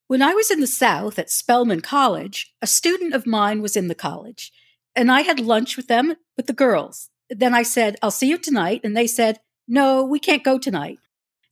When 0.09 0.21
I 0.21 0.35
was 0.35 0.51
in 0.51 0.61
the 0.61 0.67
South 0.67 1.19
at 1.19 1.31
Spelman 1.31 1.81
College, 1.81 2.53
a 2.61 2.67
student 2.67 3.15
of 3.15 3.27
mine 3.27 3.63
was 3.63 3.77
in 3.77 3.89
the 3.89 3.95
college, 3.95 4.53
and 4.95 5.11
I 5.11 5.23
had 5.23 5.41
lunch 5.41 5.79
with 5.79 5.87
them, 5.87 6.17
with 6.37 6.47
the 6.47 6.53
girls. 6.53 7.09
Then 7.31 7.55
I 7.55 7.63
said, 7.63 7.97
I'll 8.03 8.11
see 8.11 8.29
you 8.29 8.37
tonight. 8.37 8.83
And 8.85 8.95
they 8.97 9.07
said, 9.07 9.41
No, 9.69 10.03
we 10.03 10.19
can't 10.19 10.43
go 10.43 10.59
tonight. 10.59 10.99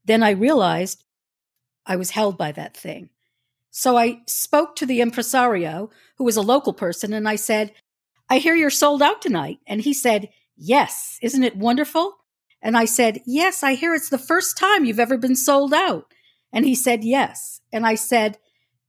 Then 0.07 0.23
I 0.23 0.31
realized 0.31 1.05
I 1.85 1.97
was 1.97 2.11
held 2.11 2.39
by 2.39 2.51
that 2.53 2.77
thing. 2.77 3.11
So 3.71 3.99
I 3.99 4.23
spoke 4.27 4.75
to 4.77 4.87
the 4.87 5.03
impresario, 5.03 5.91
who 6.17 6.25
was 6.25 6.39
a 6.39 6.43
local 6.43 6.73
person, 6.73 7.13
and 7.13 7.29
I 7.29 7.37
said, 7.37 7.75
I 8.31 8.39
hear 8.39 8.55
you're 8.55 8.71
sold 8.71 9.03
out 9.03 9.21
tonight. 9.21 9.59
And 9.67 9.83
he 9.83 9.93
said, 9.93 10.31
Yes, 10.57 11.19
isn't 11.21 11.45
it 11.45 11.57
wonderful? 11.57 12.17
And 12.63 12.77
I 12.77 12.87
said, 12.87 13.21
Yes, 13.27 13.63
I 13.63 13.75
hear 13.75 13.95
it's 13.95 14.09
the 14.09 14.19
first 14.19 14.57
time 14.57 14.87
you've 14.87 14.99
ever 14.99 15.19
been 15.19 15.37
sold 15.37 15.75
out. 15.75 16.07
And 16.53 16.65
he 16.65 16.75
said, 16.75 17.05
Yes. 17.05 17.61
And 17.71 17.87
I 17.87 17.97
said, 17.97 18.39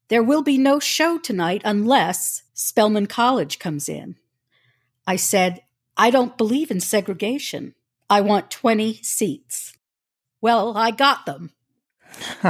There 0.08 0.24
will 0.24 0.42
be 0.42 0.58
no 0.58 0.80
show 0.80 1.18
tonight 1.18 1.62
unless 1.66 2.44
Spelman 2.54 3.08
College 3.08 3.60
comes 3.60 3.90
in. 3.90 4.16
I 5.06 5.18
said, 5.18 5.62
I 5.98 6.12
don't 6.12 6.38
believe 6.38 6.72
in 6.72 6.80
segregation. 6.80 7.76
I 8.10 8.22
want 8.22 8.52
20 8.52 9.02
seats. 9.04 9.78
Well, 10.42 10.78
I 10.78 10.92
got 10.92 11.26
them. 11.26 11.52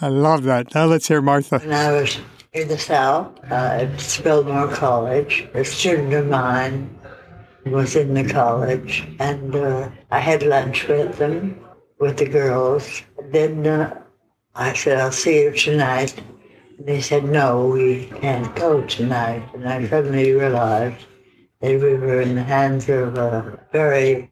I 0.00 0.08
love 0.08 0.44
that. 0.44 0.74
Now 0.74 0.86
let's 0.86 1.08
hear 1.08 1.20
Martha. 1.20 1.58
when 1.58 1.72
I 1.72 1.92
was 1.92 2.18
in 2.52 2.68
the 2.68 2.78
South 2.78 3.38
uh, 3.50 3.54
at 3.54 4.00
Spelman 4.00 4.70
College, 4.74 5.48
a 5.54 5.64
student 5.64 6.14
of 6.14 6.26
mine 6.26 6.98
was 7.66 7.96
in 7.96 8.14
the 8.14 8.24
college, 8.28 9.06
and 9.18 9.54
uh, 9.54 9.90
I 10.10 10.20
had 10.20 10.42
lunch 10.42 10.86
with 10.88 11.18
them, 11.18 11.58
with 11.98 12.16
the 12.16 12.28
girls. 12.28 13.02
Then 13.30 13.66
uh, 13.66 14.02
I 14.54 14.72
said, 14.72 14.98
I'll 14.98 15.12
see 15.12 15.42
you 15.42 15.52
tonight. 15.52 16.14
And 16.78 16.86
they 16.86 17.00
said, 17.00 17.24
no, 17.24 17.66
we 17.68 18.06
can't 18.20 18.54
go 18.54 18.82
tonight. 18.86 19.42
And 19.54 19.68
I 19.68 19.86
suddenly 19.88 20.32
realized 20.32 21.04
that 21.60 21.80
we 21.80 21.94
were 21.94 22.20
in 22.20 22.36
the 22.36 22.42
hands 22.42 22.88
of 22.88 23.18
a 23.18 23.58
very, 23.72 24.30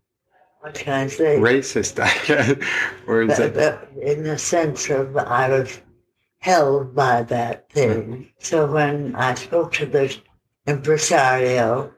what 0.64 0.72
can 0.74 0.94
I 0.94 1.06
say? 1.08 1.36
Racist, 1.38 2.00
I 2.00 2.08
guess. 2.26 2.56
or 3.06 3.22
is 3.22 3.36
But- 3.36 3.40
it? 3.40 3.54
but 3.54 4.02
in 4.02 4.24
the 4.24 4.38
sense 4.38 4.88
of 4.88 5.14
I 5.16 5.50
was 5.50 5.80
held 6.38 6.94
by 6.94 7.20
that 7.24 7.70
thing. 7.70 8.30
So 8.38 8.64
when 8.72 9.14
I 9.14 9.34
spoke 9.34 9.72
to 9.74 9.84
the 9.86 10.16
impresario, 10.66 11.92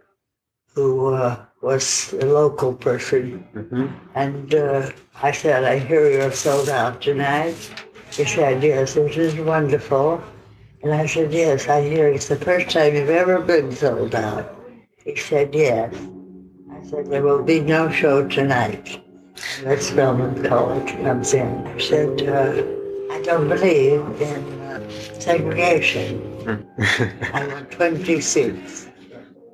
who 0.75 1.15
uh, 1.15 1.37
was 1.63 2.13
a 2.21 2.27
local 2.27 2.75
person, 2.75 3.47
Mhm. 3.55 3.93
and 4.17 4.55
uh, 4.55 4.91
I 5.23 5.31
said, 5.31 5.63
I 5.63 5.79
hear 5.79 6.11
you're 6.11 6.33
sold 6.33 6.69
out 6.69 7.01
tonight. 7.01 7.55
He 8.11 8.25
said, 8.25 8.63
yes, 8.65 8.95
this 8.95 9.17
is 9.17 9.35
wonderful. 9.37 10.21
And 10.83 10.93
I 10.93 11.07
said, 11.07 11.33
yes, 11.33 11.69
I 11.69 11.83
hear 11.83 12.09
it's 12.09 12.29
the 12.29 12.37
first 12.37 12.71
time 12.71 12.95
you've 12.97 13.11
ever 13.11 13.39
been 13.41 13.71
sold 13.73 14.15
out. 14.15 14.47
He 15.05 15.15
said, 15.17 15.55
yes. 15.55 15.95
I 16.87 16.89
said, 16.89 17.07
there 17.07 17.23
will 17.23 17.43
be 17.43 17.59
no 17.59 17.91
show 17.91 18.29
tonight. 18.29 19.03
That 19.65 19.83
Spelman 19.83 20.45
College 20.45 20.87
comes 21.03 21.35
in. 21.35 21.67
He 21.75 21.81
said, 21.81 22.23
uh, 22.29 22.63
I 23.13 23.21
don't 23.23 23.49
believe 23.49 24.23
in 24.23 24.61
uh, 24.61 24.89
segregation. 25.19 26.23
I 27.33 27.45
want 27.49 27.73
20 27.73 28.21
seats. 28.21 28.87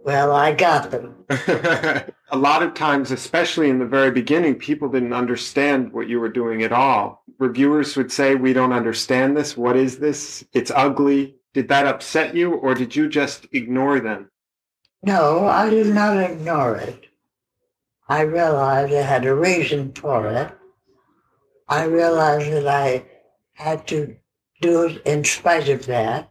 Well, 0.04 0.32
I 0.32 0.52
got 0.52 0.90
them. 0.90 1.24
a 1.30 2.36
lot 2.36 2.62
of 2.62 2.74
times, 2.74 3.10
especially 3.10 3.70
in 3.70 3.78
the 3.78 3.86
very 3.86 4.10
beginning, 4.10 4.56
people 4.56 4.90
didn't 4.90 5.14
understand 5.14 5.90
what 5.94 6.10
you 6.10 6.20
were 6.20 6.28
doing 6.28 6.62
at 6.62 6.72
all. 6.72 7.24
Reviewers 7.38 7.96
would 7.96 8.12
say, 8.12 8.34
We 8.34 8.52
don't 8.52 8.74
understand 8.74 9.38
this. 9.38 9.56
What 9.56 9.78
is 9.78 9.98
this? 9.98 10.44
It's 10.52 10.70
ugly. 10.70 11.36
Did 11.54 11.68
that 11.68 11.86
upset 11.86 12.34
you, 12.34 12.52
or 12.52 12.74
did 12.74 12.94
you 12.94 13.08
just 13.08 13.46
ignore 13.52 14.00
them? 14.00 14.30
No, 15.02 15.46
I 15.46 15.70
did 15.70 15.86
not 15.86 16.18
ignore 16.18 16.76
it. 16.76 17.01
I 18.12 18.20
realized 18.24 18.92
I 18.92 19.00
had 19.00 19.24
a 19.24 19.34
reason 19.34 19.90
for 19.94 20.26
it. 20.26 20.52
I 21.66 21.84
realized 21.84 22.52
that 22.52 22.68
I 22.68 23.06
had 23.54 23.86
to 23.86 24.14
do 24.60 24.82
it 24.82 25.02
in 25.06 25.24
spite 25.24 25.70
of 25.70 25.86
that. 25.86 26.30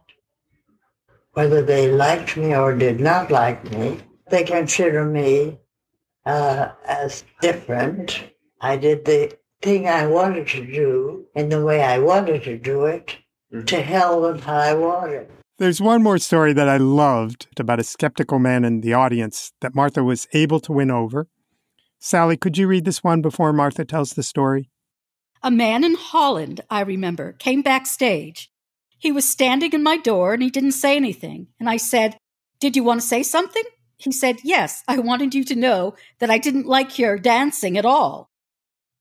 Whether 1.32 1.60
they 1.60 1.90
liked 1.90 2.36
me 2.36 2.54
or 2.54 2.72
did 2.76 3.00
not 3.00 3.32
like 3.32 3.68
me, 3.72 3.98
they 4.30 4.44
consider 4.44 5.04
me 5.04 5.58
uh, 6.24 6.68
as 6.86 7.24
different. 7.40 8.30
I 8.60 8.76
did 8.76 9.04
the 9.04 9.36
thing 9.60 9.88
I 9.88 10.06
wanted 10.06 10.46
to 10.48 10.64
do 10.64 11.26
in 11.34 11.48
the 11.48 11.64
way 11.64 11.82
I 11.82 11.98
wanted 11.98 12.44
to 12.44 12.58
do 12.58 12.84
it, 12.84 13.16
to 13.66 13.82
hell 13.82 14.20
with 14.20 14.44
high 14.44 14.74
water. 14.74 15.26
There's 15.58 15.80
one 15.80 16.00
more 16.00 16.18
story 16.18 16.52
that 16.52 16.68
I 16.68 16.76
loved 16.76 17.48
about 17.58 17.80
a 17.80 17.84
skeptical 17.84 18.38
man 18.38 18.64
in 18.64 18.82
the 18.82 18.94
audience 18.94 19.52
that 19.62 19.74
Martha 19.74 20.04
was 20.04 20.28
able 20.32 20.60
to 20.60 20.70
win 20.70 20.92
over. 20.92 21.26
Sally, 22.04 22.36
could 22.36 22.58
you 22.58 22.66
read 22.66 22.84
this 22.84 23.04
one 23.04 23.22
before 23.22 23.52
Martha 23.52 23.84
tells 23.84 24.14
the 24.14 24.24
story? 24.24 24.68
A 25.40 25.52
man 25.52 25.84
in 25.84 25.94
Holland, 25.94 26.60
I 26.68 26.80
remember, 26.80 27.30
came 27.32 27.62
backstage. 27.62 28.50
He 28.98 29.12
was 29.12 29.24
standing 29.24 29.72
in 29.72 29.84
my 29.84 29.98
door 29.98 30.34
and 30.34 30.42
he 30.42 30.50
didn't 30.50 30.72
say 30.72 30.96
anything. 30.96 31.46
And 31.60 31.70
I 31.70 31.76
said, 31.76 32.16
Did 32.58 32.74
you 32.74 32.82
want 32.82 33.02
to 33.02 33.06
say 33.06 33.22
something? 33.22 33.62
He 33.98 34.10
said, 34.10 34.38
Yes, 34.42 34.82
I 34.88 34.98
wanted 34.98 35.32
you 35.32 35.44
to 35.44 35.54
know 35.54 35.94
that 36.18 36.28
I 36.28 36.38
didn't 36.38 36.66
like 36.66 36.98
your 36.98 37.18
dancing 37.18 37.78
at 37.78 37.86
all. 37.86 38.30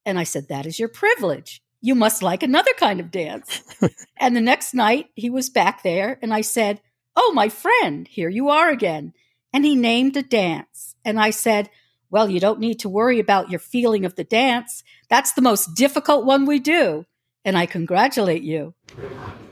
And 0.05 0.19
I 0.19 0.23
said, 0.23 0.47
That 0.47 0.67
is 0.67 0.77
your 0.77 0.89
privilege. 0.89 1.59
You 1.81 1.95
must 1.95 2.21
like 2.21 2.43
another 2.43 2.73
kind 2.77 2.99
of 2.99 3.09
dance. 3.09 3.63
and 4.19 4.35
the 4.35 4.41
next 4.41 4.75
night, 4.75 5.07
he 5.15 5.31
was 5.31 5.49
back 5.49 5.81
there 5.81 6.19
and 6.21 6.31
I 6.31 6.41
said, 6.41 6.81
Oh, 7.15 7.31
my 7.33 7.49
friend, 7.49 8.07
here 8.07 8.29
you 8.29 8.49
are 8.49 8.69
again. 8.69 9.13
And 9.51 9.65
he 9.65 9.75
named 9.75 10.15
a 10.17 10.21
dance. 10.21 10.93
And 11.03 11.19
I 11.19 11.31
said, 11.31 11.71
Well, 12.11 12.29
you 12.29 12.41
don't 12.41 12.59
need 12.59 12.79
to 12.79 12.89
worry 12.89 13.19
about 13.19 13.49
your 13.49 13.59
feeling 13.59 14.03
of 14.03 14.15
the 14.15 14.25
dance. 14.25 14.83
That's 15.09 15.31
the 15.31 15.41
most 15.41 15.75
difficult 15.75 16.25
one 16.25 16.45
we 16.45 16.59
do. 16.59 17.05
And 17.45 17.57
I 17.57 17.65
congratulate 17.65 18.43
you. 18.43 18.75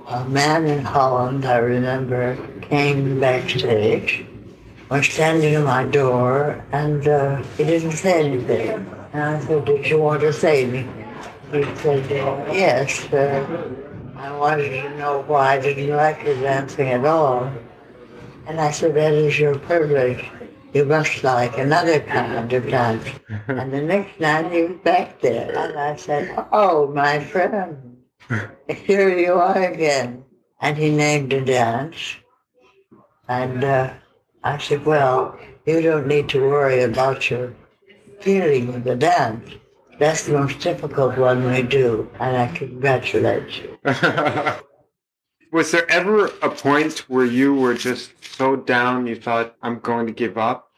a 0.08 0.26
man 0.26 0.66
in 0.66 0.84
Holland, 0.84 1.46
I 1.46 1.58
remember, 1.58 2.38
came 2.62 3.20
backstage, 3.20 4.26
was 4.90 5.08
standing 5.08 5.56
at 5.56 5.64
my 5.64 5.86
door, 5.86 6.62
and 6.74 7.08
uh, 7.08 7.42
he 7.58 7.64
didn't 7.64 7.94
say 7.94 8.26
anything. 8.26 8.86
And 9.14 9.24
I 9.24 9.40
said, 9.40 9.64
Did 9.64 9.88
you 9.88 10.00
want 10.00 10.20
to 10.22 10.34
say 10.34 10.66
anything? 10.66 11.08
He 11.54 11.64
said, 11.78 12.12
uh, 12.12 12.52
Yes. 12.52 13.06
Uh, 13.14 13.72
I 14.18 14.36
wanted 14.36 14.70
to 14.70 14.98
know 14.98 15.24
why 15.28 15.54
I 15.54 15.62
didn't 15.62 15.96
like 15.96 16.24
your 16.24 16.36
dancing 16.42 16.90
at 16.90 17.06
all. 17.06 17.50
And 18.48 18.60
I 18.60 18.72
said, 18.72 18.96
That 18.96 19.14
is 19.14 19.40
your 19.40 19.58
privilege. 19.58 20.26
You 20.74 20.86
must 20.86 21.24
like 21.24 21.58
another 21.58 22.00
kind 22.00 22.54
of 22.54 22.70
dance. 22.70 23.08
and 23.48 23.74
the 23.74 23.82
next 23.82 24.20
night 24.20 24.52
he 24.52 24.64
was 24.64 24.78
back 24.84 25.20
there. 25.22 25.58
And 25.58 25.78
I 25.78 25.96
said, 25.96 26.46
Oh, 26.52 26.88
my 26.94 27.20
friend. 27.20 27.98
Here 28.68 29.18
you 29.18 29.34
are 29.34 29.64
again. 29.64 30.24
And 30.62 30.78
he 30.78 30.90
named 30.92 31.34
a 31.34 31.42
dance. 31.44 32.18
And 33.28 33.64
uh, 33.64 33.94
I 34.44 34.58
said, 34.60 34.86
Well, 34.86 35.40
you 35.66 35.82
don't 35.82 36.08
need 36.08 36.30
to 36.30 36.42
worry 36.42 36.84
about 36.84 37.30
your 37.30 37.54
feeling 38.20 38.74
of 38.76 38.84
the 38.84 38.96
dance. 38.96 39.50
That's 40.00 40.26
the 40.28 40.34
most 40.34 40.60
difficult 40.60 41.18
one 41.18 41.46
we 41.52 41.62
do, 41.62 42.10
and 42.20 42.38
I 42.38 42.48
congratulate 42.56 43.62
you. 43.62 43.78
Was 45.52 45.72
there 45.72 45.90
ever 45.90 46.28
a 46.44 46.50
point 46.50 47.00
where 47.10 47.26
you 47.26 47.56
were 47.56 47.74
just 47.74 48.12
so 48.24 48.56
down 48.56 49.08
you 49.08 49.16
thought, 49.16 49.56
I'm 49.64 49.80
going 49.80 50.06
to 50.06 50.14
give 50.14 50.38
up? 50.38 50.72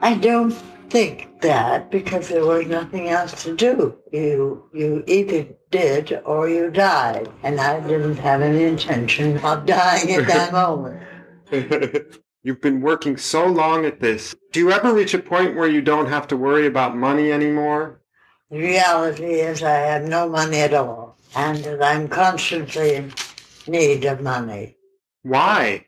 I 0.00 0.14
don't 0.14 0.52
think 0.88 1.40
that 1.40 1.90
because 1.90 2.28
there 2.28 2.46
was 2.46 2.66
nothing 2.66 3.08
else 3.08 3.42
to 3.42 3.56
do. 3.56 3.96
You 4.12 4.64
you 4.72 5.04
either 5.06 5.46
did 5.70 6.20
or 6.24 6.48
you 6.48 6.70
died, 6.70 7.28
and 7.42 7.60
I 7.60 7.80
didn't 7.80 8.16
have 8.18 8.40
any 8.40 8.64
intention 8.64 9.38
of 9.38 9.66
dying 9.66 10.12
at 10.12 10.26
that 10.28 10.52
moment. 10.52 11.02
You've 12.44 12.60
been 12.60 12.80
working 12.80 13.16
so 13.16 13.46
long 13.46 13.84
at 13.84 14.00
this. 14.00 14.34
Do 14.52 14.60
you 14.60 14.70
ever 14.70 14.94
reach 14.94 15.12
a 15.12 15.18
point 15.18 15.56
where 15.56 15.68
you 15.68 15.82
don't 15.82 16.06
have 16.06 16.28
to 16.28 16.36
worry 16.36 16.66
about 16.66 16.96
money 16.96 17.32
anymore? 17.32 18.00
The 18.50 18.58
reality 18.58 19.40
is 19.40 19.62
I 19.62 19.70
have 19.70 20.04
no 20.04 20.28
money 20.28 20.60
at 20.60 20.72
all, 20.72 21.16
and 21.34 21.58
that 21.64 21.82
I'm 21.82 22.08
constantly 22.08 22.94
in 22.94 23.12
need 23.68 24.04
of 24.04 24.20
money. 24.20 24.76
Why? 25.22 25.86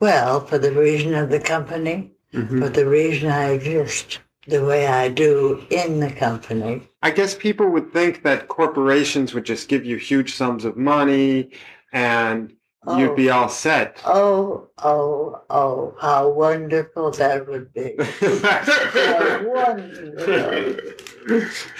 Well, 0.00 0.44
for 0.46 0.58
the 0.58 0.72
reason 0.72 1.14
of 1.14 1.30
the 1.30 1.40
company, 1.40 2.12
Mhm. 2.34 2.58
for 2.60 2.68
the 2.68 2.86
reason 2.86 3.30
I 3.30 3.50
exist 3.52 4.18
the 4.46 4.64
way 4.64 4.86
I 4.86 5.08
do 5.08 5.64
in 5.70 6.00
the 6.00 6.10
company. 6.10 6.82
I 7.02 7.10
guess 7.12 7.34
people 7.34 7.68
would 7.70 7.92
think 7.92 8.22
that 8.24 8.48
corporations 8.48 9.32
would 9.32 9.44
just 9.44 9.68
give 9.68 9.84
you 9.84 9.96
huge 9.96 10.34
sums 10.34 10.64
of 10.64 10.76
money 10.76 11.50
and 11.92 12.52
Oh. 12.86 12.98
you'd 12.98 13.16
be 13.16 13.30
all 13.30 13.48
set. 13.48 13.96
Oh, 14.04 14.68
oh, 14.82 15.40
oh, 15.48 15.94
how 16.00 16.28
wonderful 16.28 17.10
that 17.12 17.48
would 17.48 17.72
be. 17.72 17.94
How 18.42 19.42
wonderful. 19.46 20.76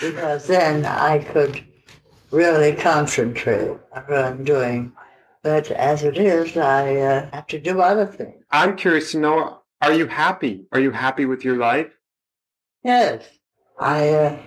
Because 0.01 0.47
then 0.47 0.87
I 0.87 1.19
could 1.19 1.63
really 2.35 2.75
concentrate 2.75 3.71
on 3.93 4.03
what 4.07 4.25
I'm 4.25 4.45
doing. 4.45 4.93
But 5.43 5.71
as 5.71 6.03
it 6.03 6.19
is, 6.19 6.57
I 6.57 6.97
uh, 6.97 7.31
have 7.33 7.47
to 7.49 7.61
do 7.61 7.81
other 7.81 8.07
things. 8.07 8.43
I'm 8.51 8.77
curious 8.77 9.13
to 9.13 9.19
know 9.19 9.61
are 9.81 9.93
you 9.93 10.07
happy? 10.07 10.65
Are 10.73 10.81
you 10.81 10.91
happy 10.91 11.27
with 11.27 11.45
your 11.45 11.57
life? 11.57 11.93
Yes, 12.83 13.25
I 13.79 14.09
uh, 14.09 14.39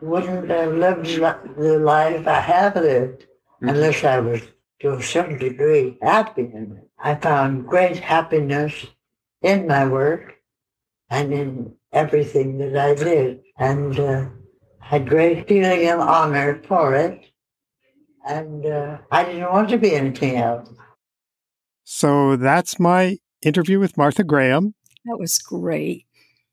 wouldn't 0.00 0.48
have 0.50 0.72
lived 0.72 1.06
the 1.06 1.78
life 1.78 2.26
I 2.26 2.40
have 2.40 2.76
lived 2.76 3.26
unless 3.60 4.02
I 4.04 4.20
was 4.20 4.40
to 4.80 4.94
a 4.94 5.02
certain 5.02 5.38
degree 5.38 5.98
happy 6.00 6.42
in 6.42 6.78
it. 6.78 6.88
I 6.98 7.14
found 7.14 7.66
great 7.66 7.98
happiness 7.98 8.86
in 9.42 9.66
my 9.66 9.86
work 9.86 10.36
and 11.10 11.32
in 11.32 11.74
everything 11.92 12.58
that 12.58 12.76
I 12.76 12.94
did, 12.94 13.42
and 13.58 13.98
uh, 13.98 14.24
had 14.80 15.08
great 15.08 15.46
feeling 15.46 15.88
of 15.88 16.00
honor 16.00 16.60
for 16.66 16.94
it. 16.94 17.24
And 18.26 18.66
uh, 18.66 18.98
I 19.10 19.24
didn't 19.24 19.52
want 19.52 19.70
to 19.70 19.78
be 19.78 19.94
anything 19.94 20.36
else. 20.36 20.68
So 21.84 22.36
that's 22.36 22.78
my 22.78 23.18
interview 23.42 23.78
with 23.78 23.96
Martha 23.96 24.24
Graham. 24.24 24.74
That 25.06 25.18
was 25.18 25.38
great. 25.38 26.06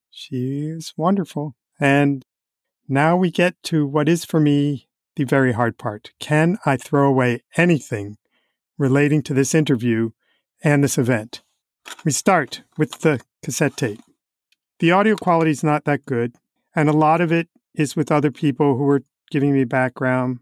She 0.09 0.67
is 0.67 0.93
wonderful. 0.97 1.55
And 1.79 2.23
now 2.87 3.17
we 3.17 3.29
get 3.29 3.61
to 3.63 3.85
what 3.85 4.07
is 4.07 4.25
for 4.25 4.39
me 4.39 4.87
the 5.15 5.25
very 5.25 5.51
hard 5.51 5.77
part. 5.77 6.11
Can 6.19 6.57
I 6.65 6.77
throw 6.77 7.07
away 7.07 7.43
anything 7.55 8.17
relating 8.77 9.21
to 9.23 9.33
this 9.33 9.53
interview 9.53 10.11
and 10.63 10.83
this 10.83 10.97
event? 10.97 11.41
We 12.05 12.11
start 12.11 12.63
with 12.77 13.01
the 13.01 13.21
cassette 13.43 13.77
tape. 13.77 14.01
The 14.79 14.91
audio 14.91 15.15
quality 15.15 15.51
is 15.51 15.63
not 15.63 15.85
that 15.85 16.05
good, 16.05 16.35
and 16.75 16.87
a 16.87 16.93
lot 16.93 17.21
of 17.21 17.31
it 17.31 17.49
is 17.77 17.95
with 17.95 18.11
other 18.11 18.31
people 18.31 18.75
who 18.77 18.87
are 18.89 19.03
giving 19.31 19.53
me 19.53 19.63
background. 19.63 20.39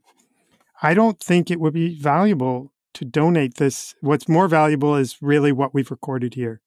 I 0.81 0.93
don't 0.93 1.19
think 1.19 1.49
it 1.49 1.59
would 1.59 1.73
be 1.73 1.99
valuable 1.99 2.73
to 2.95 3.05
donate 3.05 3.55
this. 3.55 3.93
What's 4.01 4.27
more 4.27 4.47
valuable 4.47 4.95
is 4.95 5.21
really 5.21 5.51
what 5.51 5.73
we've 5.73 5.91
recorded 5.91 6.33
here. 6.33 6.61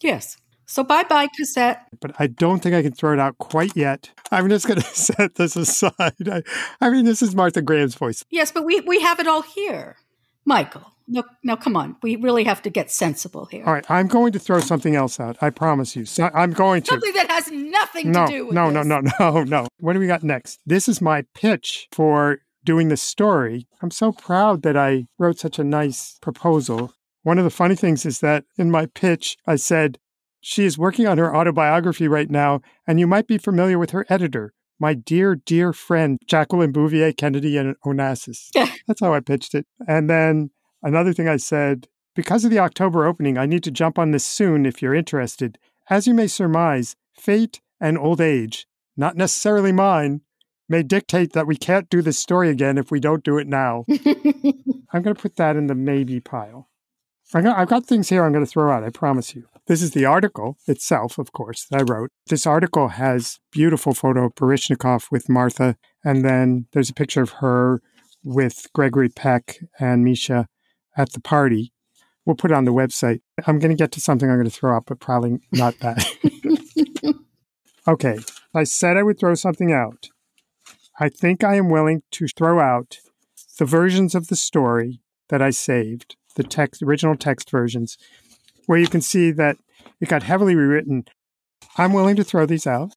Yes. 0.00 0.36
So 0.66 0.82
bye 0.82 1.04
bye, 1.04 1.28
cassette. 1.36 1.86
but 2.00 2.14
I 2.18 2.26
don't 2.26 2.60
think 2.60 2.74
I 2.74 2.82
can 2.82 2.92
throw 2.92 3.12
it 3.12 3.18
out 3.18 3.36
quite 3.38 3.76
yet. 3.76 4.10
I'm 4.30 4.48
just 4.48 4.66
going 4.66 4.80
to 4.80 4.86
set 4.86 5.34
this 5.34 5.56
aside. 5.56 5.92
I, 6.26 6.42
I 6.80 6.90
mean, 6.90 7.04
this 7.04 7.22
is 7.22 7.34
Martha 7.34 7.62
Graham's 7.62 7.94
voice. 7.94 8.24
Yes, 8.30 8.50
but 8.50 8.64
we, 8.64 8.80
we 8.80 9.00
have 9.00 9.20
it 9.20 9.26
all 9.26 9.42
here. 9.42 9.96
Michael, 10.46 10.93
no, 11.06 11.22
now 11.42 11.56
come 11.56 11.76
on. 11.76 11.96
We 12.02 12.16
really 12.16 12.44
have 12.44 12.62
to 12.62 12.70
get 12.70 12.90
sensible 12.90 13.46
here. 13.46 13.64
All 13.66 13.72
right, 13.72 13.88
I'm 13.90 14.06
going 14.06 14.32
to 14.32 14.38
throw 14.38 14.60
something 14.60 14.94
else 14.94 15.20
out. 15.20 15.36
I 15.40 15.50
promise 15.50 15.94
you. 15.94 16.04
So 16.04 16.30
I'm 16.34 16.52
going 16.52 16.82
to. 16.82 16.92
Something 16.92 17.12
that 17.14 17.30
has 17.30 17.50
nothing 17.50 18.10
no, 18.10 18.26
to 18.26 18.32
do 18.32 18.46
with 18.46 18.54
no, 18.54 18.70
no, 18.70 18.82
this. 18.82 19.12
no, 19.18 19.30
no, 19.30 19.44
no. 19.44 19.66
What 19.78 19.92
do 19.92 19.98
we 19.98 20.06
got 20.06 20.22
next? 20.22 20.60
This 20.64 20.88
is 20.88 21.00
my 21.00 21.24
pitch 21.34 21.88
for 21.92 22.38
doing 22.64 22.88
the 22.88 22.96
story. 22.96 23.66
I'm 23.82 23.90
so 23.90 24.12
proud 24.12 24.62
that 24.62 24.76
I 24.76 25.06
wrote 25.18 25.38
such 25.38 25.58
a 25.58 25.64
nice 25.64 26.18
proposal. 26.20 26.92
One 27.22 27.38
of 27.38 27.44
the 27.44 27.50
funny 27.50 27.74
things 27.74 28.06
is 28.06 28.20
that 28.20 28.44
in 28.56 28.70
my 28.70 28.86
pitch, 28.86 29.36
I 29.46 29.56
said, 29.56 29.98
she 30.40 30.64
is 30.64 30.76
working 30.76 31.06
on 31.06 31.16
her 31.16 31.34
autobiography 31.34 32.06
right 32.06 32.30
now, 32.30 32.60
and 32.86 33.00
you 33.00 33.06
might 33.06 33.26
be 33.26 33.38
familiar 33.38 33.78
with 33.78 33.90
her 33.90 34.04
editor, 34.10 34.52
my 34.78 34.92
dear, 34.92 35.36
dear 35.36 35.72
friend, 35.72 36.18
Jacqueline 36.26 36.72
Bouvier 36.72 37.12
Kennedy 37.12 37.56
and 37.56 37.76
Onassis. 37.86 38.48
Yeah. 38.54 38.70
That's 38.86 39.00
how 39.00 39.14
I 39.14 39.20
pitched 39.20 39.54
it. 39.54 39.66
And 39.88 40.10
then 40.10 40.50
another 40.84 41.12
thing 41.12 41.28
I 41.28 41.38
said, 41.38 41.88
because 42.14 42.44
of 42.44 42.50
the 42.50 42.60
October 42.60 43.06
opening, 43.06 43.36
I 43.36 43.46
need 43.46 43.64
to 43.64 43.72
jump 43.72 43.98
on 43.98 44.12
this 44.12 44.24
soon 44.24 44.66
if 44.66 44.80
you're 44.80 44.94
interested. 44.94 45.58
As 45.90 46.06
you 46.06 46.14
may 46.14 46.28
surmise, 46.28 46.94
fate 47.12 47.60
and 47.80 47.98
old 47.98 48.20
age, 48.20 48.66
not 48.96 49.16
necessarily 49.16 49.72
mine, 49.72 50.20
may 50.68 50.82
dictate 50.82 51.32
that 51.32 51.46
we 51.46 51.56
can't 51.56 51.90
do 51.90 52.00
this 52.00 52.18
story 52.18 52.50
again 52.50 52.78
if 52.78 52.90
we 52.90 53.00
don't 53.00 53.24
do 53.24 53.38
it 53.38 53.48
now. 53.48 53.84
I'm 54.92 55.02
going 55.02 55.14
to 55.14 55.20
put 55.20 55.36
that 55.36 55.56
in 55.56 55.66
the 55.66 55.74
maybe 55.74 56.20
pile. 56.20 56.70
I've 57.34 57.68
got 57.68 57.84
things 57.84 58.10
here 58.10 58.24
I'm 58.24 58.32
going 58.32 58.44
to 58.44 58.50
throw 58.50 58.70
out, 58.70 58.84
I 58.84 58.90
promise 58.90 59.34
you. 59.34 59.44
This 59.66 59.82
is 59.82 59.90
the 59.92 60.04
article 60.04 60.58
itself, 60.68 61.18
of 61.18 61.32
course, 61.32 61.66
that 61.70 61.80
I 61.80 61.82
wrote. 61.82 62.10
This 62.28 62.46
article 62.46 62.88
has 62.88 63.40
beautiful 63.50 63.94
photo 63.94 64.26
of 64.26 64.34
Baryshnikov 64.34 65.10
with 65.10 65.28
Martha, 65.28 65.76
and 66.04 66.24
then 66.24 66.66
there's 66.72 66.90
a 66.90 66.94
picture 66.94 67.22
of 67.22 67.30
her 67.40 67.80
with 68.22 68.66
Gregory 68.74 69.08
Peck 69.08 69.58
and 69.80 70.04
Misha 70.04 70.46
at 70.96 71.12
the 71.12 71.20
party. 71.20 71.72
We'll 72.24 72.36
put 72.36 72.50
it 72.50 72.56
on 72.56 72.64
the 72.64 72.72
website. 72.72 73.20
I'm 73.46 73.58
going 73.58 73.70
to 73.70 73.76
get 73.80 73.92
to 73.92 74.00
something 74.00 74.30
I'm 74.30 74.36
going 74.36 74.48
to 74.48 74.50
throw 74.50 74.74
out, 74.74 74.86
but 74.86 75.00
probably 75.00 75.40
not 75.52 75.78
that. 75.80 76.04
okay, 77.88 78.18
I 78.54 78.64
said 78.64 78.96
I 78.96 79.02
would 79.02 79.18
throw 79.18 79.34
something 79.34 79.72
out. 79.72 80.08
I 80.98 81.08
think 81.08 81.44
I 81.44 81.56
am 81.56 81.70
willing 81.70 82.02
to 82.12 82.28
throw 82.28 82.60
out 82.60 82.98
the 83.58 83.64
versions 83.64 84.14
of 84.14 84.28
the 84.28 84.36
story 84.36 85.00
that 85.28 85.42
I 85.42 85.50
saved, 85.50 86.16
the 86.36 86.44
text, 86.44 86.82
original 86.82 87.16
text 87.16 87.50
versions, 87.50 87.98
where 88.66 88.78
you 88.78 88.86
can 88.86 89.00
see 89.00 89.30
that 89.32 89.56
it 90.00 90.08
got 90.08 90.22
heavily 90.22 90.54
rewritten. 90.54 91.04
I'm 91.76 91.92
willing 91.92 92.16
to 92.16 92.24
throw 92.24 92.46
these 92.46 92.66
out. 92.66 92.94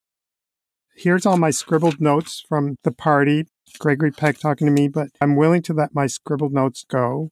Here's 0.96 1.26
all 1.26 1.38
my 1.38 1.52
scribbled 1.52 2.02
notes 2.02 2.44
from 2.48 2.78
the 2.84 2.92
party. 2.92 3.46
Gregory 3.80 4.12
Peck 4.12 4.40
talking 4.40 4.66
to 4.66 4.74
me, 4.74 4.88
but 4.88 5.10
I'm 5.22 5.36
willing 5.36 5.62
to 5.64 5.74
let 5.74 5.94
my 5.94 6.08
scribbled 6.08 6.54
notes 6.54 6.86
go. 6.88 7.32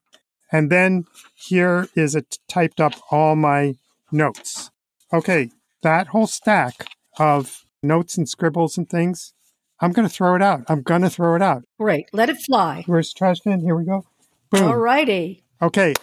And 0.56 0.70
then 0.70 1.06
here 1.34 1.89
is 1.95 2.16
it 2.16 2.39
typed 2.47 2.80
up 2.80 2.93
all 3.12 3.36
my 3.36 3.76
notes. 4.10 4.72
Okay, 5.12 5.51
that 5.82 6.08
whole 6.08 6.28
stack 6.28 6.88
of 7.20 7.66
notes 7.84 8.18
and 8.18 8.30
scribbles 8.30 8.78
and 8.78 8.89
things, 8.89 9.34
I'm 9.82 9.91
going 9.91 10.08
to 10.08 10.14
throw 10.14 10.34
it 10.34 10.41
out. 10.41 10.64
I'm 10.70 10.82
going 10.82 11.01
to 11.01 11.10
throw 11.10 11.36
it 11.36 11.41
out. 11.41 11.64
Great. 11.78 12.08
Let 12.14 12.30
it 12.30 12.38
fly. 12.38 12.86
Where's 12.86 13.14
the 13.14 13.18
trash 13.18 13.41
can? 13.41 13.60
Here 13.60 13.76
we 13.76 13.84
go. 13.84 14.06
Boom. 14.49 14.64
All 14.64 14.78
righty. 14.78 15.43
Okay. 15.62 15.93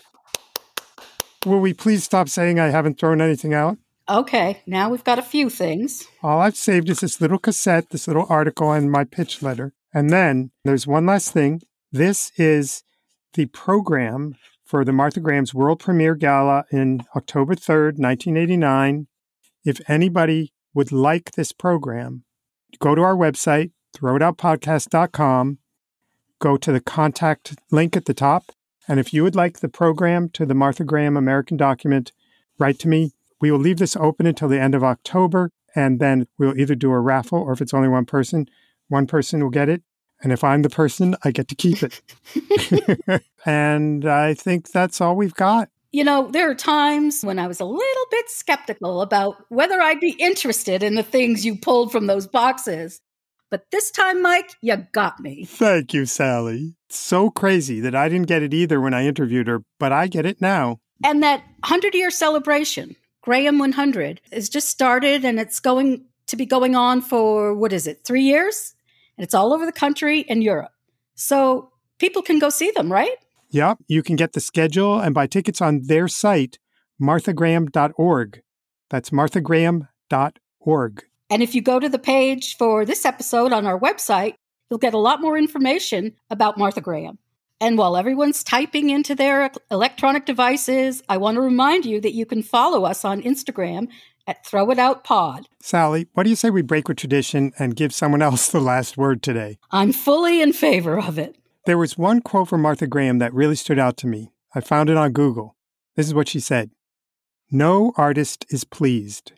Will 1.46 1.60
we 1.60 1.72
please 1.72 2.04
stop 2.04 2.28
saying 2.28 2.60
I 2.60 2.68
haven't 2.68 3.00
thrown 3.00 3.22
anything 3.22 3.54
out? 3.54 3.78
Okay. 4.06 4.60
Now 4.66 4.90
we've 4.90 5.02
got 5.02 5.18
a 5.18 5.22
few 5.22 5.48
things. 5.48 6.06
All 6.22 6.40
I've 6.40 6.58
saved 6.58 6.90
is 6.90 7.00
this 7.00 7.22
little 7.22 7.38
cassette, 7.38 7.88
this 7.88 8.06
little 8.06 8.26
article, 8.28 8.70
and 8.70 8.92
my 8.92 9.04
pitch 9.04 9.42
letter. 9.42 9.72
And 9.94 10.10
then 10.10 10.50
there's 10.62 10.86
one 10.86 11.06
last 11.06 11.32
thing. 11.32 11.62
This 11.90 12.32
is 12.36 12.82
the 13.34 13.46
program 13.46 14.34
for 14.64 14.84
the 14.84 14.92
Martha 14.92 15.20
Graham's 15.20 15.54
World 15.54 15.80
Premiere 15.80 16.14
Gala 16.14 16.64
in 16.70 17.02
October 17.16 17.54
3rd, 17.54 17.98
1989. 17.98 19.06
If 19.64 19.80
anybody 19.88 20.52
would 20.74 20.92
like 20.92 21.32
this 21.32 21.52
program, 21.52 22.24
go 22.78 22.94
to 22.94 23.02
our 23.02 23.16
website, 23.16 23.70
throwoutpodcast.com, 23.94 25.58
go 26.38 26.56
to 26.56 26.72
the 26.72 26.80
contact 26.80 27.54
link 27.70 27.96
at 27.96 28.06
the 28.06 28.14
top. 28.14 28.52
And 28.88 28.98
if 28.98 29.14
you 29.14 29.22
would 29.22 29.36
like 29.36 29.60
the 29.60 29.68
program 29.68 30.28
to 30.30 30.44
the 30.44 30.54
Martha 30.54 30.84
Graham 30.84 31.16
American 31.16 31.56
document, 31.56 32.12
write 32.58 32.78
to 32.80 32.88
me. 32.88 33.12
We 33.40 33.50
will 33.50 33.58
leave 33.58 33.78
this 33.78 33.96
open 33.96 34.26
until 34.26 34.48
the 34.48 34.60
end 34.60 34.74
of 34.74 34.84
October, 34.84 35.50
and 35.74 36.00
then 36.00 36.26
we'll 36.38 36.58
either 36.58 36.74
do 36.74 36.92
a 36.92 37.00
raffle 37.00 37.38
or 37.38 37.52
if 37.52 37.60
it's 37.60 37.74
only 37.74 37.88
one 37.88 38.06
person, 38.06 38.48
one 38.88 39.06
person 39.06 39.42
will 39.42 39.50
get 39.50 39.68
it. 39.68 39.82
And 40.22 40.32
if 40.32 40.44
I'm 40.44 40.62
the 40.62 40.70
person, 40.70 41.16
I 41.24 41.32
get 41.32 41.48
to 41.48 41.54
keep 41.54 41.82
it. 41.82 42.00
and 43.46 44.04
I 44.04 44.34
think 44.34 44.70
that's 44.70 45.00
all 45.00 45.16
we've 45.16 45.34
got. 45.34 45.68
You 45.90 46.04
know, 46.04 46.30
there 46.30 46.48
are 46.50 46.54
times 46.54 47.22
when 47.22 47.38
I 47.38 47.46
was 47.46 47.60
a 47.60 47.66
little 47.66 48.06
bit 48.10 48.30
skeptical 48.30 49.02
about 49.02 49.44
whether 49.50 49.80
I'd 49.80 50.00
be 50.00 50.12
interested 50.12 50.82
in 50.82 50.94
the 50.94 51.02
things 51.02 51.44
you 51.44 51.56
pulled 51.56 51.92
from 51.92 52.06
those 52.06 52.26
boxes. 52.26 53.00
But 53.50 53.70
this 53.70 53.90
time, 53.90 54.22
Mike, 54.22 54.52
you 54.62 54.74
got 54.92 55.20
me. 55.20 55.44
Thank 55.44 55.92
you, 55.92 56.06
Sally. 56.06 56.74
It's 56.88 56.98
so 56.98 57.28
crazy 57.28 57.80
that 57.80 57.94
I 57.94 58.08
didn't 58.08 58.28
get 58.28 58.42
it 58.42 58.54
either 58.54 58.80
when 58.80 58.94
I 58.94 59.04
interviewed 59.04 59.48
her, 59.48 59.62
but 59.78 59.92
I 59.92 60.06
get 60.06 60.24
it 60.24 60.40
now. 60.40 60.80
And 61.04 61.22
that 61.22 61.40
100 61.60 61.94
year 61.94 62.10
celebration, 62.10 62.96
Graham 63.20 63.58
100, 63.58 64.22
is 64.30 64.48
just 64.48 64.68
started 64.68 65.24
and 65.24 65.38
it's 65.38 65.60
going 65.60 66.06
to 66.28 66.36
be 66.36 66.46
going 66.46 66.74
on 66.74 67.02
for, 67.02 67.54
what 67.54 67.74
is 67.74 67.86
it, 67.86 68.04
three 68.04 68.22
years? 68.22 68.74
It's 69.22 69.34
all 69.34 69.52
over 69.52 69.64
the 69.64 69.72
country 69.72 70.24
and 70.28 70.42
Europe. 70.42 70.72
So 71.14 71.70
people 71.98 72.22
can 72.22 72.40
go 72.40 72.50
see 72.50 72.72
them, 72.72 72.90
right? 72.90 73.16
Yep. 73.50 73.78
You 73.86 74.02
can 74.02 74.16
get 74.16 74.32
the 74.32 74.40
schedule 74.40 74.98
and 74.98 75.14
buy 75.14 75.28
tickets 75.28 75.60
on 75.60 75.82
their 75.84 76.08
site, 76.08 76.58
marthagraham.org. 77.00 78.42
That's 78.90 79.10
marthagraham.org. 79.10 81.04
And 81.30 81.42
if 81.42 81.54
you 81.54 81.62
go 81.62 81.78
to 81.78 81.88
the 81.88 81.98
page 82.00 82.56
for 82.56 82.84
this 82.84 83.04
episode 83.04 83.52
on 83.52 83.64
our 83.64 83.78
website, 83.78 84.34
you'll 84.68 84.78
get 84.78 84.94
a 84.94 84.98
lot 84.98 85.20
more 85.20 85.38
information 85.38 86.16
about 86.28 86.58
Martha 86.58 86.80
Graham. 86.80 87.18
And 87.60 87.78
while 87.78 87.96
everyone's 87.96 88.42
typing 88.42 88.90
into 88.90 89.14
their 89.14 89.52
electronic 89.70 90.26
devices, 90.26 91.00
I 91.08 91.18
want 91.18 91.36
to 91.36 91.40
remind 91.40 91.86
you 91.86 92.00
that 92.00 92.12
you 92.12 92.26
can 92.26 92.42
follow 92.42 92.84
us 92.84 93.04
on 93.04 93.22
Instagram 93.22 93.86
at 94.26 94.44
Throw 94.46 94.70
It 94.70 94.78
Out 94.78 95.04
Pod. 95.04 95.48
Sally, 95.60 96.06
what 96.12 96.24
do 96.24 96.30
you 96.30 96.36
say 96.36 96.50
we 96.50 96.62
break 96.62 96.88
with 96.88 96.96
tradition 96.96 97.52
and 97.58 97.76
give 97.76 97.92
someone 97.92 98.22
else 98.22 98.48
the 98.48 98.60
last 98.60 98.96
word 98.96 99.22
today? 99.22 99.58
I'm 99.70 99.92
fully 99.92 100.40
in 100.40 100.52
favor 100.52 100.98
of 100.98 101.18
it. 101.18 101.36
There 101.66 101.78
was 101.78 101.98
one 101.98 102.20
quote 102.20 102.48
from 102.48 102.62
Martha 102.62 102.86
Graham 102.86 103.18
that 103.18 103.34
really 103.34 103.54
stood 103.54 103.78
out 103.78 103.96
to 103.98 104.06
me. 104.06 104.32
I 104.54 104.60
found 104.60 104.90
it 104.90 104.96
on 104.96 105.12
Google. 105.12 105.56
This 105.96 106.06
is 106.06 106.14
what 106.14 106.28
she 106.28 106.40
said 106.40 106.70
No 107.50 107.92
artist 107.96 108.44
is 108.48 108.64
pleased. 108.64 109.32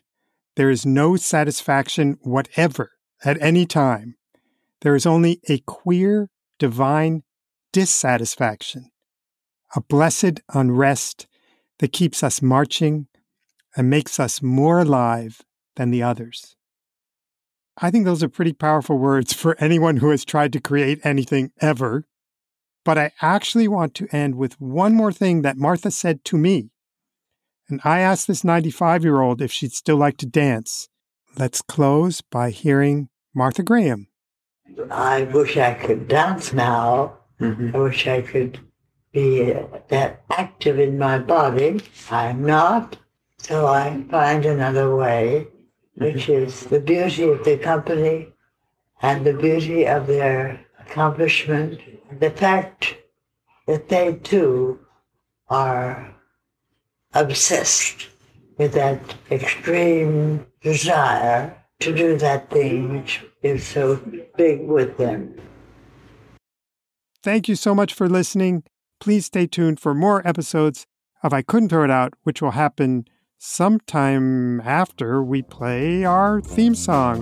There 0.55 0.69
is 0.69 0.85
no 0.85 1.17
satisfaction 1.17 2.17
whatever 2.21 2.91
at 3.23 3.41
any 3.41 3.65
time. 3.65 4.15
There 4.81 4.95
is 4.95 5.05
only 5.05 5.41
a 5.49 5.59
queer, 5.59 6.29
divine 6.59 7.23
dissatisfaction, 7.73 8.91
a 9.75 9.81
blessed 9.81 10.41
unrest 10.53 11.27
that 11.79 11.91
keeps 11.91 12.23
us 12.23 12.41
marching 12.41 13.07
and 13.75 13.89
makes 13.89 14.19
us 14.19 14.41
more 14.41 14.79
alive 14.79 15.41
than 15.75 15.91
the 15.91 16.03
others. 16.03 16.55
I 17.77 17.91
think 17.91 18.05
those 18.05 18.23
are 18.23 18.29
pretty 18.29 18.53
powerful 18.53 18.97
words 18.97 19.33
for 19.33 19.55
anyone 19.59 19.97
who 19.97 20.09
has 20.09 20.23
tried 20.23 20.53
to 20.53 20.61
create 20.61 20.99
anything 21.03 21.51
ever. 21.59 22.05
But 22.83 22.97
I 22.97 23.11
actually 23.21 23.67
want 23.67 23.95
to 23.95 24.07
end 24.11 24.35
with 24.35 24.61
one 24.61 24.93
more 24.93 25.11
thing 25.11 25.41
that 25.41 25.57
Martha 25.57 25.91
said 25.91 26.23
to 26.25 26.37
me. 26.37 26.69
And 27.67 27.81
I 27.83 27.99
asked 27.99 28.27
this 28.27 28.43
95 28.43 29.03
year 29.03 29.21
old 29.21 29.41
if 29.41 29.51
she'd 29.51 29.73
still 29.73 29.97
like 29.97 30.17
to 30.17 30.27
dance. 30.27 30.87
Let's 31.37 31.61
close 31.61 32.21
by 32.21 32.51
hearing 32.51 33.09
Martha 33.33 33.63
Graham. 33.63 34.07
I 34.89 35.23
wish 35.23 35.57
I 35.57 35.73
could 35.73 36.07
dance 36.07 36.53
now. 36.53 37.17
Mm-hmm. 37.41 37.75
I 37.75 37.79
wish 37.79 38.07
I 38.07 38.21
could 38.21 38.59
be 39.11 39.53
that 39.89 40.23
active 40.29 40.79
in 40.79 40.97
my 40.97 41.17
body. 41.19 41.81
I'm 42.11 42.45
not. 42.45 42.97
So 43.47 43.67
I 43.67 44.03
find 44.09 44.43
another 44.43 44.95
way, 44.95 45.45
which 45.97 46.25
mm-hmm. 46.25 46.45
is 46.45 46.61
the 46.61 46.79
beauty 46.79 47.29
of 47.29 47.45
the 47.45 47.59
company 47.59 48.33
and 49.03 49.23
the 49.23 49.33
beauty 49.33 49.85
of 49.85 50.07
their 50.07 50.65
accomplishment. 50.79 51.79
The 52.19 52.31
fact 52.31 52.95
that 53.67 53.87
they 53.87 54.15
too 54.15 54.79
are 55.47 56.11
obsessed 57.13 58.07
with 58.57 58.73
that 58.73 59.13
extreme 59.29 60.47
desire 60.63 61.55
to 61.81 61.93
do 61.93 62.17
that 62.17 62.49
thing 62.49 62.97
which 62.97 63.23
is 63.43 63.63
so 63.63 64.01
big 64.37 64.65
with 64.65 64.97
them. 64.97 65.39
Thank 67.21 67.47
you 67.47 67.55
so 67.55 67.75
much 67.75 67.93
for 67.93 68.09
listening. 68.09 68.63
Please 68.99 69.27
stay 69.27 69.45
tuned 69.45 69.79
for 69.79 69.93
more 69.93 70.27
episodes 70.27 70.87
of 71.21 71.31
I 71.31 71.43
Couldn't 71.43 71.69
Throw 71.69 71.83
It 71.83 71.91
Out, 71.91 72.15
which 72.23 72.41
will 72.41 72.51
happen 72.51 73.05
sometime 73.45 74.59
after 74.61 75.23
we 75.23 75.41
play 75.41 76.03
our 76.03 76.41
theme 76.41 76.73
song. 76.73 77.21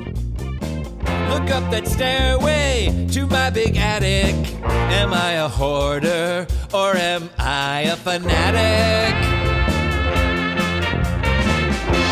Look 1.29 1.49
up 1.51 1.69
that 1.69 1.85
stairway 1.85 3.07
to 3.11 3.27
my 3.27 3.49
big 3.49 3.75
attic. 3.75 4.33
Am 4.63 5.13
I 5.13 5.33
a 5.33 5.49
hoarder 5.49 6.47
or 6.73 6.95
am 6.95 7.29
I 7.37 7.81
a 7.81 7.95
fanatic? 7.97 9.13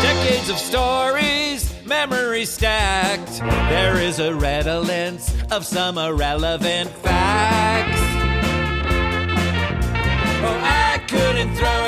Decades 0.02 0.50
of 0.50 0.58
stories, 0.58 1.74
memories 1.86 2.50
stacked. 2.50 3.38
There 3.40 3.96
is 3.96 4.18
a 4.18 4.34
redolence 4.34 5.34
of 5.50 5.64
some 5.64 5.96
irrelevant 5.96 6.90
facts. 6.90 8.00
Oh, 10.44 10.60
I 10.62 10.98
couldn't 11.08 11.54
throw 11.56 11.81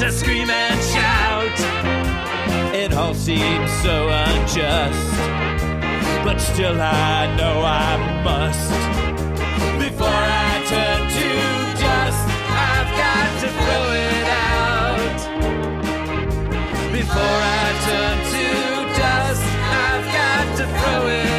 to 0.00 0.10
scream 0.10 0.48
and 0.48 0.80
shout. 0.82 1.60
It 2.74 2.94
all 2.94 3.12
seems 3.12 3.70
so 3.82 4.08
unjust, 4.08 5.18
but 6.24 6.38
still 6.38 6.80
I 6.80 7.36
know 7.36 7.60
I 7.60 7.98
must. 8.24 8.70
Before 9.78 10.08
I 10.08 10.64
turn 10.72 11.00
to 11.16 11.28
dust, 11.84 12.26
I've 12.48 12.90
got 13.04 13.28
to 13.42 13.48
throw 13.60 13.84
it 13.92 14.28
out. 14.56 15.18
Before 16.92 17.38
I 17.60 17.68
turn 17.84 18.16
to 18.32 18.46
dust, 18.98 19.44
I've 19.84 20.06
got 20.16 20.46
to 20.56 20.64
throw 20.64 21.08
it 21.08 21.26
out. 21.26 21.29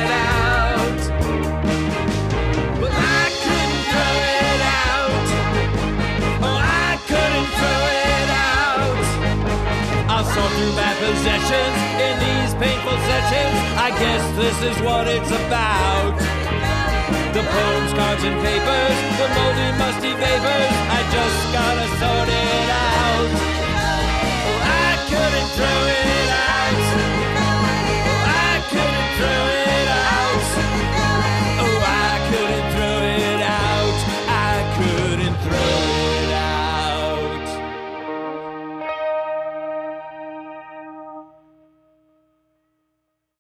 through 10.56 10.74
my 10.76 10.93
possessions 10.99 11.78
in 12.06 12.14
these 12.20 12.52
painful 12.60 12.97
sessions. 13.08 13.56
I 13.78 13.89
guess 14.02 14.24
this 14.36 14.58
is 14.70 14.78
what 14.82 15.08
it's 15.08 15.32
about. 15.32 16.16
The 17.36 17.43
poems, 17.43 17.91
cards, 17.93 18.24
and 18.24 18.38
papers, 18.43 18.97
the 19.20 19.28
moldy, 19.36 19.70
musty 19.80 20.14
vapors. 20.14 20.74
I 20.97 20.99
just 21.16 21.39
gotta 21.56 21.88
sort 22.02 22.30
it 22.30 22.68
out. 22.70 23.30
Oh, 24.47 24.60
I 24.84 24.91
couldn't 25.10 25.49
throw 25.56 25.80
it 25.95 26.31